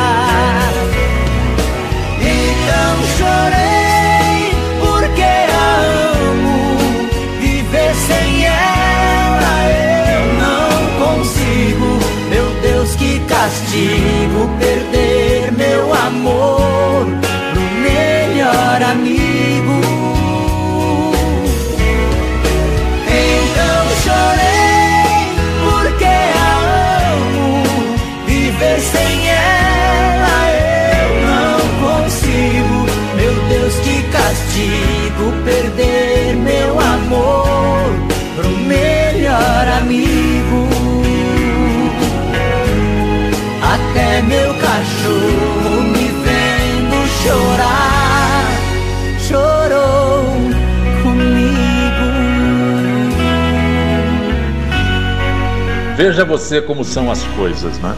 Veja 55.97 56.27
você 56.27 56.61
como 56.61 56.85
são 56.85 57.11
as 57.11 57.23
coisas, 57.29 57.79
né? 57.79 57.97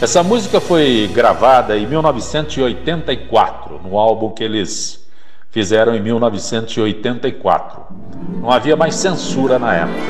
Essa 0.00 0.22
música 0.22 0.58
foi 0.58 1.10
gravada 1.12 1.76
em 1.76 1.86
1984, 1.86 3.78
no 3.84 3.98
álbum 3.98 4.30
que 4.30 4.42
eles 4.42 5.06
fizeram 5.50 5.94
em 5.94 6.00
1984. 6.00 7.82
Não 8.40 8.50
havia 8.50 8.74
mais 8.74 8.94
censura 8.94 9.58
na 9.58 9.74
época, 9.74 10.00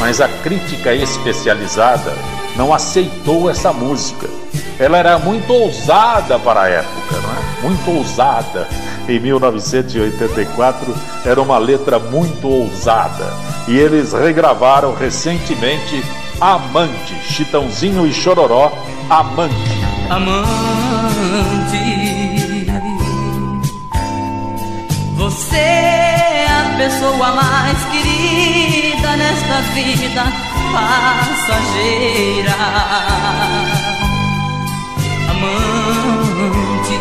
mas 0.00 0.20
a 0.20 0.26
crítica 0.26 0.92
especializada 0.92 2.12
não 2.56 2.74
aceitou 2.74 3.48
essa 3.48 3.72
música. 3.72 4.28
Ela 4.76 4.98
era 4.98 5.16
muito 5.16 5.52
ousada 5.52 6.40
para 6.40 6.62
a 6.62 6.68
época, 6.68 7.20
não 7.22 7.30
é? 7.30 7.62
Muito 7.62 7.88
ousada. 7.98 8.66
Em 9.08 9.20
1984 9.20 10.92
era 11.24 11.40
uma 11.40 11.58
letra 11.58 12.00
muito 12.00 12.48
ousada 12.48 13.32
e 13.68 13.78
eles 13.78 14.12
regravaram 14.12 14.92
recentemente 14.92 16.02
Amante, 16.40 17.14
Chitãozinho 17.28 18.06
e 18.06 18.12
Chororó, 18.12 18.72
Amante. 19.08 19.54
Amante, 20.10 20.44
você 25.16 25.56
é 25.56 26.46
a 26.48 26.74
pessoa 26.76 27.32
mais 27.32 27.84
querida 27.84 29.16
nesta 29.16 29.60
vida 29.74 30.24
passageira. 30.72 32.54
Amante, 35.30 36.98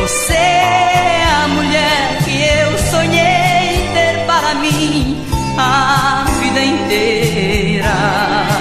você 0.00 0.34
é 0.34 1.24
a 1.44 1.48
mulher 1.48 2.18
que 2.24 2.42
eu 2.42 2.78
sonhei 2.90 3.88
ter 3.94 4.26
para 4.26 4.54
mim 4.56 5.22
a 5.58 6.24
vida 6.38 6.64
inteira. 6.64 8.51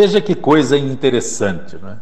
Veja 0.00 0.18
que 0.18 0.34
coisa 0.34 0.78
interessante, 0.78 1.76
né? 1.76 1.98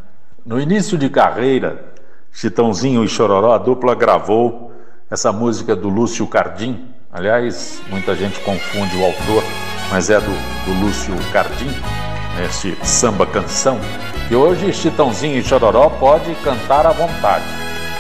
No 0.47 0.61
início 0.61 0.97
de 0.97 1.11
carreira, 1.11 1.85
Chitãozinho 2.31 3.03
e 3.03 3.09
Chororó, 3.09 3.53
a 3.53 3.59
dupla 3.59 3.93
gravou 3.93 4.71
essa 5.11 5.33
música 5.33 5.75
do 5.75 5.89
Lúcio 5.89 6.25
Cardim. 6.29 6.95
Aliás, 7.13 7.83
muita 7.91 8.15
gente 8.15 8.39
confunde 8.43 8.97
o 8.97 9.05
autor, 9.05 9.43
mas 9.91 10.11
é 10.11 10.21
do, 10.21 10.31
do 10.31 10.81
Lúcio 10.81 11.13
Cardim. 11.33 11.67
esse 12.47 12.79
samba 12.85 13.27
canção, 13.27 13.81
que 14.29 14.37
hoje 14.37 14.73
Chitãozinho 14.73 15.37
e 15.37 15.43
Chororó 15.43 15.91
pode 15.91 16.33
cantar 16.37 16.87
à 16.87 16.93
vontade. 16.93 17.47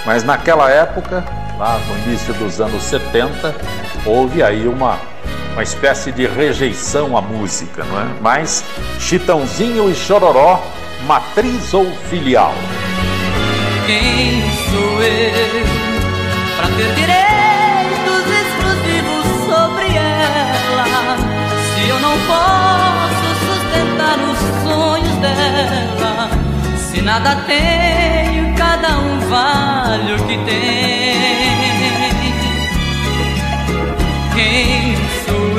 Mas 0.06 0.22
naquela 0.22 0.70
época, 0.70 1.24
lá 1.58 1.76
no 1.76 1.98
início 2.04 2.32
dos 2.34 2.60
anos 2.60 2.84
70, 2.84 3.52
houve 4.06 4.44
aí 4.44 4.68
uma, 4.68 4.96
uma 5.52 5.62
espécie 5.62 6.12
de 6.12 6.26
rejeição 6.26 7.16
à 7.16 7.22
música, 7.22 7.84
não 7.84 8.00
é? 8.00 8.06
Mas 8.20 8.64
Chitãozinho 9.00 9.90
e 9.90 9.94
Chororó, 9.94 10.62
matriz 11.06 11.74
ou 11.74 11.86
filial? 12.08 12.54
Quem 13.86 14.42
sou 14.70 15.02
eu 15.02 15.66
para 16.56 16.68
ter 16.76 16.94
direitos 16.94 18.24
exclusivos 18.42 19.26
sobre 19.46 19.96
ela? 19.96 21.16
Se 21.74 21.88
eu 21.88 21.98
não 22.00 22.16
posso 22.26 23.26
sustentar 23.46 24.18
os 24.28 24.38
sonhos 24.68 25.16
dela, 25.16 26.30
se 26.76 27.00
nada 27.00 27.36
tenho, 27.46 28.54
cada 28.56 28.98
um 28.98 29.18
vale 29.28 30.12
o 30.12 30.18
que 30.26 30.36
tem. 30.44 30.88
Quem 34.34 34.87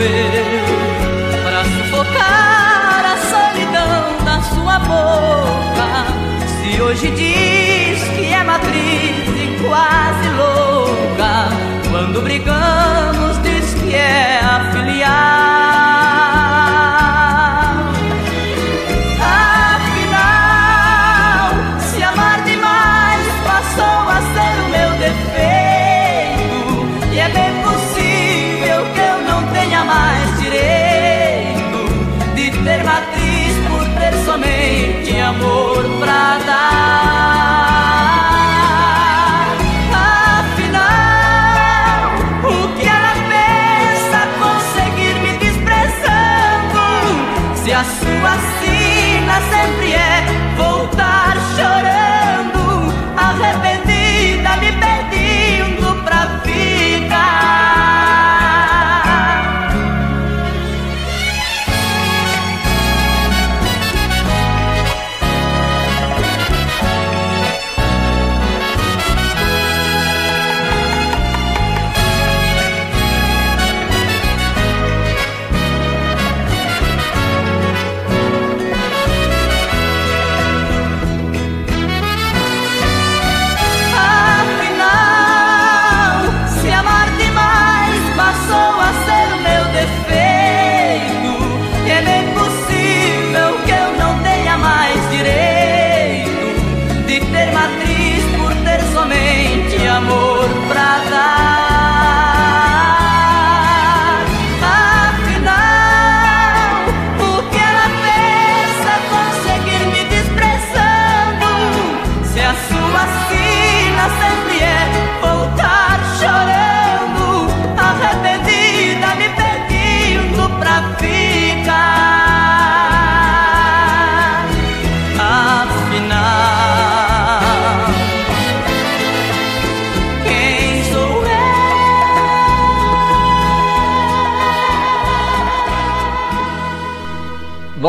eu 0.01 1.43
para 1.43 1.63
sufocar 1.65 3.05
a 3.05 3.17
solidão 3.29 4.25
da 4.25 4.41
sua 4.41 4.79
boca? 4.79 6.05
Se 6.47 6.81
hoje 6.81 7.11
diz 7.11 8.03
que 8.15 8.33
é 8.33 8.43
matriz 8.43 9.27
e 9.35 9.63
quase 9.63 10.29
louca, 10.29 11.49
quando 11.89 12.21
brigamos 12.21 13.37
diz 13.41 13.73
que 13.73 13.95
é 13.95 14.39
a 14.41 14.71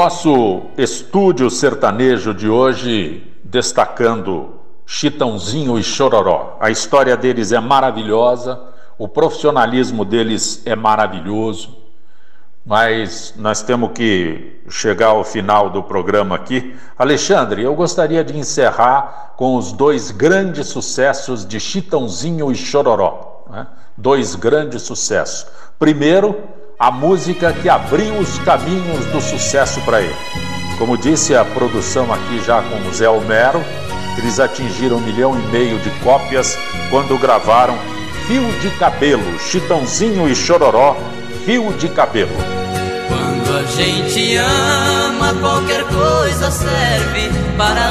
Nosso 0.02 0.62
estúdio 0.78 1.50
sertanejo 1.50 2.32
de 2.32 2.48
hoje 2.48 3.22
destacando 3.44 4.54
Chitãozinho 4.86 5.78
e 5.78 5.82
Chororó. 5.82 6.56
A 6.58 6.70
história 6.70 7.14
deles 7.18 7.52
é 7.52 7.60
maravilhosa, 7.60 8.58
o 8.96 9.06
profissionalismo 9.06 10.02
deles 10.06 10.62
é 10.64 10.74
maravilhoso, 10.74 11.76
mas 12.64 13.34
nós 13.36 13.60
temos 13.60 13.90
que 13.92 14.62
chegar 14.70 15.08
ao 15.08 15.22
final 15.22 15.68
do 15.68 15.82
programa 15.82 16.34
aqui. 16.34 16.74
Alexandre, 16.96 17.62
eu 17.62 17.74
gostaria 17.74 18.24
de 18.24 18.34
encerrar 18.38 19.34
com 19.36 19.54
os 19.54 19.70
dois 19.70 20.10
grandes 20.10 20.68
sucessos 20.68 21.44
de 21.44 21.60
Chitãozinho 21.60 22.50
e 22.50 22.54
Chororó. 22.54 23.44
né? 23.50 23.66
Dois 23.98 24.34
grandes 24.34 24.80
sucessos. 24.80 25.46
Primeiro, 25.78 26.42
a 26.80 26.90
música 26.90 27.52
que 27.52 27.68
abriu 27.68 28.18
os 28.18 28.38
caminhos 28.38 29.04
do 29.12 29.20
sucesso 29.20 29.82
para 29.82 30.00
ele. 30.00 30.16
Como 30.78 30.96
disse 30.96 31.36
a 31.36 31.44
produção 31.44 32.10
aqui 32.10 32.42
já 32.42 32.62
com 32.62 32.88
o 32.88 32.94
Zé 32.94 33.06
Homero, 33.06 33.62
eles 34.16 34.40
atingiram 34.40 34.96
um 34.96 35.00
milhão 35.00 35.38
e 35.38 35.42
meio 35.48 35.78
de 35.80 35.90
cópias 36.02 36.56
quando 36.88 37.20
gravaram 37.20 37.78
Fio 38.26 38.50
de 38.60 38.70
Cabelo, 38.78 39.38
Chitãozinho 39.38 40.26
e 40.26 40.34
Chororó, 40.34 40.96
Fio 41.44 41.70
de 41.74 41.90
Cabelo. 41.90 42.34
Quando 43.08 43.58
a 43.58 43.62
gente 43.64 44.36
ama, 44.36 45.34
qualquer 45.34 45.84
coisa 45.84 46.50
serve 46.50 47.28
para 47.58 47.90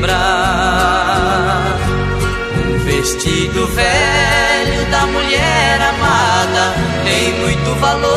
relembrar. 0.00 0.20
Um 2.58 2.78
vestido 2.80 3.66
velho 3.68 4.84
da 4.90 5.06
mulher 5.06 5.80
amada 5.80 6.89
tem 7.10 7.32
muito 7.40 7.74
valor. 7.80 8.10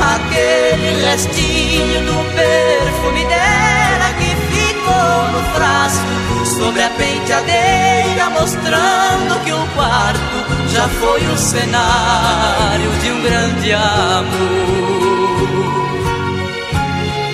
Aquele 0.00 1.04
restinho 1.04 2.00
do 2.06 2.16
perfume 2.34 3.24
dela 3.26 4.08
que 4.18 4.30
ficou 4.52 5.18
no 5.32 5.40
frasco 5.54 6.46
sobre 6.58 6.82
a 6.82 6.90
penteadeira, 6.90 8.30
mostrando 8.30 9.44
que 9.44 9.52
o 9.52 9.66
quarto 9.74 10.38
já 10.68 10.88
foi 10.88 11.20
o 11.26 11.36
cenário 11.36 12.90
de 13.02 13.10
um 13.12 13.22
grande 13.22 13.72
amor. 13.72 14.86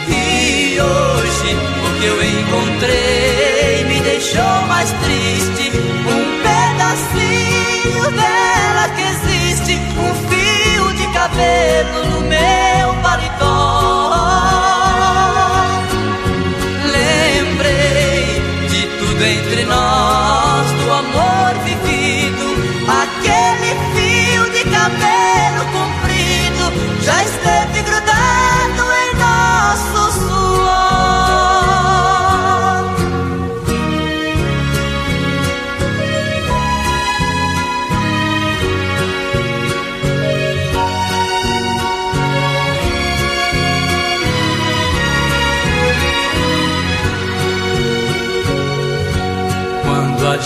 E 0.09 0.81
hoje 0.81 1.57
o 1.87 2.01
que 2.01 2.07
eu 2.07 2.23
encontrei 2.23 3.85
me 3.85 4.01
deixou 4.01 4.63
mais 4.67 4.91
triste. 5.05 5.71
Um 5.79 6.43
pedacinho 6.43 8.11
dela 8.11 8.52
um 9.77 10.15
fio 10.29 10.93
de 10.95 11.07
cabelo 11.13 12.05
no 12.11 12.21
meu 12.23 12.95
paletó. 13.03 14.13
Lembrei 16.93 18.43
de 18.69 18.87
tudo 18.99 19.25
entre 19.25 19.65
nós, 19.65 20.71
do 20.73 20.93
amor 20.93 21.55
vivido, 21.65 22.47
aquele 22.87 23.75
fio 23.95 24.51
de 24.51 24.71
cabelo 24.71 25.22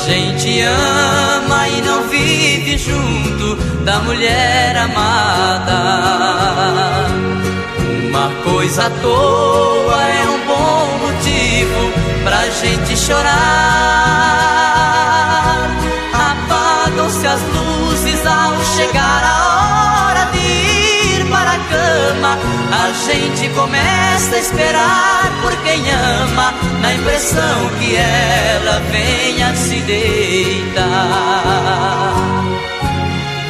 gente 0.06 0.60
ama 0.60 1.68
e 1.68 1.82
não 1.82 2.08
vive 2.08 2.78
junto 2.78 3.56
da 3.84 3.98
mulher 4.00 4.76
amada. 4.76 5.78
Uma 8.08 8.30
coisa 8.44 8.86
à 8.86 8.90
toa 8.90 10.02
é 10.08 10.28
um 10.30 10.46
bom 10.46 10.98
motivo 11.06 11.92
pra 12.22 12.48
gente 12.50 12.96
chorar. 12.96 13.26
Apagam-se 16.14 17.26
as 17.26 17.42
luzes 17.42 18.24
ao 18.24 18.64
chegar 18.76 19.24
a 19.24 19.55
a 22.08 22.92
gente 22.92 23.48
começa 23.54 24.36
a 24.36 24.38
esperar 24.38 25.32
por 25.42 25.56
quem 25.64 25.90
ama, 25.90 26.54
na 26.80 26.94
impressão 26.94 27.68
que 27.80 27.96
ela 27.96 28.80
venha 28.92 29.54
se 29.56 29.80
deitar. 29.80 30.84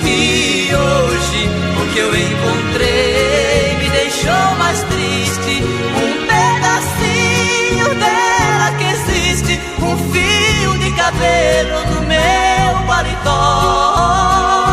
E 0.04 0.70
hoje 0.74 1.50
o 1.82 1.92
que 1.92 1.98
eu 1.98 2.16
encontrei 2.16 3.76
me 3.78 3.90
deixou 3.90 4.56
mais 4.58 4.82
triste. 4.84 5.62
Um 5.96 6.26
pedacinho 6.26 7.94
dela 8.00 8.70
que 8.78 8.84
existe, 8.84 9.60
um 9.82 9.96
fio 10.12 10.78
de 10.78 10.90
cabelo 10.92 11.84
no 11.94 12.00
meu 12.06 12.86
paletó. 12.86 14.65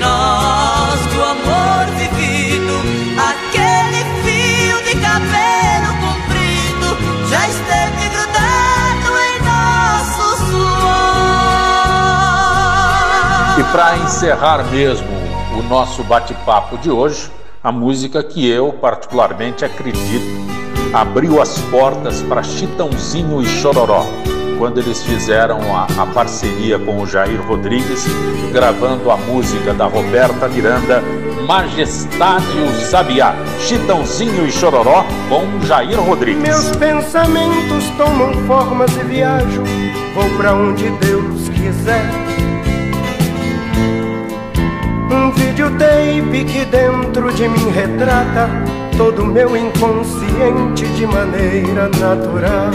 Nós, 0.00 1.06
do 1.14 1.22
amor 1.22 1.70
aquele 3.20 4.04
fio 4.22 4.82
de 4.84 4.94
cabelo 5.00 5.92
comprido 6.00 6.88
já 7.28 7.46
esteve 7.48 8.08
grudado 8.08 9.10
em 9.26 9.36
nosso 9.44 10.24
suor. 10.50 11.20
E 13.58 13.62
para 13.72 13.98
encerrar 13.98 14.64
mesmo 14.70 15.08
o 15.58 15.62
nosso 15.62 16.02
bate-papo 16.04 16.78
de 16.78 16.90
hoje, 16.90 17.30
a 17.62 17.70
música 17.70 18.22
que 18.22 18.48
eu 18.48 18.72
particularmente 18.72 19.64
acredito 19.64 20.40
abriu 20.94 21.40
as 21.40 21.58
portas 21.70 22.22
para 22.22 22.42
Chitãozinho 22.42 23.40
e 23.42 23.46
Chororó, 23.46 24.04
quando 24.60 24.76
eles 24.76 25.02
fizeram 25.02 25.58
a, 25.74 25.86
a 26.02 26.06
parceria 26.08 26.78
com 26.78 27.00
o 27.00 27.06
Jair 27.06 27.40
Rodrigues, 27.40 28.04
gravando 28.52 29.10
a 29.10 29.16
música 29.16 29.72
da 29.72 29.86
Roberta 29.86 30.46
Miranda, 30.48 31.02
Majestade 31.46 32.44
o 32.58 32.70
Sabiá. 32.82 33.34
Chitãozinho 33.58 34.46
e 34.46 34.52
Chororó 34.52 35.06
com 35.30 35.66
Jair 35.66 35.98
Rodrigues. 35.98 36.42
Meus 36.42 36.76
pensamentos 36.76 37.88
tomam 37.96 38.34
formas 38.46 38.94
e 38.98 39.02
viajo, 39.04 39.62
vou 40.14 40.28
pra 40.36 40.52
onde 40.52 40.90
Deus 40.90 41.48
quiser. 41.48 42.04
Um 45.10 45.30
videotape 45.32 46.44
que 46.44 46.66
dentro 46.66 47.32
de 47.32 47.48
mim 47.48 47.70
retrata 47.70 48.50
todo 48.98 49.24
meu 49.24 49.56
inconsciente 49.56 50.84
de 50.84 51.06
maneira 51.06 51.88
natural. 51.98 52.70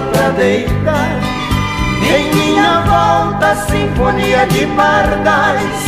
Pra 0.00 0.30
deitar. 0.30 1.20
Em 2.02 2.34
minha 2.34 2.80
volta, 2.80 3.54
sinfonia 3.66 4.46
de 4.46 4.66
pardais, 4.66 5.84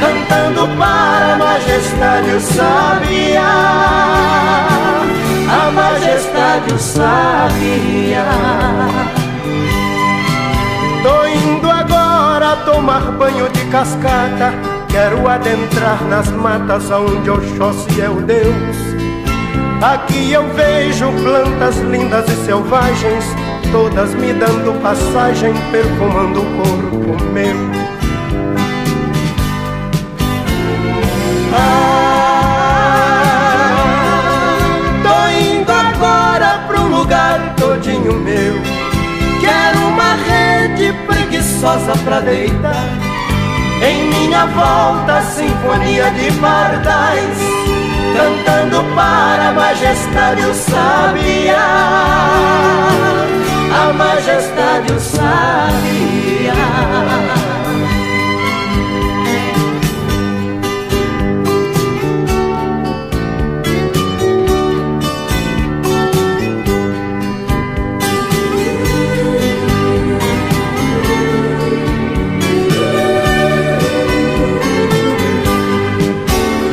cantando 0.00 0.68
para 0.78 1.34
a 1.34 1.36
majestade 1.36 2.30
o 2.30 2.40
sabiá. 2.40 3.42
A 5.48 5.70
majestade 5.70 6.74
o 6.74 6.78
sabiá. 6.78 8.26
Tô 11.02 11.26
indo 11.26 11.70
agora 11.70 12.56
tomar 12.64 13.12
banho 13.12 13.48
de 13.50 13.64
cascata. 13.66 14.52
Quero 14.88 15.28
adentrar 15.28 16.02
nas 16.04 16.30
matas 16.30 16.90
onde 16.90 17.30
Oxóssi 17.30 18.00
é 18.00 18.08
o 18.08 18.20
Deus. 18.22 18.96
Aqui 19.82 20.32
eu 20.32 20.42
vejo 20.54 21.12
plantas 21.22 21.76
lindas 21.78 22.26
e 22.30 22.46
selvagens, 22.46 23.24
todas 23.72 24.14
me 24.14 24.32
dando 24.32 24.80
passagem, 24.82 25.52
perfumando 25.70 26.40
o 26.40 26.44
corpo 26.56 27.22
meu. 27.32 27.56
Ah, 31.52 32.26
tô 35.02 35.28
indo 35.40 35.72
agora 35.72 36.64
pra 36.66 36.80
um 36.80 36.88
lugar 36.88 37.54
todinho 37.56 38.14
meu. 38.14 38.54
Quero 39.40 39.78
uma 39.88 40.14
rede 40.14 40.92
preguiçosa 41.06 41.92
pra 42.04 42.20
deitar. 42.20 42.88
Em 43.82 44.08
minha 44.08 44.46
volta, 44.46 45.20
sinfonia 45.22 46.10
de 46.10 46.32
pardais, 46.40 47.38
cantando 48.16 48.82
para 48.94 49.48
a 49.50 49.52
majestade 49.52 50.42
o 50.46 50.54
sabiá. 50.54 52.16
A 53.72 53.92
majestade 53.92 54.92
o 54.92 55.00
sabiá. 55.00 56.56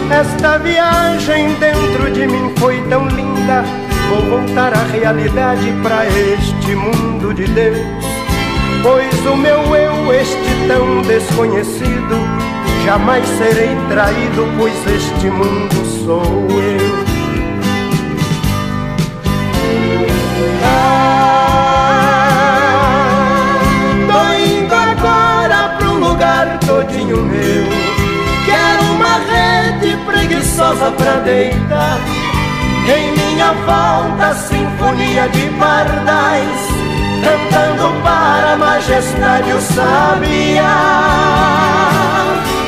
Esta 0.10 0.58
viagem 0.60 1.56
dentro 1.56 2.12
de 2.12 2.28
mim 2.28 2.54
foi 2.58 2.82
tão 2.88 3.08
linda. 3.08 3.83
Vou 4.14 4.22
voltar 4.22 4.72
à 4.74 4.84
realidade 4.92 5.74
para 5.82 6.06
este 6.06 6.76
mundo 6.76 7.34
de 7.34 7.48
Deus. 7.48 7.80
Pois 8.84 9.26
o 9.26 9.36
meu 9.36 9.76
eu, 9.76 10.14
este 10.14 10.68
tão 10.68 11.02
desconhecido, 11.02 12.22
jamais 12.86 13.28
serei 13.28 13.76
traído, 13.90 14.48
pois 14.60 14.76
este 14.86 15.32
mundo 15.32 15.84
sou 16.06 16.22
eu. 16.22 17.04
Ah, 20.64 21.18
tô 24.12 24.22
indo 24.46 24.76
agora 24.76 25.76
pra 25.80 25.90
um 25.90 25.98
lugar 25.98 26.60
todinho 26.60 27.18
meu. 27.18 27.66
Quero 28.46 28.84
uma 28.94 29.18
rede 29.32 29.98
preguiçosa 30.06 30.92
pra 30.92 31.14
deitar. 31.22 32.23
Em 32.86 33.14
minha 33.14 33.54
volta, 33.66 34.34
sinfonia 34.36 35.30
de 35.30 35.50
pardais, 35.58 36.68
cantando 37.24 37.94
para 38.04 38.54
a 38.54 38.58
majestade 38.58 39.54
o 39.54 39.62
sabiá. 39.62 40.76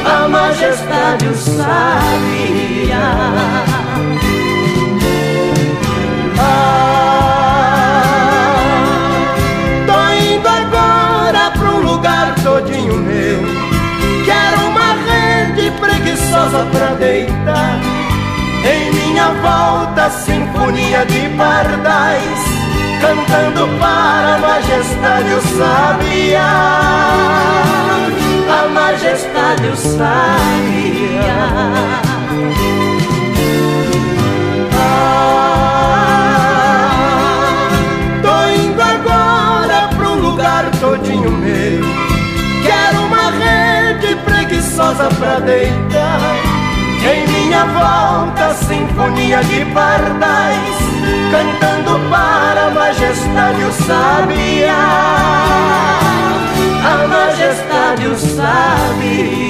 A 0.06 0.28
majestade 0.30 1.28
o 1.28 1.36
sabiá. 1.36 3.12
Ah, 6.40 7.66
tô 9.86 10.00
indo 10.14 10.48
agora 10.48 11.52
pra 11.52 11.70
um 11.72 11.82
lugar 11.82 12.36
todinho 12.36 12.96
meu. 12.96 13.44
Quero 14.24 14.66
uma 14.68 14.94
rede 15.12 15.72
preguiçosa 15.72 16.66
pra 16.72 16.94
deitar. 16.94 17.75
Minha 19.16 19.32
volta, 19.36 20.10
sinfonia 20.10 21.06
de 21.06 21.30
pardais, 21.38 22.40
cantando 23.00 23.66
para 23.80 24.36
a 24.36 24.40
majestade 24.40 25.34
o 25.34 25.42
sabiá. 25.58 26.52
A 28.50 28.68
majestade 28.68 29.68
o 29.68 29.76
sabiá. 29.78 31.48
Ah, 34.78 36.10
tô 38.22 38.36
indo 38.52 38.82
agora 38.82 39.90
um 40.10 40.16
lugar 40.28 40.70
todinho 40.82 41.32
meu. 41.32 41.86
Quero 42.64 43.00
uma 43.06 43.32
rede 43.32 44.14
preguiçosa 44.26 45.08
pra 45.18 45.40
deitar. 45.40 46.65
Em 47.06 47.28
minha 47.28 47.66
volta, 47.66 48.54
sinfonia 48.56 49.44
de 49.44 49.64
pardais, 49.74 50.78
cantando 51.32 52.00
para 52.10 52.66
a 52.66 52.72
majestade 52.72 53.64
o 53.64 53.72
sabiá, 53.72 54.76
a 56.84 57.08
majestade 57.08 58.08
o 58.08 58.18
sabiá. 58.18 59.46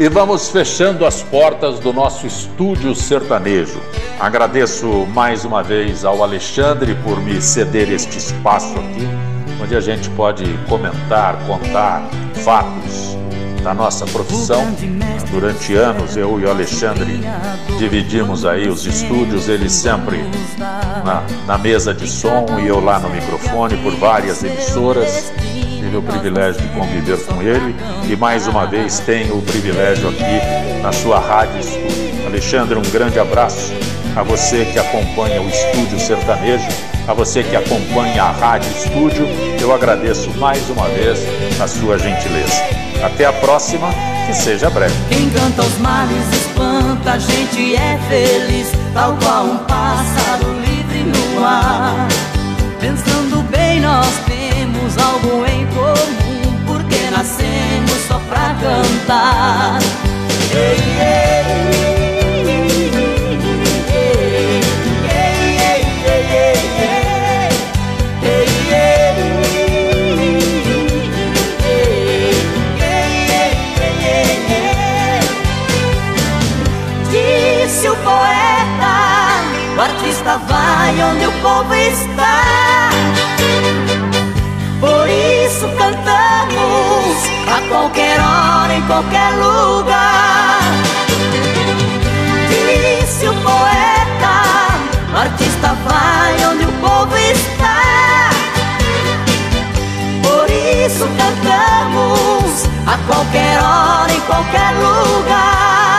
E 0.00 0.08
vamos 0.08 0.48
fechando 0.48 1.04
as 1.04 1.22
portas 1.22 1.78
do 1.78 1.92
nosso 1.92 2.26
estúdio 2.26 2.94
sertanejo. 2.94 3.78
Agradeço 4.18 5.06
mais 5.14 5.44
uma 5.44 5.62
vez 5.62 6.06
ao 6.06 6.22
Alexandre 6.22 6.94
por 7.04 7.20
me 7.20 7.40
ceder 7.40 7.92
este 7.92 8.16
espaço 8.16 8.74
aqui, 8.78 9.06
onde 9.62 9.76
a 9.76 9.80
gente 9.80 10.08
pode 10.10 10.44
comentar, 10.68 11.36
contar 11.46 12.02
fatos 12.44 13.16
da 13.62 13.74
nossa 13.74 14.06
profissão. 14.06 14.64
Durante 15.30 15.74
anos, 15.74 16.16
eu 16.16 16.40
e 16.40 16.44
o 16.44 16.50
Alexandre 16.50 17.20
dividimos 17.78 18.44
aí 18.44 18.68
os 18.68 18.86
estúdios, 18.86 19.48
ele 19.48 19.70
sempre 19.70 20.24
na, 21.04 21.22
na 21.46 21.58
mesa 21.58 21.94
de 21.94 22.08
som 22.08 22.46
e 22.60 22.66
eu 22.66 22.80
lá 22.80 22.98
no 22.98 23.08
microfone 23.10 23.76
por 23.76 23.94
várias 23.96 24.42
emissoras 24.42 25.32
tive 25.90 25.96
o 25.96 26.02
privilégio 26.02 26.62
de 26.62 26.68
conviver 26.68 27.18
com 27.24 27.42
ele 27.42 27.74
e 28.08 28.14
mais 28.14 28.46
uma 28.46 28.64
vez 28.64 29.00
tenho 29.00 29.38
o 29.38 29.42
privilégio 29.42 30.08
aqui 30.08 30.82
na 30.82 30.92
sua 30.92 31.18
rádio 31.18 31.58
estúdio. 31.58 32.26
Alexandre, 32.26 32.78
um 32.78 32.92
grande 32.92 33.18
abraço 33.18 33.72
a 34.14 34.22
você 34.22 34.64
que 34.66 34.78
acompanha 34.78 35.42
o 35.42 35.48
Estúdio 35.48 35.98
Sertanejo, 35.98 36.68
a 37.06 37.14
você 37.14 37.42
que 37.42 37.56
acompanha 37.56 38.24
a 38.24 38.30
Rádio 38.30 38.70
Estúdio. 38.70 39.26
Eu 39.60 39.72
agradeço 39.72 40.30
mais 40.38 40.68
uma 40.70 40.86
vez 40.88 41.18
a 41.60 41.66
sua 41.66 41.98
gentileza. 41.98 42.62
Até 43.02 43.24
a 43.26 43.32
próxima, 43.32 43.88
que 44.26 44.34
seja 44.34 44.68
breve. 44.70 44.94
Quem 45.08 45.30
canta 45.30 45.62
os 45.62 45.78
males 45.78 46.32
espanta, 46.32 47.12
a 47.12 47.18
gente 47.18 47.74
é 47.74 47.98
feliz, 48.08 48.68
tal 48.92 49.16
qual 49.22 49.44
um 49.44 49.58
pássaro 49.58 50.52
livre 50.60 51.04
no 51.04 51.44
ar. 51.44 52.08
Pensando 52.80 53.42
bem, 53.50 53.80
nós 53.80 54.08
temos 54.26 54.98
algo 54.98 55.44
em 55.46 55.66
comum, 55.68 56.64
porque 56.66 57.10
nascemos 57.10 58.06
só 58.06 58.18
pra 58.28 58.54
cantar. 58.60 59.78
Ei, 60.52 60.76
ei, 60.98 61.69
vai 80.90 81.02
onde 81.02 81.26
o 81.26 81.32
povo 81.40 81.74
está. 81.74 82.90
Por 84.80 85.08
isso 85.08 85.68
cantamos 85.78 87.16
a 87.48 87.68
qualquer 87.68 88.20
hora, 88.20 88.74
em 88.74 88.82
qualquer 88.82 89.30
lugar. 89.34 90.60
Disse 92.48 93.28
o 93.28 93.34
poeta, 93.34 94.34
o 95.12 95.16
artista 95.16 95.76
vai 95.86 96.44
onde 96.46 96.64
o 96.64 96.72
povo 96.80 97.16
está. 97.16 98.30
Por 100.22 100.50
isso 100.50 101.06
cantamos 101.16 102.66
a 102.86 102.98
qualquer 103.06 103.58
hora, 103.62 104.12
em 104.12 104.20
qualquer 104.20 104.72
lugar. 104.74 105.89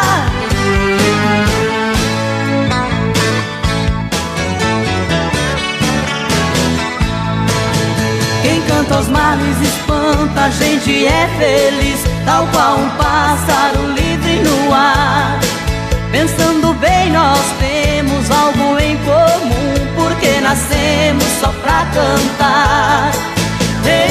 Quem 8.91 8.97
canta 8.97 8.99
os 8.99 9.07
males 9.07 9.61
espanta, 9.61 10.41
a 10.41 10.49
gente 10.49 11.05
é 11.05 11.29
feliz, 11.37 12.03
tal 12.25 12.45
qual 12.47 12.77
um 12.77 12.89
pássaro 12.91 13.87
livre 13.93 14.41
no 14.43 14.73
ar. 14.73 15.39
Pensando 16.11 16.73
bem, 16.73 17.09
nós 17.11 17.39
temos 17.59 18.29
algo 18.29 18.77
em 18.79 18.97
comum, 18.97 19.73
porque 19.95 20.41
nascemos 20.41 21.23
só 21.39 21.47
pra 21.61 21.85
cantar. 21.93 23.11
Ei, 23.85 24.10